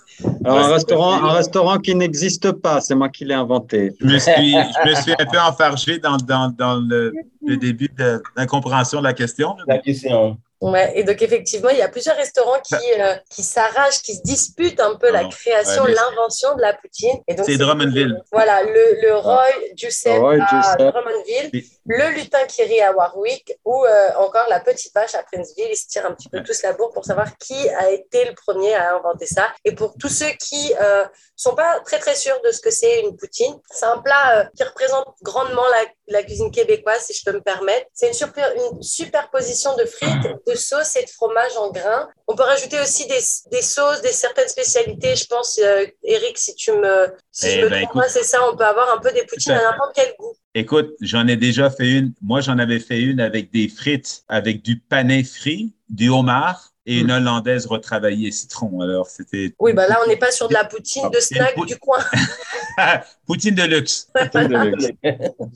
Alors, 0.44 0.58
un 0.58 0.74
restaurant, 0.74 1.14
un 1.24 1.34
restaurant 1.34 1.78
qui 1.78 1.94
n'existe 1.94 2.52
pas, 2.54 2.82
c'est 2.82 2.96
moi 2.96 3.10
qui 3.10 3.26
l'ai 3.26 3.36
inventé. 3.36 3.94
Je 4.02 4.08
me, 4.08 4.18
suis, 4.18 4.54
je 4.54 4.90
me 4.90 4.96
suis 4.96 5.14
un 5.14 5.26
peu 5.26 5.38
enfargé 5.38 6.00
dans, 6.00 6.18
dans, 6.18 6.50
dans 6.50 6.78
le, 6.78 7.14
le 7.46 7.58
début 7.58 7.90
de 7.96 8.20
l'incompréhension 8.36 8.98
de 8.98 9.04
la 9.04 9.14
question. 9.14 9.56
La 9.68 9.78
question. 9.78 10.40
Ouais, 10.60 10.92
et 10.96 11.04
donc 11.04 11.22
effectivement, 11.22 11.70
il 11.70 11.78
y 11.78 11.84
a 11.84 11.88
plusieurs 11.88 12.16
restaurants 12.16 12.60
qui, 12.66 12.76
euh, 13.00 13.16
qui 13.30 13.44
s'arrachent, 13.44 14.02
qui 14.02 14.16
se 14.16 14.22
disputent 14.24 14.80
un 14.80 14.96
peu 14.96 15.12
la 15.12 15.26
création, 15.26 15.84
Ouais, 15.84 15.94
l'invention 15.94 16.56
de 16.56 16.62
la 16.62 16.74
poutine. 16.74 17.16
Et 17.28 17.36
donc, 17.36 17.46
C'est 17.46 17.58
Drummondville. 17.58 18.20
Voilà, 18.32 18.64
le, 18.64 19.02
le 19.04 19.16
Roy 19.16 19.46
Giuseppe 19.76 20.18
Roy 20.20 20.38
à 20.42 20.48
Giuseppe. 20.48 20.94
Drummondville, 20.94 21.50
Oui. 21.54 21.72
Le 21.88 22.10
lutin 22.12 22.46
Kiri 22.46 22.82
à 22.82 22.92
Warwick 22.92 23.58
ou 23.66 23.86
euh, 23.86 24.10
encore 24.18 24.48
la 24.50 24.60
petite 24.60 24.94
vache 24.94 25.16
à 25.16 25.24
Princeville. 25.24 25.70
Ils 25.72 25.78
se 25.78 25.88
tirent 25.88 26.06
un 26.06 26.14
petit 26.14 26.30
peu 26.30 26.44
tous 26.44 26.62
la 26.64 26.74
bourre 26.74 26.92
pour 26.92 27.06
savoir 27.06 27.38
qui 27.38 27.70
a 27.70 27.90
été 27.90 28.26
le 28.26 28.34
premier 28.34 28.76
à 28.76 28.96
inventer 28.96 29.26
ça. 29.26 29.48
Et 29.64 29.74
pour 29.74 29.96
tous 29.98 30.10
ceux 30.10 30.32
qui 30.40 30.74
euh, 30.82 31.06
sont 31.36 31.56
pas 31.56 31.80
très 31.82 32.00
très 32.00 32.16
sûrs 32.16 32.40
de 32.44 32.52
ce 32.52 32.60
que 32.60 32.72
c'est 32.72 33.02
une 33.02 33.16
poutine, 33.16 33.58
c'est 33.72 33.86
un 33.86 34.00
plat 34.00 34.40
euh, 34.40 34.46
qui 34.56 34.64
représente 34.64 35.08
grandement 35.22 35.66
la, 35.68 36.18
la 36.20 36.24
cuisine 36.24 36.52
québécoise, 36.52 37.02
si 37.02 37.14
je 37.14 37.24
peux 37.24 37.32
me 37.32 37.42
permettre. 37.42 37.88
C'est 37.94 38.10
une, 38.10 38.32
une 38.74 38.84
superposition 38.84 39.76
de 39.76 39.86
frites, 39.86 40.28
de 40.46 40.56
sauces 40.56 40.96
et 40.98 41.04
de 41.04 41.10
fromage 41.10 41.56
en 41.58 41.72
grains. 41.72 42.10
On 42.28 42.36
peut 42.36 42.44
rajouter 42.44 42.80
aussi 42.82 43.08
des, 43.08 43.22
des 43.52 43.62
sauces, 43.62 44.02
des 44.02 44.12
certaines 44.12 44.50
spécialités. 44.50 45.16
Je 45.16 45.26
pense, 45.26 45.58
euh, 45.60 45.86
Eric, 46.04 46.38
si 46.38 46.54
tu 46.56 46.74
me, 46.74 47.16
si 47.32 47.48
Eh 47.48 47.52
je 47.52 47.66
me 47.66 47.70
ben, 47.70 47.88
trompe 47.88 48.04
c'est 48.10 48.24
ça. 48.24 48.46
On 48.50 48.58
peut 48.58 48.66
avoir 48.66 48.92
un 48.92 48.98
peu 49.00 49.12
des 49.12 49.26
poutines 49.26 49.54
à 49.54 49.64
n'importe 49.64 49.96
quel 49.96 50.14
goût. 50.20 50.36
Écoute, 50.60 50.96
j'en 51.02 51.28
ai 51.28 51.36
déjà 51.36 51.70
fait 51.70 51.92
une. 51.92 52.14
Moi, 52.20 52.42
j'en 52.42 52.58
avais 52.58 52.80
fait 52.80 53.00
une 53.00 53.20
avec 53.20 53.54
des 53.54 53.68
frites, 53.68 54.24
avec 54.28 54.64
du 54.64 54.80
pané 54.80 55.24
frit, 55.24 55.72
du 55.88 56.10
homard 56.10 56.74
et 56.88 57.02
une 57.02 57.12
hollandaise 57.12 57.68
retravaillée 57.68 58.32
citron. 58.32 58.82
Alors, 58.82 59.06
c'était 59.06 59.54
Oui, 59.60 59.74
bah 59.74 59.88
là, 59.88 60.00
on 60.04 60.10
n'est 60.10 60.18
pas 60.18 60.32
sur 60.32 60.48
de 60.48 60.56
la 60.56 60.66
poutine 60.66 61.12
de 61.14 61.20
snack 61.20 61.64
du 61.68 61.78
coin. 61.78 62.00
poutine 63.28 63.54
de 63.54 63.66
luxe. 63.66 64.08
Poutine 64.16 64.48
de 64.48 64.58
luxe. 64.58 64.88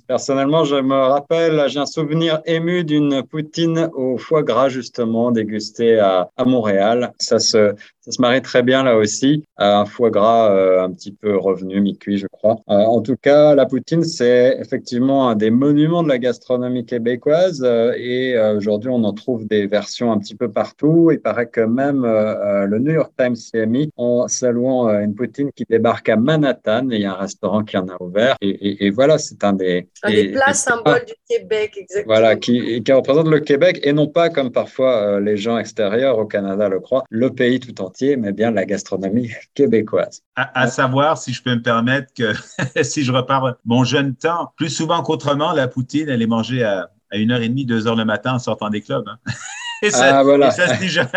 Personnellement, 0.07 0.65
je 0.65 0.75
me 0.75 0.95
rappelle, 0.95 1.63
j'ai 1.67 1.79
un 1.79 1.87
souvenir 1.87 2.39
ému 2.45 2.83
d'une 2.83 3.23
poutine 3.23 3.89
au 3.95 4.19
foie 4.19 4.43
gras, 4.43 4.69
justement, 4.69 5.31
dégustée 5.31 5.97
à, 5.97 6.29
à 6.37 6.45
Montréal. 6.45 7.11
Ça 7.17 7.39
se, 7.39 7.73
ça 8.01 8.11
se 8.11 8.21
marie 8.21 8.41
très 8.41 8.63
bien 8.63 8.83
là 8.83 8.97
aussi. 8.97 9.43
Euh, 9.59 9.75
un 9.81 9.85
foie 9.85 10.09
gras 10.09 10.51
euh, 10.51 10.81
un 10.83 10.91
petit 10.91 11.11
peu 11.11 11.37
revenu, 11.37 11.79
mi-cuit, 11.81 12.17
je 12.17 12.27
crois. 12.31 12.57
Euh, 12.69 12.73
en 12.73 13.01
tout 13.01 13.15
cas, 13.15 13.53
la 13.55 13.65
poutine, 13.65 14.03
c'est 14.03 14.57
effectivement 14.59 15.29
un 15.29 15.35
des 15.35 15.51
monuments 15.51 16.03
de 16.03 16.09
la 16.09 16.17
gastronomie 16.17 16.85
québécoise. 16.85 17.61
euh, 17.63 17.93
et 17.97 18.35
euh, 18.35 18.57
aujourd'hui, 18.57 18.89
on 18.91 19.03
en 19.03 19.13
trouve 19.13 19.45
des 19.47 19.67
versions 19.67 20.11
un 20.11 20.17
petit 20.19 20.35
peu 20.35 20.49
partout. 20.51 21.09
Il 21.11 21.19
paraît 21.21 21.47
que 21.49 21.61
même 21.61 22.03
euh, 22.05 22.65
le 22.65 22.79
New 22.79 22.91
York 22.93 23.13
Times 23.17 23.35
s'y 23.35 23.57
est 23.57 23.65
mis 23.67 23.91
en 23.97 24.27
saluant 24.27 24.89
une 24.89 25.13
poutine 25.13 25.51
qui 25.55 25.65
débarque 25.69 26.09
à 26.09 26.15
Manhattan. 26.15 26.89
Et 26.89 26.95
il 26.95 27.01
y 27.01 27.05
a 27.05 27.11
un 27.11 27.15
restaurant 27.15 27.63
qui 27.63 27.77
en 27.77 27.87
a 27.87 27.97
ouvert. 28.01 28.35
Et, 28.41 28.49
et- 28.49 28.85
et 28.85 28.89
voilà, 28.89 29.17
c'est 29.19 29.43
un 29.43 29.53
des, 29.53 29.87
Un 30.03 30.09
des 30.11 30.29
plats 30.31 30.53
symboles 30.53 31.05
du 31.05 31.13
Québec, 31.29 31.73
exactement. 31.77 32.13
voilà, 32.13 32.35
qui, 32.35 32.81
qui 32.83 32.91
représente 32.91 33.27
le 33.27 33.39
Québec 33.39 33.79
et 33.83 33.93
non 33.93 34.07
pas 34.07 34.29
comme 34.29 34.51
parfois 34.51 34.95
euh, 35.03 35.19
les 35.19 35.37
gens 35.37 35.57
extérieurs 35.57 36.17
au 36.17 36.25
Canada 36.25 36.67
le 36.69 36.79
croient, 36.79 37.03
le 37.09 37.29
pays 37.29 37.59
tout 37.59 37.79
entier, 37.81 37.90
mais 38.17 38.31
bien 38.33 38.51
la 38.51 38.65
gastronomie 38.65 39.31
québécoise. 39.53 40.21
À, 40.35 40.61
à 40.61 40.67
savoir, 40.67 41.17
si 41.17 41.33
je 41.33 41.41
peux 41.43 41.55
me 41.55 41.61
permettre, 41.61 42.13
que 42.13 42.33
si 42.83 43.03
je 43.03 43.11
repars 43.11 43.55
mon 43.65 43.83
jeune 43.83 44.15
temps, 44.15 44.53
plus 44.57 44.69
souvent 44.69 45.01
qu'autrement, 45.03 45.51
la 45.53 45.67
poutine, 45.67 46.09
elle 46.09 46.21
est 46.21 46.27
mangée 46.27 46.63
à, 46.63 46.89
à 47.11 47.17
1h30, 47.17 47.65
2h 47.67 47.97
le 47.97 48.05
matin 48.05 48.33
en 48.33 48.39
sortant 48.39 48.69
des 48.69 48.81
clubs. 48.81 49.07
hein. 49.07 49.17
Et 49.83 49.89
ça, 49.89 50.19
Ah, 50.19 50.23
voilà. 50.23 50.49
et 50.49 50.51
ça 50.51 50.75
se 50.75 50.79
digère, 50.79 51.09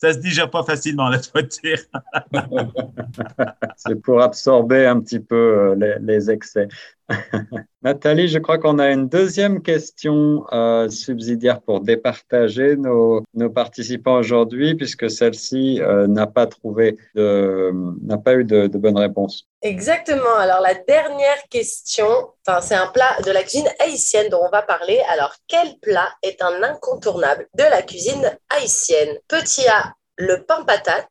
ça 0.00 0.14
se 0.14 0.18
digère 0.18 0.50
pas 0.50 0.62
facilement, 0.62 1.08
laisse-moi 1.08 1.42
te 1.42 1.60
dire. 1.60 1.78
C'est 3.76 4.00
pour 4.00 4.22
absorber 4.22 4.86
un 4.86 5.00
petit 5.00 5.20
peu 5.20 5.36
euh, 5.36 5.74
les, 5.74 5.96
les 6.00 6.30
excès. 6.30 6.68
Nathalie, 7.82 8.28
je 8.28 8.38
crois 8.38 8.58
qu'on 8.58 8.78
a 8.78 8.90
une 8.90 9.08
deuxième 9.08 9.62
question 9.62 10.44
euh, 10.52 10.88
subsidiaire 10.88 11.60
pour 11.60 11.80
départager 11.80 12.76
nos, 12.76 13.22
nos 13.34 13.50
participants 13.50 14.18
aujourd'hui, 14.18 14.74
puisque 14.74 15.10
celle-ci 15.10 15.80
euh, 15.80 16.06
n'a 16.06 16.26
pas 16.26 16.46
trouvé 16.46 16.98
de, 17.14 17.72
n'a 18.02 18.18
pas 18.18 18.34
eu 18.34 18.44
de, 18.44 18.66
de 18.66 18.78
bonne 18.78 18.98
réponse. 18.98 19.48
Exactement. 19.62 20.36
Alors, 20.38 20.60
la 20.60 20.74
dernière 20.74 21.42
question, 21.50 22.06
enfin, 22.46 22.60
c'est 22.60 22.74
un 22.74 22.86
plat 22.88 23.16
de 23.24 23.30
la 23.30 23.42
cuisine 23.42 23.68
haïtienne 23.80 24.28
dont 24.30 24.40
on 24.46 24.50
va 24.50 24.62
parler. 24.62 25.00
Alors, 25.10 25.34
quel 25.48 25.78
plat 25.80 26.08
est 26.22 26.42
un 26.42 26.62
incontournable 26.62 27.46
de 27.56 27.64
la 27.64 27.82
cuisine 27.82 28.30
haïtienne? 28.50 29.16
Petit 29.28 29.66
A, 29.68 29.89
le 30.20 30.44
pain 30.44 30.62
patate. 30.64 31.10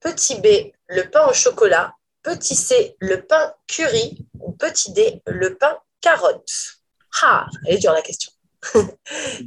Petit 0.00 0.40
B, 0.40 0.72
le 0.88 1.02
pain 1.10 1.26
au 1.28 1.34
chocolat. 1.34 1.92
Petit 2.22 2.56
C, 2.56 2.96
le 3.00 3.20
pain 3.22 3.52
curry. 3.66 4.26
Ou 4.40 4.52
petit 4.52 4.92
D, 4.92 5.22
le 5.26 5.54
pain 5.54 5.76
carotte. 6.00 6.80
Ah, 7.22 7.46
elle 7.66 7.74
est 7.74 7.78
dure 7.78 7.92
la 7.92 8.02
question. 8.02 8.32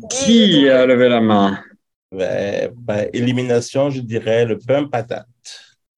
Qui 0.09 0.69
a 0.69 0.85
levé 0.85 1.09
la 1.09 1.21
main? 1.21 1.59
Ben, 2.11 2.71
ben, 2.75 3.09
élimination, 3.13 3.89
je 3.89 4.01
dirais 4.01 4.45
le 4.45 4.57
pain 4.57 4.87
patate. 4.87 5.27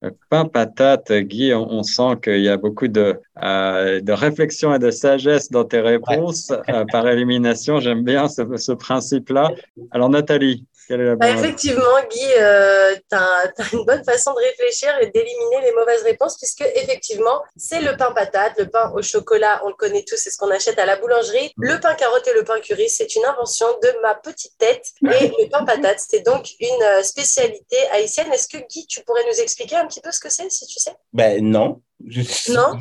Le 0.01 0.11
pain 0.29 0.45
patate, 0.45 1.11
Guy, 1.13 1.53
on, 1.53 1.69
on 1.69 1.83
sent 1.83 2.17
qu'il 2.23 2.41
y 2.41 2.49
a 2.49 2.57
beaucoup 2.57 2.87
de, 2.87 3.19
euh, 3.43 4.01
de 4.01 4.11
réflexion 4.11 4.73
et 4.73 4.79
de 4.79 4.89
sagesse 4.89 5.51
dans 5.51 5.63
tes 5.63 5.79
réponses 5.79 6.51
euh, 6.69 6.85
par 6.91 7.07
élimination. 7.07 7.79
J'aime 7.79 8.03
bien 8.03 8.27
ce, 8.27 8.41
ce 8.57 8.71
principe-là. 8.71 9.51
Alors, 9.91 10.09
Nathalie, 10.09 10.65
quelle 10.91 11.01
est 11.01 11.05
la 11.05 11.15
Bah, 11.15 11.27
bonne 11.27 11.37
effectivement, 11.39 11.97
Guy, 12.09 12.25
euh, 12.37 12.95
tu 13.09 13.15
as, 13.15 13.51
une 13.73 13.85
bonne 13.85 14.03
façon 14.03 14.33
de 14.33 14.39
réfléchir 14.39 14.89
et 15.01 15.07
d'éliminer 15.07 15.61
les 15.63 15.71
mauvaises 15.73 16.03
réponses, 16.03 16.37
puisque 16.37 16.61
effectivement, 16.75 17.41
c'est 17.55 17.81
le 17.81 17.95
pain 17.95 18.11
patate, 18.11 18.53
le 18.57 18.69
pain 18.69 18.91
au 18.93 19.01
chocolat, 19.01 19.61
on 19.63 19.69
le 19.69 19.73
connaît 19.75 20.03
tous, 20.07 20.17
c'est 20.17 20.29
ce 20.29 20.37
qu'on 20.37 20.51
achète 20.51 20.77
à 20.79 20.85
la 20.85 20.97
boulangerie. 20.97 21.51
Le 21.57 21.79
pain 21.79 21.93
carotte 21.95 22.27
et 22.27 22.33
le 22.33 22.43
pain 22.43 22.59
curry, 22.59 22.89
c'est 22.89 23.15
une 23.15 23.25
invention 23.25 23.67
de 23.81 24.01
ma 24.01 24.15
petite 24.15 24.57
tête. 24.57 24.87
Et 25.03 25.27
le 25.29 25.49
pain 25.49 25.63
patate, 25.65 25.99
c'est 25.99 26.25
donc 26.25 26.49
une 26.59 26.83
euh, 26.83 27.03
spécialité 27.03 27.77
haïtienne. 27.91 28.31
Est-ce 28.33 28.47
que 28.47 28.57
Guy, 28.67 28.85
tu 28.87 29.01
pourrais 29.03 29.23
nous 29.31 29.39
expliquer 29.41 29.77
un 29.77 29.87
petit 29.87 30.01
peu 30.01 30.11
ce 30.11 30.19
que 30.19 30.29
c'est, 30.29 30.49
si 30.51 30.65
tu 30.67 30.79
sais? 30.79 30.91
Ben 31.13 31.43
non. 31.43 31.81
Je- 32.05 32.51
Non? 32.51 32.73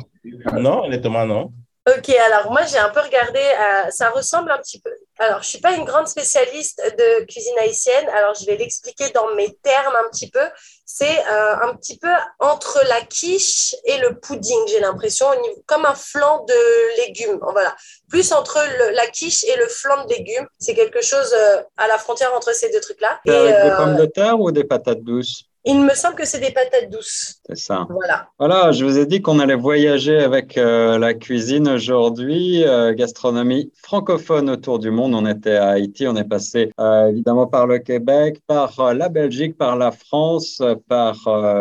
Non, 0.53 0.83
honnêtement, 0.85 1.25
non. 1.25 1.51
Ok, 1.89 2.09
alors 2.09 2.51
moi 2.51 2.61
j'ai 2.65 2.77
un 2.77 2.89
peu 2.89 2.99
regardé, 2.99 3.39
euh, 3.39 3.89
ça 3.89 4.11
ressemble 4.11 4.51
un 4.51 4.59
petit 4.59 4.79
peu. 4.79 4.91
Alors 5.17 5.41
je 5.41 5.47
suis 5.47 5.59
pas 5.59 5.71
une 5.73 5.83
grande 5.83 6.07
spécialiste 6.07 6.79
de 6.95 7.25
cuisine 7.25 7.57
haïtienne, 7.57 8.07
alors 8.09 8.35
je 8.35 8.45
vais 8.45 8.55
l'expliquer 8.55 9.09
dans 9.09 9.33
mes 9.33 9.51
termes 9.63 9.95
un 9.95 10.07
petit 10.11 10.29
peu. 10.29 10.47
C'est 10.85 11.19
euh, 11.27 11.55
un 11.63 11.75
petit 11.75 11.97
peu 11.97 12.11
entre 12.37 12.79
la 12.87 13.01
quiche 13.01 13.73
et 13.85 13.97
le 13.97 14.19
pudding, 14.19 14.67
j'ai 14.67 14.79
l'impression, 14.79 15.25
comme 15.65 15.85
un 15.87 15.95
flan 15.95 16.45
de 16.45 16.97
légumes. 17.07 17.39
Voilà, 17.51 17.75
plus 18.09 18.31
entre 18.31 18.59
le- 18.77 18.91
la 18.91 19.07
quiche 19.07 19.43
et 19.45 19.55
le 19.55 19.67
flan 19.67 20.05
de 20.05 20.13
légumes, 20.13 20.47
c'est 20.59 20.75
quelque 20.75 21.01
chose 21.01 21.33
euh, 21.33 21.63
à 21.77 21.87
la 21.87 21.97
frontière 21.97 22.31
entre 22.35 22.53
ces 22.53 22.69
deux 22.71 22.81
trucs-là. 22.81 23.19
Et 23.25 23.31
avec 23.31 23.55
des 23.63 23.71
euh, 23.71 23.75
pommes 23.77 23.95
de 23.95 24.05
terre 24.05 24.39
ou 24.39 24.51
des 24.51 24.65
patates 24.65 25.01
douces? 25.01 25.45
Il 25.63 25.79
me 25.81 25.93
semble 25.93 26.15
que 26.15 26.25
c'est 26.25 26.39
des 26.39 26.51
patates 26.51 26.89
douces. 26.91 27.39
C'est 27.45 27.55
ça. 27.55 27.85
Voilà. 27.87 28.29
Voilà, 28.39 28.71
je 28.71 28.83
vous 28.83 28.97
ai 28.97 29.05
dit 29.05 29.21
qu'on 29.21 29.37
allait 29.37 29.53
voyager 29.53 30.17
avec 30.17 30.57
euh, 30.57 30.97
la 30.97 31.13
cuisine 31.13 31.67
aujourd'hui, 31.67 32.63
euh, 32.63 32.95
gastronomie 32.95 33.71
francophone 33.83 34.49
autour 34.49 34.79
du 34.79 34.89
monde. 34.89 35.13
On 35.13 35.27
était 35.27 35.57
à 35.57 35.69
Haïti, 35.69 36.07
on 36.07 36.15
est 36.15 36.27
passé 36.27 36.71
euh, 36.79 37.09
évidemment 37.09 37.45
par 37.45 37.67
le 37.67 37.77
Québec, 37.77 38.41
par 38.47 38.95
la 38.95 39.07
Belgique, 39.09 39.55
par 39.55 39.75
la 39.77 39.91
France, 39.91 40.63
par 40.87 41.15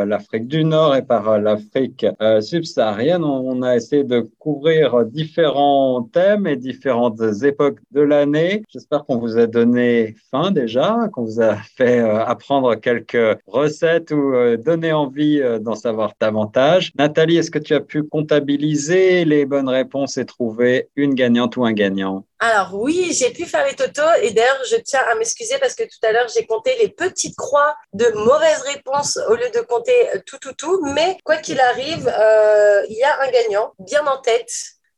l'Afrique 0.06 0.48
du 0.48 0.64
Nord 0.64 0.96
et 0.96 1.02
par 1.02 1.38
l'Afrique 1.38 2.06
subsaharienne. 2.40 3.22
On, 3.22 3.60
a 3.62 3.76
essayé 3.76 4.04
de 4.04 4.26
couvrir 4.38 5.04
différents 5.04 6.02
thèmes 6.02 6.46
et 6.46 6.56
différentes 6.56 7.20
époques 7.42 7.80
de 7.90 8.00
l'année. 8.00 8.62
J'espère 8.70 9.04
qu'on 9.04 9.18
vous 9.18 9.36
a 9.36 9.46
donné 9.46 10.14
faim 10.30 10.52
déjà, 10.52 11.08
qu'on 11.12 11.24
vous 11.24 11.42
a 11.42 11.56
fait 11.56 11.98
apprendre 11.98 12.74
quelques 12.76 13.38
recettes 13.46 13.89
ou 14.12 14.56
donner 14.56 14.92
envie 14.92 15.40
d'en 15.60 15.74
savoir 15.74 16.12
davantage. 16.20 16.92
Nathalie, 16.98 17.36
est-ce 17.36 17.50
que 17.50 17.58
tu 17.58 17.74
as 17.74 17.80
pu 17.80 18.02
comptabiliser 18.02 19.24
les 19.24 19.46
bonnes 19.46 19.68
réponses 19.68 20.16
et 20.18 20.24
trouver 20.24 20.88
une 20.96 21.14
gagnante 21.14 21.56
ou 21.56 21.64
un 21.64 21.72
gagnant? 21.72 22.24
Alors 22.42 22.70
oui, 22.72 23.12
j'ai 23.12 23.30
pu 23.30 23.44
faire 23.44 23.66
les 23.66 23.74
totaux 23.74 24.10
et 24.22 24.32
d'ailleurs 24.32 24.62
je 24.70 24.76
tiens 24.76 25.00
à 25.12 25.14
m'excuser 25.14 25.58
parce 25.60 25.74
que 25.74 25.82
tout 25.82 26.06
à 26.06 26.12
l'heure 26.12 26.26
j'ai 26.34 26.46
compté 26.46 26.74
les 26.80 26.88
petites 26.88 27.36
croix 27.36 27.76
de 27.92 28.06
mauvaises 28.24 28.62
réponses 28.62 29.18
au 29.28 29.34
lieu 29.34 29.50
de 29.54 29.60
compter 29.60 29.92
tout 30.24 30.38
tout 30.40 30.54
tout. 30.54 30.80
Mais 30.94 31.18
quoi 31.22 31.36
qu'il 31.36 31.60
arrive, 31.60 32.08
euh, 32.08 32.82
il 32.88 32.96
y 32.96 33.02
a 33.02 33.20
un 33.20 33.30
gagnant 33.30 33.74
bien 33.78 34.06
en 34.06 34.18
tête 34.22 34.50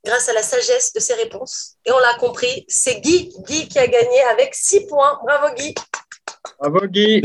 grâce 0.05 0.28
à 0.28 0.32
la 0.32 0.43
sagesse 0.43 0.93
de 0.93 1.01
ses 1.01 1.14
réponses. 1.14 1.76
Et 1.84 1.93
on 1.93 1.99
l'a 1.99 2.14
compris, 2.18 2.64
c'est 2.68 3.01
Guy, 3.01 3.32
Guy 3.47 3.68
qui 3.68 3.78
a 3.78 3.86
gagné 3.86 4.22
avec 4.30 4.55
6 4.55 4.86
points. 4.86 5.18
Bravo 5.24 5.55
Guy. 5.55 5.74
Bravo 6.59 6.86
Guy. 6.86 7.22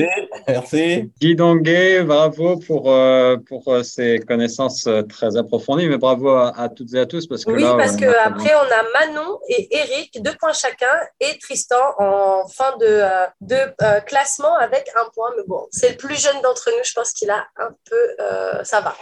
Merci. 0.48 1.12
Guy 1.20 1.36
Donguet, 1.36 2.04
bravo 2.04 2.58
pour, 2.58 2.92
euh, 2.92 3.38
pour 3.38 3.68
euh, 3.68 3.82
ces 3.82 4.20
connaissances 4.20 4.86
euh, 4.86 5.02
très 5.02 5.36
approfondies, 5.38 5.88
mais 5.88 5.98
bravo 5.98 6.30
à, 6.30 6.70
toutes 6.70 6.94
et 6.94 7.00
à 7.00 7.06
tous. 7.06 7.26
Parce 7.28 7.44
que 7.44 7.52
oui, 7.52 7.64
parce 7.64 7.96
qu'après, 7.96 8.54
on 8.56 8.60
a 8.60 8.84
Manon 8.94 9.40
et 9.50 9.76
Eric, 9.76 10.22
deux 10.22 10.36
points 10.40 10.54
chacun, 10.54 10.94
et 11.20 11.38
Tristan 11.40 11.82
en 11.98 12.48
fin 12.48 12.78
de, 12.78 13.04
de 13.42 14.02
classement 14.06 14.56
avec 14.56 14.88
un 14.96 15.10
point. 15.14 15.32
Mais 15.36 15.44
bon, 15.48 15.68
c'est 15.72 15.92
le 15.92 15.98
plus 15.98 16.16
jeune 16.16 16.40
d'entre 16.42 16.70
nous, 16.72 16.84
je 16.84 16.94
pense 16.94 17.12
qu'il 17.12 17.30
a 17.30 17.46
un 17.58 17.70
peu. 17.90 18.64
ça 18.64 18.82
va. 18.82 18.96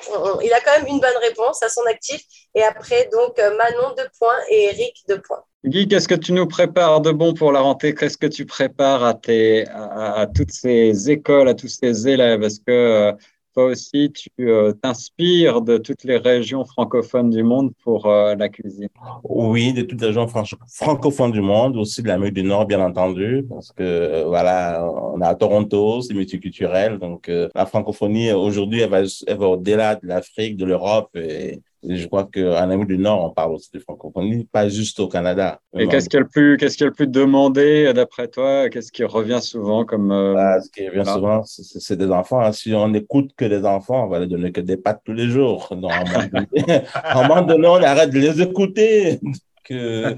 il 0.44 0.54
a 0.54 0.62
quand 0.62 0.78
même 0.78 0.88
une 0.88 1.00
bonne 1.00 1.18
réponse 1.22 1.62
à 1.62 1.70
son 1.70 1.84
actif. 1.88 2.22
Et 2.56 2.64
après, 2.64 3.10
donc, 3.12 3.38
Manon, 3.38 3.94
deux 3.98 4.08
points 4.18 4.40
et 4.50 4.66
Eric, 4.66 5.04
deux 5.10 5.22
points. 5.22 5.44
Guy, 5.66 5.88
qu'est-ce 5.88 6.08
que 6.08 6.14
tu 6.14 6.32
nous 6.32 6.46
prépares 6.46 7.02
de 7.02 7.12
bon 7.12 7.34
pour 7.34 7.52
la 7.52 7.60
rentrée? 7.60 7.96
Qu'est-ce 7.96 8.20
que 8.20 8.28
tu 8.28 8.46
prépares 8.46 9.04
à, 9.04 9.16
tes, 9.16 9.68
à, 9.68 10.28
toutes 10.28 10.52
ces 10.52 11.10
écoles, 11.10 11.48
à 11.48 11.56
tous 11.56 11.70
ces 11.70 12.08
élèves? 12.08 12.44
Est-ce 12.44 12.60
que 12.60 12.72
euh, 12.72 13.12
toi 13.56 13.66
aussi, 13.66 14.12
tu 14.14 14.30
euh, 14.42 14.74
t'inspires 14.74 15.62
de 15.62 15.80
toutes 15.80 16.04
les 16.04 16.18
régions 16.18 16.66
francophones 16.66 17.32
du 17.32 17.42
monde 17.42 17.72
pour 17.84 18.06
euh, 18.06 18.36
la 18.36 18.48
cuisine? 18.48 18.90
Oui, 19.24 19.74
de 19.74 19.82
toutes 19.82 20.02
les 20.02 20.08
régions 20.08 20.28
francophones 20.28 21.32
du 21.32 21.42
monde, 21.42 21.78
aussi 21.78 22.04
de 22.04 22.10
l'Amérique 22.10 22.36
du 22.36 22.44
Nord, 22.44 22.68
bien 22.68 22.82
entendu, 22.82 23.44
parce 23.50 23.72
que 23.72 24.24
voilà, 24.28 24.88
on 25.14 25.20
est 25.20 25.26
à 25.26 25.34
Toronto, 25.34 26.00
c'est 26.02 26.14
multiculturel, 26.14 27.00
donc 27.00 27.28
la 27.28 27.66
francophonie 27.66 28.32
aujourd'hui, 28.34 28.82
elle 28.82 28.92
va, 28.92 29.02
va 29.02 29.48
au-delà 29.48 29.96
de 29.96 30.06
l'Afrique, 30.06 30.58
de 30.58 30.66
l'Europe 30.66 31.10
et 31.16 31.60
je 31.88 32.08
crois 32.08 32.28
qu'en 32.32 32.54
Amérique 32.54 32.88
du 32.88 32.98
Nord, 32.98 33.26
on 33.26 33.30
parle 33.32 33.54
aussi 33.54 33.70
de 33.74 33.80
francophonie, 33.80 34.48
pas 34.52 34.70
juste 34.70 35.00
au 35.00 35.08
Canada. 35.08 35.60
Et 35.78 35.88
qu'est-ce 35.88 36.10
qui 36.10 36.18
est 36.18 36.22
le 36.22 36.28
plus, 36.28 36.58
qu'est-ce 36.58 36.84
le 36.84 36.92
plus 36.92 37.08
demandé 37.08 37.92
d'après 37.94 38.28
toi? 38.28 38.70
Qu'est-ce 38.70 38.92
qui 38.92 39.04
revient 39.04 39.40
souvent 39.42 39.86
comme 39.86 40.12
euh, 40.12 40.34
bah, 40.34 40.62
Ce 40.62 40.70
qui 40.70 40.88
revient 40.88 41.06
souvent, 41.06 41.44
c'est 41.46 41.98
des 41.98 42.10
enfants. 42.10 42.42
Hein. 42.42 42.52
Si 42.52 42.74
on 42.74 42.90
n'écoute 42.90 43.32
que 43.36 43.46
des 43.46 43.66
enfants, 43.66 44.06
on 44.06 44.10
va 44.10 44.20
leur 44.20 44.28
donner 44.28 44.52
que 44.52 44.62
des 44.62 44.78
pâtes 44.78 45.02
tous 45.04 45.14
les 45.14 45.30
jours. 45.30 45.74
Non, 45.78 45.90
à 46.94 47.20
un 47.20 47.28
moment 47.28 47.42
donné, 47.42 47.68
on 47.68 47.84
arrête 47.84 48.12
de 48.12 48.20
les 48.20 48.42
écouter 48.42 49.20
que 49.66 50.16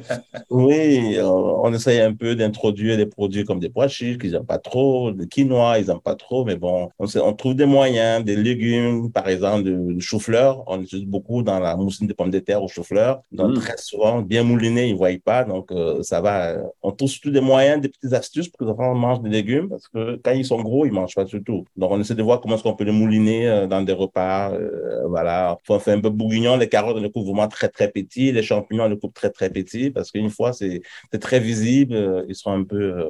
oui, 0.49 1.17
on, 1.21 1.73
essaye 1.73 1.99
un 1.99 2.13
peu 2.13 2.35
d'introduire 2.35 2.97
des 2.97 3.05
produits 3.05 3.45
comme 3.45 3.59
des 3.59 3.69
pois 3.69 3.87
chiches 3.87 4.17
qu'ils 4.17 4.31
n'aiment 4.31 4.45
pas 4.45 4.59
trop, 4.59 5.11
des 5.11 5.27
quinoa, 5.27 5.79
ils 5.79 5.87
n'aiment 5.87 5.99
pas 5.99 6.15
trop, 6.15 6.45
mais 6.45 6.55
bon, 6.55 6.89
on, 6.99 7.05
on, 7.19 7.33
trouve 7.33 7.55
des 7.55 7.65
moyens, 7.65 8.23
des 8.23 8.35
légumes, 8.35 9.11
par 9.11 9.27
exemple, 9.27 9.63
de, 9.63 9.99
chou-fleur. 9.99 10.63
On 10.67 10.81
utilise 10.81 11.05
beaucoup 11.05 11.43
dans 11.43 11.59
la 11.59 11.75
moussine 11.75 12.07
de 12.07 12.13
pommes 12.13 12.31
de 12.31 12.39
terre 12.39 12.63
au 12.63 12.67
chou-fleur. 12.67 13.21
Donc, 13.31 13.51
mm. 13.51 13.59
très 13.59 13.77
souvent, 13.77 14.21
bien 14.21 14.43
mouliné, 14.43 14.87
ils 14.87 14.93
ne 14.93 14.97
voient 14.97 15.09
pas. 15.23 15.43
Donc, 15.43 15.71
euh, 15.71 16.01
ça 16.03 16.21
va. 16.21 16.57
On 16.81 16.91
trouve 16.91 17.09
surtout 17.09 17.31
des 17.31 17.41
moyens, 17.41 17.81
des 17.81 17.89
petites 17.89 18.13
astuces 18.13 18.49
pour 18.49 18.59
que 18.59 18.65
les 18.65 18.71
enfants 18.71 18.93
mangent 18.95 19.21
des 19.21 19.29
légumes 19.29 19.69
parce 19.69 19.87
que 19.87 20.19
quand 20.23 20.31
ils 20.31 20.45
sont 20.45 20.61
gros, 20.61 20.85
ils 20.85 20.89
ne 20.89 20.95
mangent 20.95 21.15
pas 21.15 21.23
du 21.23 21.43
tout. 21.43 21.65
Donc, 21.75 21.91
on 21.91 21.99
essaie 21.99 22.15
de 22.15 22.23
voir 22.23 22.41
comment 22.41 22.55
est-ce 22.55 22.63
qu'on 22.63 22.75
peut 22.75 22.83
les 22.83 22.91
mouliner 22.91 23.47
euh, 23.47 23.67
dans 23.67 23.81
des 23.81 23.93
repas. 23.93 24.51
Euh, 24.51 25.07
voilà. 25.07 25.57
On 25.69 25.79
fait 25.79 25.93
un 25.93 26.01
peu 26.01 26.09
bourguignon. 26.09 26.57
Les 26.57 26.69
carottes, 26.69 26.97
on 26.97 27.01
les 27.01 27.11
coupe 27.11 27.25
vraiment 27.25 27.47
très, 27.47 27.69
très 27.69 27.89
petits. 27.89 28.31
Les 28.31 28.43
champignons, 28.43 28.85
on 28.85 28.89
les 28.89 28.99
coupe 28.99 29.13
très, 29.13 29.29
très 29.37 29.49
petit 29.49 29.91
parce 29.91 30.11
qu'une 30.11 30.29
fois 30.29 30.51
c'est 30.53 30.81
très 31.19 31.39
visible, 31.39 31.95
euh, 31.95 32.25
ils 32.27 32.35
sont 32.35 32.51
un 32.51 32.63
peu 32.63 32.83
euh, 32.83 33.09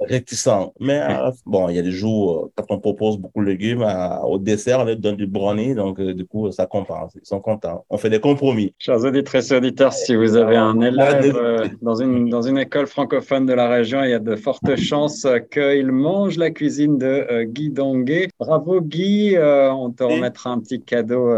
réticents. 0.00 0.72
Mais 0.80 1.00
euh, 1.00 1.30
bon, 1.44 1.68
il 1.68 1.76
y 1.76 1.78
a 1.78 1.82
des 1.82 1.92
jours, 1.92 2.50
quand 2.56 2.64
on 2.70 2.78
propose 2.78 3.18
beaucoup 3.18 3.40
de 3.40 3.46
légumes, 3.46 3.86
au 4.24 4.38
dessert, 4.38 4.80
on 4.80 4.84
leur 4.84 4.96
donne 4.96 5.16
du 5.16 5.26
brownie, 5.26 5.74
donc 5.74 6.00
du 6.00 6.24
coup, 6.24 6.50
ça 6.50 6.66
compense. 6.66 7.12
Ils 7.14 7.26
sont 7.26 7.40
contents. 7.40 7.84
On 7.90 7.98
fait 7.98 8.10
des 8.10 8.20
compromis. 8.20 8.74
Chers 8.78 9.04
auditeurs 9.04 9.42
et 9.52 9.54
auditeurs, 9.54 9.92
si 9.92 10.16
vous 10.16 10.36
avez 10.36 10.56
un 10.56 10.80
élève 10.80 11.36
dans, 11.82 11.96
une, 11.96 12.30
dans 12.30 12.42
une 12.42 12.58
école 12.58 12.86
francophone 12.86 13.44
de 13.44 13.52
la 13.52 13.68
région, 13.68 14.02
il 14.02 14.10
y 14.10 14.14
a 14.14 14.18
de 14.18 14.36
fortes 14.36 14.76
chances 14.76 15.26
qu'il 15.50 15.92
mange 15.92 16.38
la 16.38 16.50
cuisine 16.50 16.96
de 16.96 17.44
Guy 17.44 17.70
Donguet. 17.70 18.28
Bravo 18.40 18.80
Guy, 18.80 19.36
on 19.38 19.90
te 19.90 20.02
remettra 20.02 20.50
un 20.50 20.60
petit 20.60 20.80
cadeau 20.80 21.30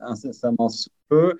incessamment 0.00 0.68
sous 0.68 0.90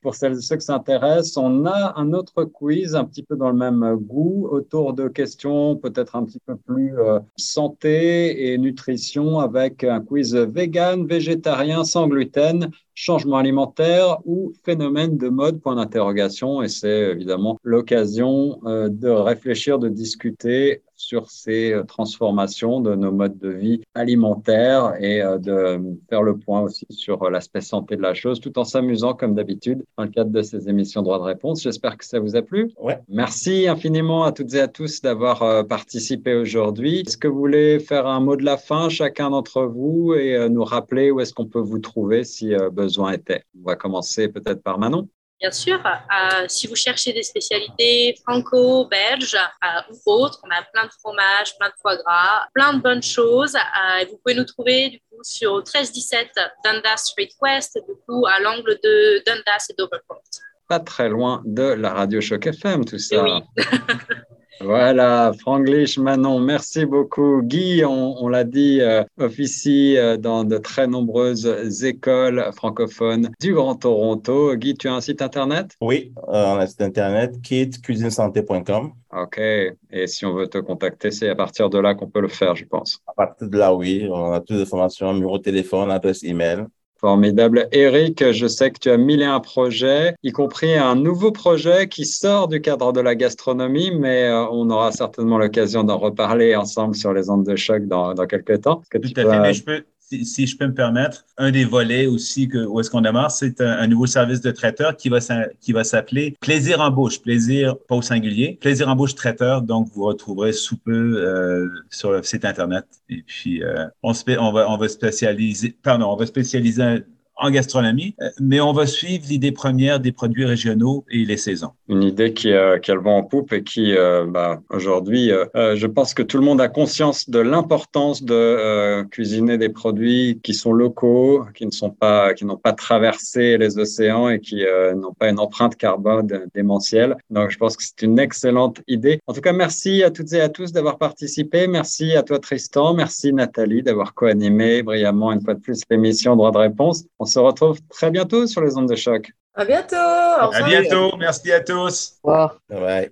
pour 0.02 0.14
celles 0.14 0.38
et 0.38 0.40
ceux 0.40 0.56
qui 0.56 0.66
s'intéressent, 0.66 1.36
on 1.36 1.66
a 1.66 1.94
un 1.96 2.12
autre 2.12 2.44
quiz 2.44 2.94
un 2.94 3.04
petit 3.04 3.22
peu 3.22 3.36
dans 3.36 3.50
le 3.50 3.56
même 3.56 3.96
goût 3.96 4.48
autour 4.50 4.92
de 4.94 5.08
questions 5.08 5.76
peut-être 5.76 6.16
un 6.16 6.24
petit 6.24 6.40
peu 6.44 6.56
plus 6.56 6.98
euh, 6.98 7.20
santé 7.36 8.52
et 8.52 8.58
nutrition 8.58 9.38
avec 9.38 9.84
un 9.84 10.00
quiz 10.00 10.34
vegan, 10.34 11.06
végétarien, 11.06 11.84
sans 11.84 12.08
gluten, 12.08 12.70
changement 12.94 13.36
alimentaire 13.36 14.18
ou 14.24 14.52
phénomène 14.64 15.16
de 15.16 15.28
mode, 15.28 15.60
point 15.60 15.76
d'interrogation. 15.76 16.62
Et 16.62 16.68
c'est 16.68 17.10
évidemment 17.12 17.58
l'occasion 17.62 18.60
euh, 18.66 18.88
de 18.88 19.08
réfléchir, 19.08 19.78
de 19.78 19.88
discuter 19.88 20.82
sur 21.02 21.30
ces 21.30 21.72
euh, 21.72 21.82
transformations 21.82 22.80
de 22.80 22.94
nos 22.94 23.10
modes 23.10 23.38
de 23.38 23.50
vie 23.50 23.80
alimentaires 23.94 24.94
et 25.00 25.20
euh, 25.20 25.38
de 25.38 25.80
faire 26.08 26.22
le 26.22 26.36
point 26.36 26.60
aussi 26.60 26.86
sur 26.90 27.28
l'aspect 27.28 27.60
santé 27.60 27.96
de 27.96 28.02
la 28.02 28.14
chose, 28.14 28.40
tout 28.40 28.58
en 28.58 28.64
s'amusant 28.64 29.14
comme 29.14 29.34
d'habitude 29.34 29.84
dans 29.98 30.04
le 30.04 30.10
cadre 30.10 30.30
de 30.30 30.42
ces 30.42 30.68
émissions 30.68 31.02
droit 31.02 31.18
de 31.18 31.24
réponse. 31.24 31.62
J'espère 31.62 31.96
que 31.96 32.04
ça 32.04 32.20
vous 32.20 32.36
a 32.36 32.42
plu. 32.42 32.70
Ouais. 32.80 32.98
Merci 33.08 33.66
infiniment 33.66 34.24
à 34.24 34.32
toutes 34.32 34.54
et 34.54 34.60
à 34.60 34.68
tous 34.68 35.02
d'avoir 35.02 35.66
participé 35.66 36.34
aujourd'hui. 36.34 37.00
Est-ce 37.00 37.16
que 37.16 37.28
vous 37.28 37.38
voulez 37.38 37.80
faire 37.80 38.06
un 38.06 38.20
mot 38.20 38.36
de 38.36 38.44
la 38.44 38.56
fin, 38.56 38.88
chacun 38.88 39.30
d'entre 39.30 39.62
vous, 39.62 40.14
et 40.14 40.48
nous 40.48 40.64
rappeler 40.64 41.10
où 41.10 41.20
est-ce 41.20 41.34
qu'on 41.34 41.46
peut 41.46 41.60
vous 41.60 41.78
trouver 41.78 42.24
si 42.24 42.54
besoin 42.72 43.12
était? 43.12 43.42
On 43.58 43.66
va 43.66 43.76
commencer 43.76 44.28
peut-être 44.28 44.62
par 44.62 44.78
Manon. 44.78 45.08
Bien 45.42 45.50
sûr, 45.50 45.80
euh, 45.84 46.44
si 46.46 46.68
vous 46.68 46.76
cherchez 46.76 47.12
des 47.12 47.24
spécialités 47.24 48.14
franco-belges 48.22 49.34
euh, 49.34 49.92
ou 50.06 50.12
autres, 50.12 50.38
on 50.44 50.50
a 50.50 50.62
plein 50.72 50.84
de 50.84 50.92
fromages, 51.00 51.58
plein 51.58 51.66
de 51.66 51.74
foie 51.82 51.96
gras, 51.96 52.46
plein 52.54 52.74
de 52.74 52.80
bonnes 52.80 53.02
choses. 53.02 53.56
Euh, 53.56 54.04
vous 54.08 54.20
pouvez 54.24 54.36
nous 54.36 54.44
trouver 54.44 54.90
du 54.90 54.98
coup 55.00 55.18
sur 55.24 55.56
1317 55.56 56.28
Dundas 56.64 56.98
Street 56.98 57.30
West, 57.40 57.76
du 57.88 57.94
coup 58.06 58.24
à 58.24 58.38
l'angle 58.38 58.78
de 58.84 59.20
Dundas 59.26 59.66
et 59.68 59.74
d'Overcourt. 59.76 60.22
Pas 60.68 60.78
très 60.78 61.08
loin 61.08 61.42
de 61.44 61.64
la 61.64 61.92
radio 61.92 62.20
Choc 62.20 62.46
FM, 62.46 62.84
tout 62.84 63.00
ça. 63.00 63.24
Oui. 63.24 63.32
Voilà, 64.64 65.32
Franglish, 65.40 65.98
Manon, 65.98 66.38
merci 66.38 66.86
beaucoup. 66.86 67.42
Guy, 67.42 67.84
on, 67.84 68.28
l'a 68.28 68.44
dit, 68.44 68.80
euh, 68.80 69.02
officie 69.18 69.96
euh, 69.96 70.16
dans 70.16 70.44
de 70.44 70.56
très 70.58 70.86
nombreuses 70.86 71.84
écoles 71.84 72.50
francophones 72.54 73.30
du 73.40 73.54
Grand 73.54 73.74
Toronto. 73.74 74.54
Guy, 74.56 74.74
tu 74.74 74.88
as 74.88 74.94
un 74.94 75.00
site 75.00 75.20
internet? 75.20 75.76
Oui, 75.80 76.12
euh, 76.28 76.44
on 76.46 76.58
a 76.58 76.62
un 76.62 76.66
site 76.66 76.82
internet 76.82 77.40
kitcuisinesanté.com. 77.42 78.92
OK. 79.14 79.38
Et 79.38 80.06
si 80.06 80.24
on 80.24 80.34
veut 80.34 80.46
te 80.46 80.58
contacter, 80.58 81.10
c'est 81.10 81.28
à 81.28 81.34
partir 81.34 81.68
de 81.68 81.78
là 81.78 81.94
qu'on 81.94 82.08
peut 82.08 82.20
le 82.20 82.28
faire, 82.28 82.54
je 82.54 82.64
pense. 82.64 83.00
À 83.06 83.12
partir 83.14 83.48
de 83.48 83.58
là, 83.58 83.74
oui. 83.74 84.08
On 84.10 84.32
a 84.32 84.40
toutes 84.40 84.56
les 84.56 84.62
informations, 84.62 85.12
numéro 85.12 85.38
de 85.38 85.42
téléphone, 85.42 85.90
adresse 85.90 86.22
email. 86.22 86.66
Formidable. 87.02 87.66
Eric, 87.72 88.30
je 88.30 88.46
sais 88.46 88.70
que 88.70 88.78
tu 88.78 88.88
as 88.88 88.96
mille 88.96 89.22
et 89.22 89.24
un 89.24 89.40
projets, 89.40 90.14
y 90.22 90.30
compris 90.30 90.74
un 90.74 90.94
nouveau 90.94 91.32
projet 91.32 91.88
qui 91.88 92.06
sort 92.06 92.46
du 92.46 92.60
cadre 92.60 92.92
de 92.92 93.00
la 93.00 93.16
gastronomie, 93.16 93.90
mais 93.90 94.28
euh, 94.28 94.46
on 94.52 94.70
aura 94.70 94.92
certainement 94.92 95.36
l'occasion 95.36 95.82
d'en 95.82 95.98
reparler 95.98 96.54
ensemble 96.54 96.94
sur 96.94 97.12
les 97.12 97.28
ondes 97.28 97.44
de 97.44 97.56
choc 97.56 97.86
dans, 97.86 98.14
dans 98.14 98.26
quelques 98.26 98.60
temps. 98.60 98.82
Tout 98.88 98.98
à 99.16 99.22
fait. 99.22 99.40
Mais 99.40 99.52
je 99.52 99.64
peux, 99.64 99.84
si, 100.24 100.46
je 100.46 100.56
peux 100.56 100.66
me 100.66 100.74
permettre, 100.74 101.24
un 101.38 101.50
des 101.50 101.64
volets 101.64 102.06
aussi 102.06 102.48
que, 102.48 102.58
où 102.58 102.80
est-ce 102.80 102.90
qu'on 102.90 103.00
démarre, 103.00 103.30
c'est 103.30 103.60
un, 103.60 103.86
nouveau 103.86 104.06
service 104.06 104.40
de 104.40 104.50
traiteur 104.50 104.96
qui 104.96 105.08
va, 105.08 105.20
s'appeler 105.20 106.36
Plaisir 106.40 106.80
en 106.80 106.90
bouche, 106.90 107.20
plaisir 107.20 107.76
pas 107.88 107.96
au 107.96 108.02
singulier, 108.02 108.58
Plaisir 108.60 108.88
en 108.88 108.96
bouche 108.96 109.14
traiteur. 109.14 109.62
Donc, 109.62 109.88
vous 109.94 110.04
retrouverez 110.04 110.52
sous 110.52 110.76
peu 110.76 111.16
euh, 111.16 111.68
sur 111.90 112.12
le 112.12 112.22
site 112.22 112.44
Internet. 112.44 112.84
Et 113.08 113.22
puis, 113.26 113.62
euh, 113.62 113.86
on, 114.02 114.12
on, 114.38 114.52
va, 114.52 114.70
on 114.70 114.76
va 114.76 114.88
spécialiser, 114.88 115.76
pardon, 115.82 116.06
on 116.06 116.16
va 116.16 116.26
spécialiser 116.26 117.02
en 117.42 117.50
gastronomie, 117.50 118.14
euh, 118.22 118.30
mais 118.40 118.60
on 118.60 118.72
va 118.72 118.86
suivre 118.86 119.24
l'idée 119.28 119.52
première 119.52 120.00
des 120.00 120.12
produits 120.12 120.44
régionaux 120.44 121.04
et 121.10 121.24
les 121.24 121.36
saisons. 121.36 121.72
Une 121.88 122.04
idée 122.04 122.32
qui, 122.32 122.52
a, 122.52 122.78
qui 122.78 122.90
a 122.90 122.94
le 122.94 123.02
en 123.02 123.24
poupe 123.24 123.52
et 123.52 123.64
qui, 123.64 123.94
euh, 123.94 124.24
bah, 124.26 124.62
aujourd'hui, 124.70 125.32
euh, 125.32 125.74
je 125.74 125.86
pense 125.88 126.14
que 126.14 126.22
tout 126.22 126.38
le 126.38 126.44
monde 126.44 126.60
a 126.60 126.68
conscience 126.68 127.28
de 127.28 127.40
l'importance 127.40 128.22
de 128.22 129.02
cuisiner 129.10 129.58
des 129.58 129.68
produits 129.68 130.40
qui 130.42 130.54
sont 130.54 130.72
locaux, 130.72 131.44
qui 131.54 131.66
ne 131.66 131.88
pas, 131.90 132.32
n'ont 132.42 132.56
pas 132.56 132.72
traversé 132.72 133.58
les 133.58 133.76
océans 133.76 134.28
et 134.28 134.38
qui 134.38 134.64
n'ont 134.94 135.12
pas 135.12 135.28
une 135.28 135.40
empreinte 135.40 135.76
carbone 135.76 136.28
démentielle. 136.54 137.16
Donc, 137.30 137.50
je 137.50 137.58
pense 137.58 137.76
que 137.76 137.82
c'est 137.82 138.02
une 138.02 138.18
excellente 138.20 138.80
idée. 138.86 139.18
En 139.26 139.32
tout 139.32 139.40
cas, 139.40 139.52
merci 139.52 140.04
à 140.04 140.10
toutes 140.10 140.32
et 140.32 140.40
à 140.40 140.48
tous 140.48 140.72
d'avoir 140.72 140.96
participé. 140.98 141.66
Merci 141.66 142.16
à 142.16 142.22
toi, 142.22 142.38
Tristan. 142.38 142.94
Merci, 142.94 143.32
Nathalie, 143.32 143.82
d'avoir 143.82 144.14
co-animé 144.14 144.82
brillamment 144.82 145.32
une 145.32 145.40
fois 145.40 145.54
de 145.54 145.60
plus 145.60 145.82
l'émission 145.90 146.36
Droit 146.36 146.52
de 146.52 146.58
réponse. 146.58 147.04
On 147.18 147.24
se 147.32 147.38
retrouve 147.38 147.78
très 147.88 148.10
bientôt 148.10 148.46
sur 148.46 148.60
les 148.62 148.76
ondes 148.76 148.88
de 148.88 148.96
choc. 148.96 149.30
À 149.54 149.64
bientôt. 149.64 149.96
À 149.96 150.62
bientôt. 150.64 151.16
Merci 151.18 151.52
à 151.52 151.60
tous. 151.60 152.14
Au 152.22 152.30
revoir. 152.30 152.60
Ouais. 152.70 153.10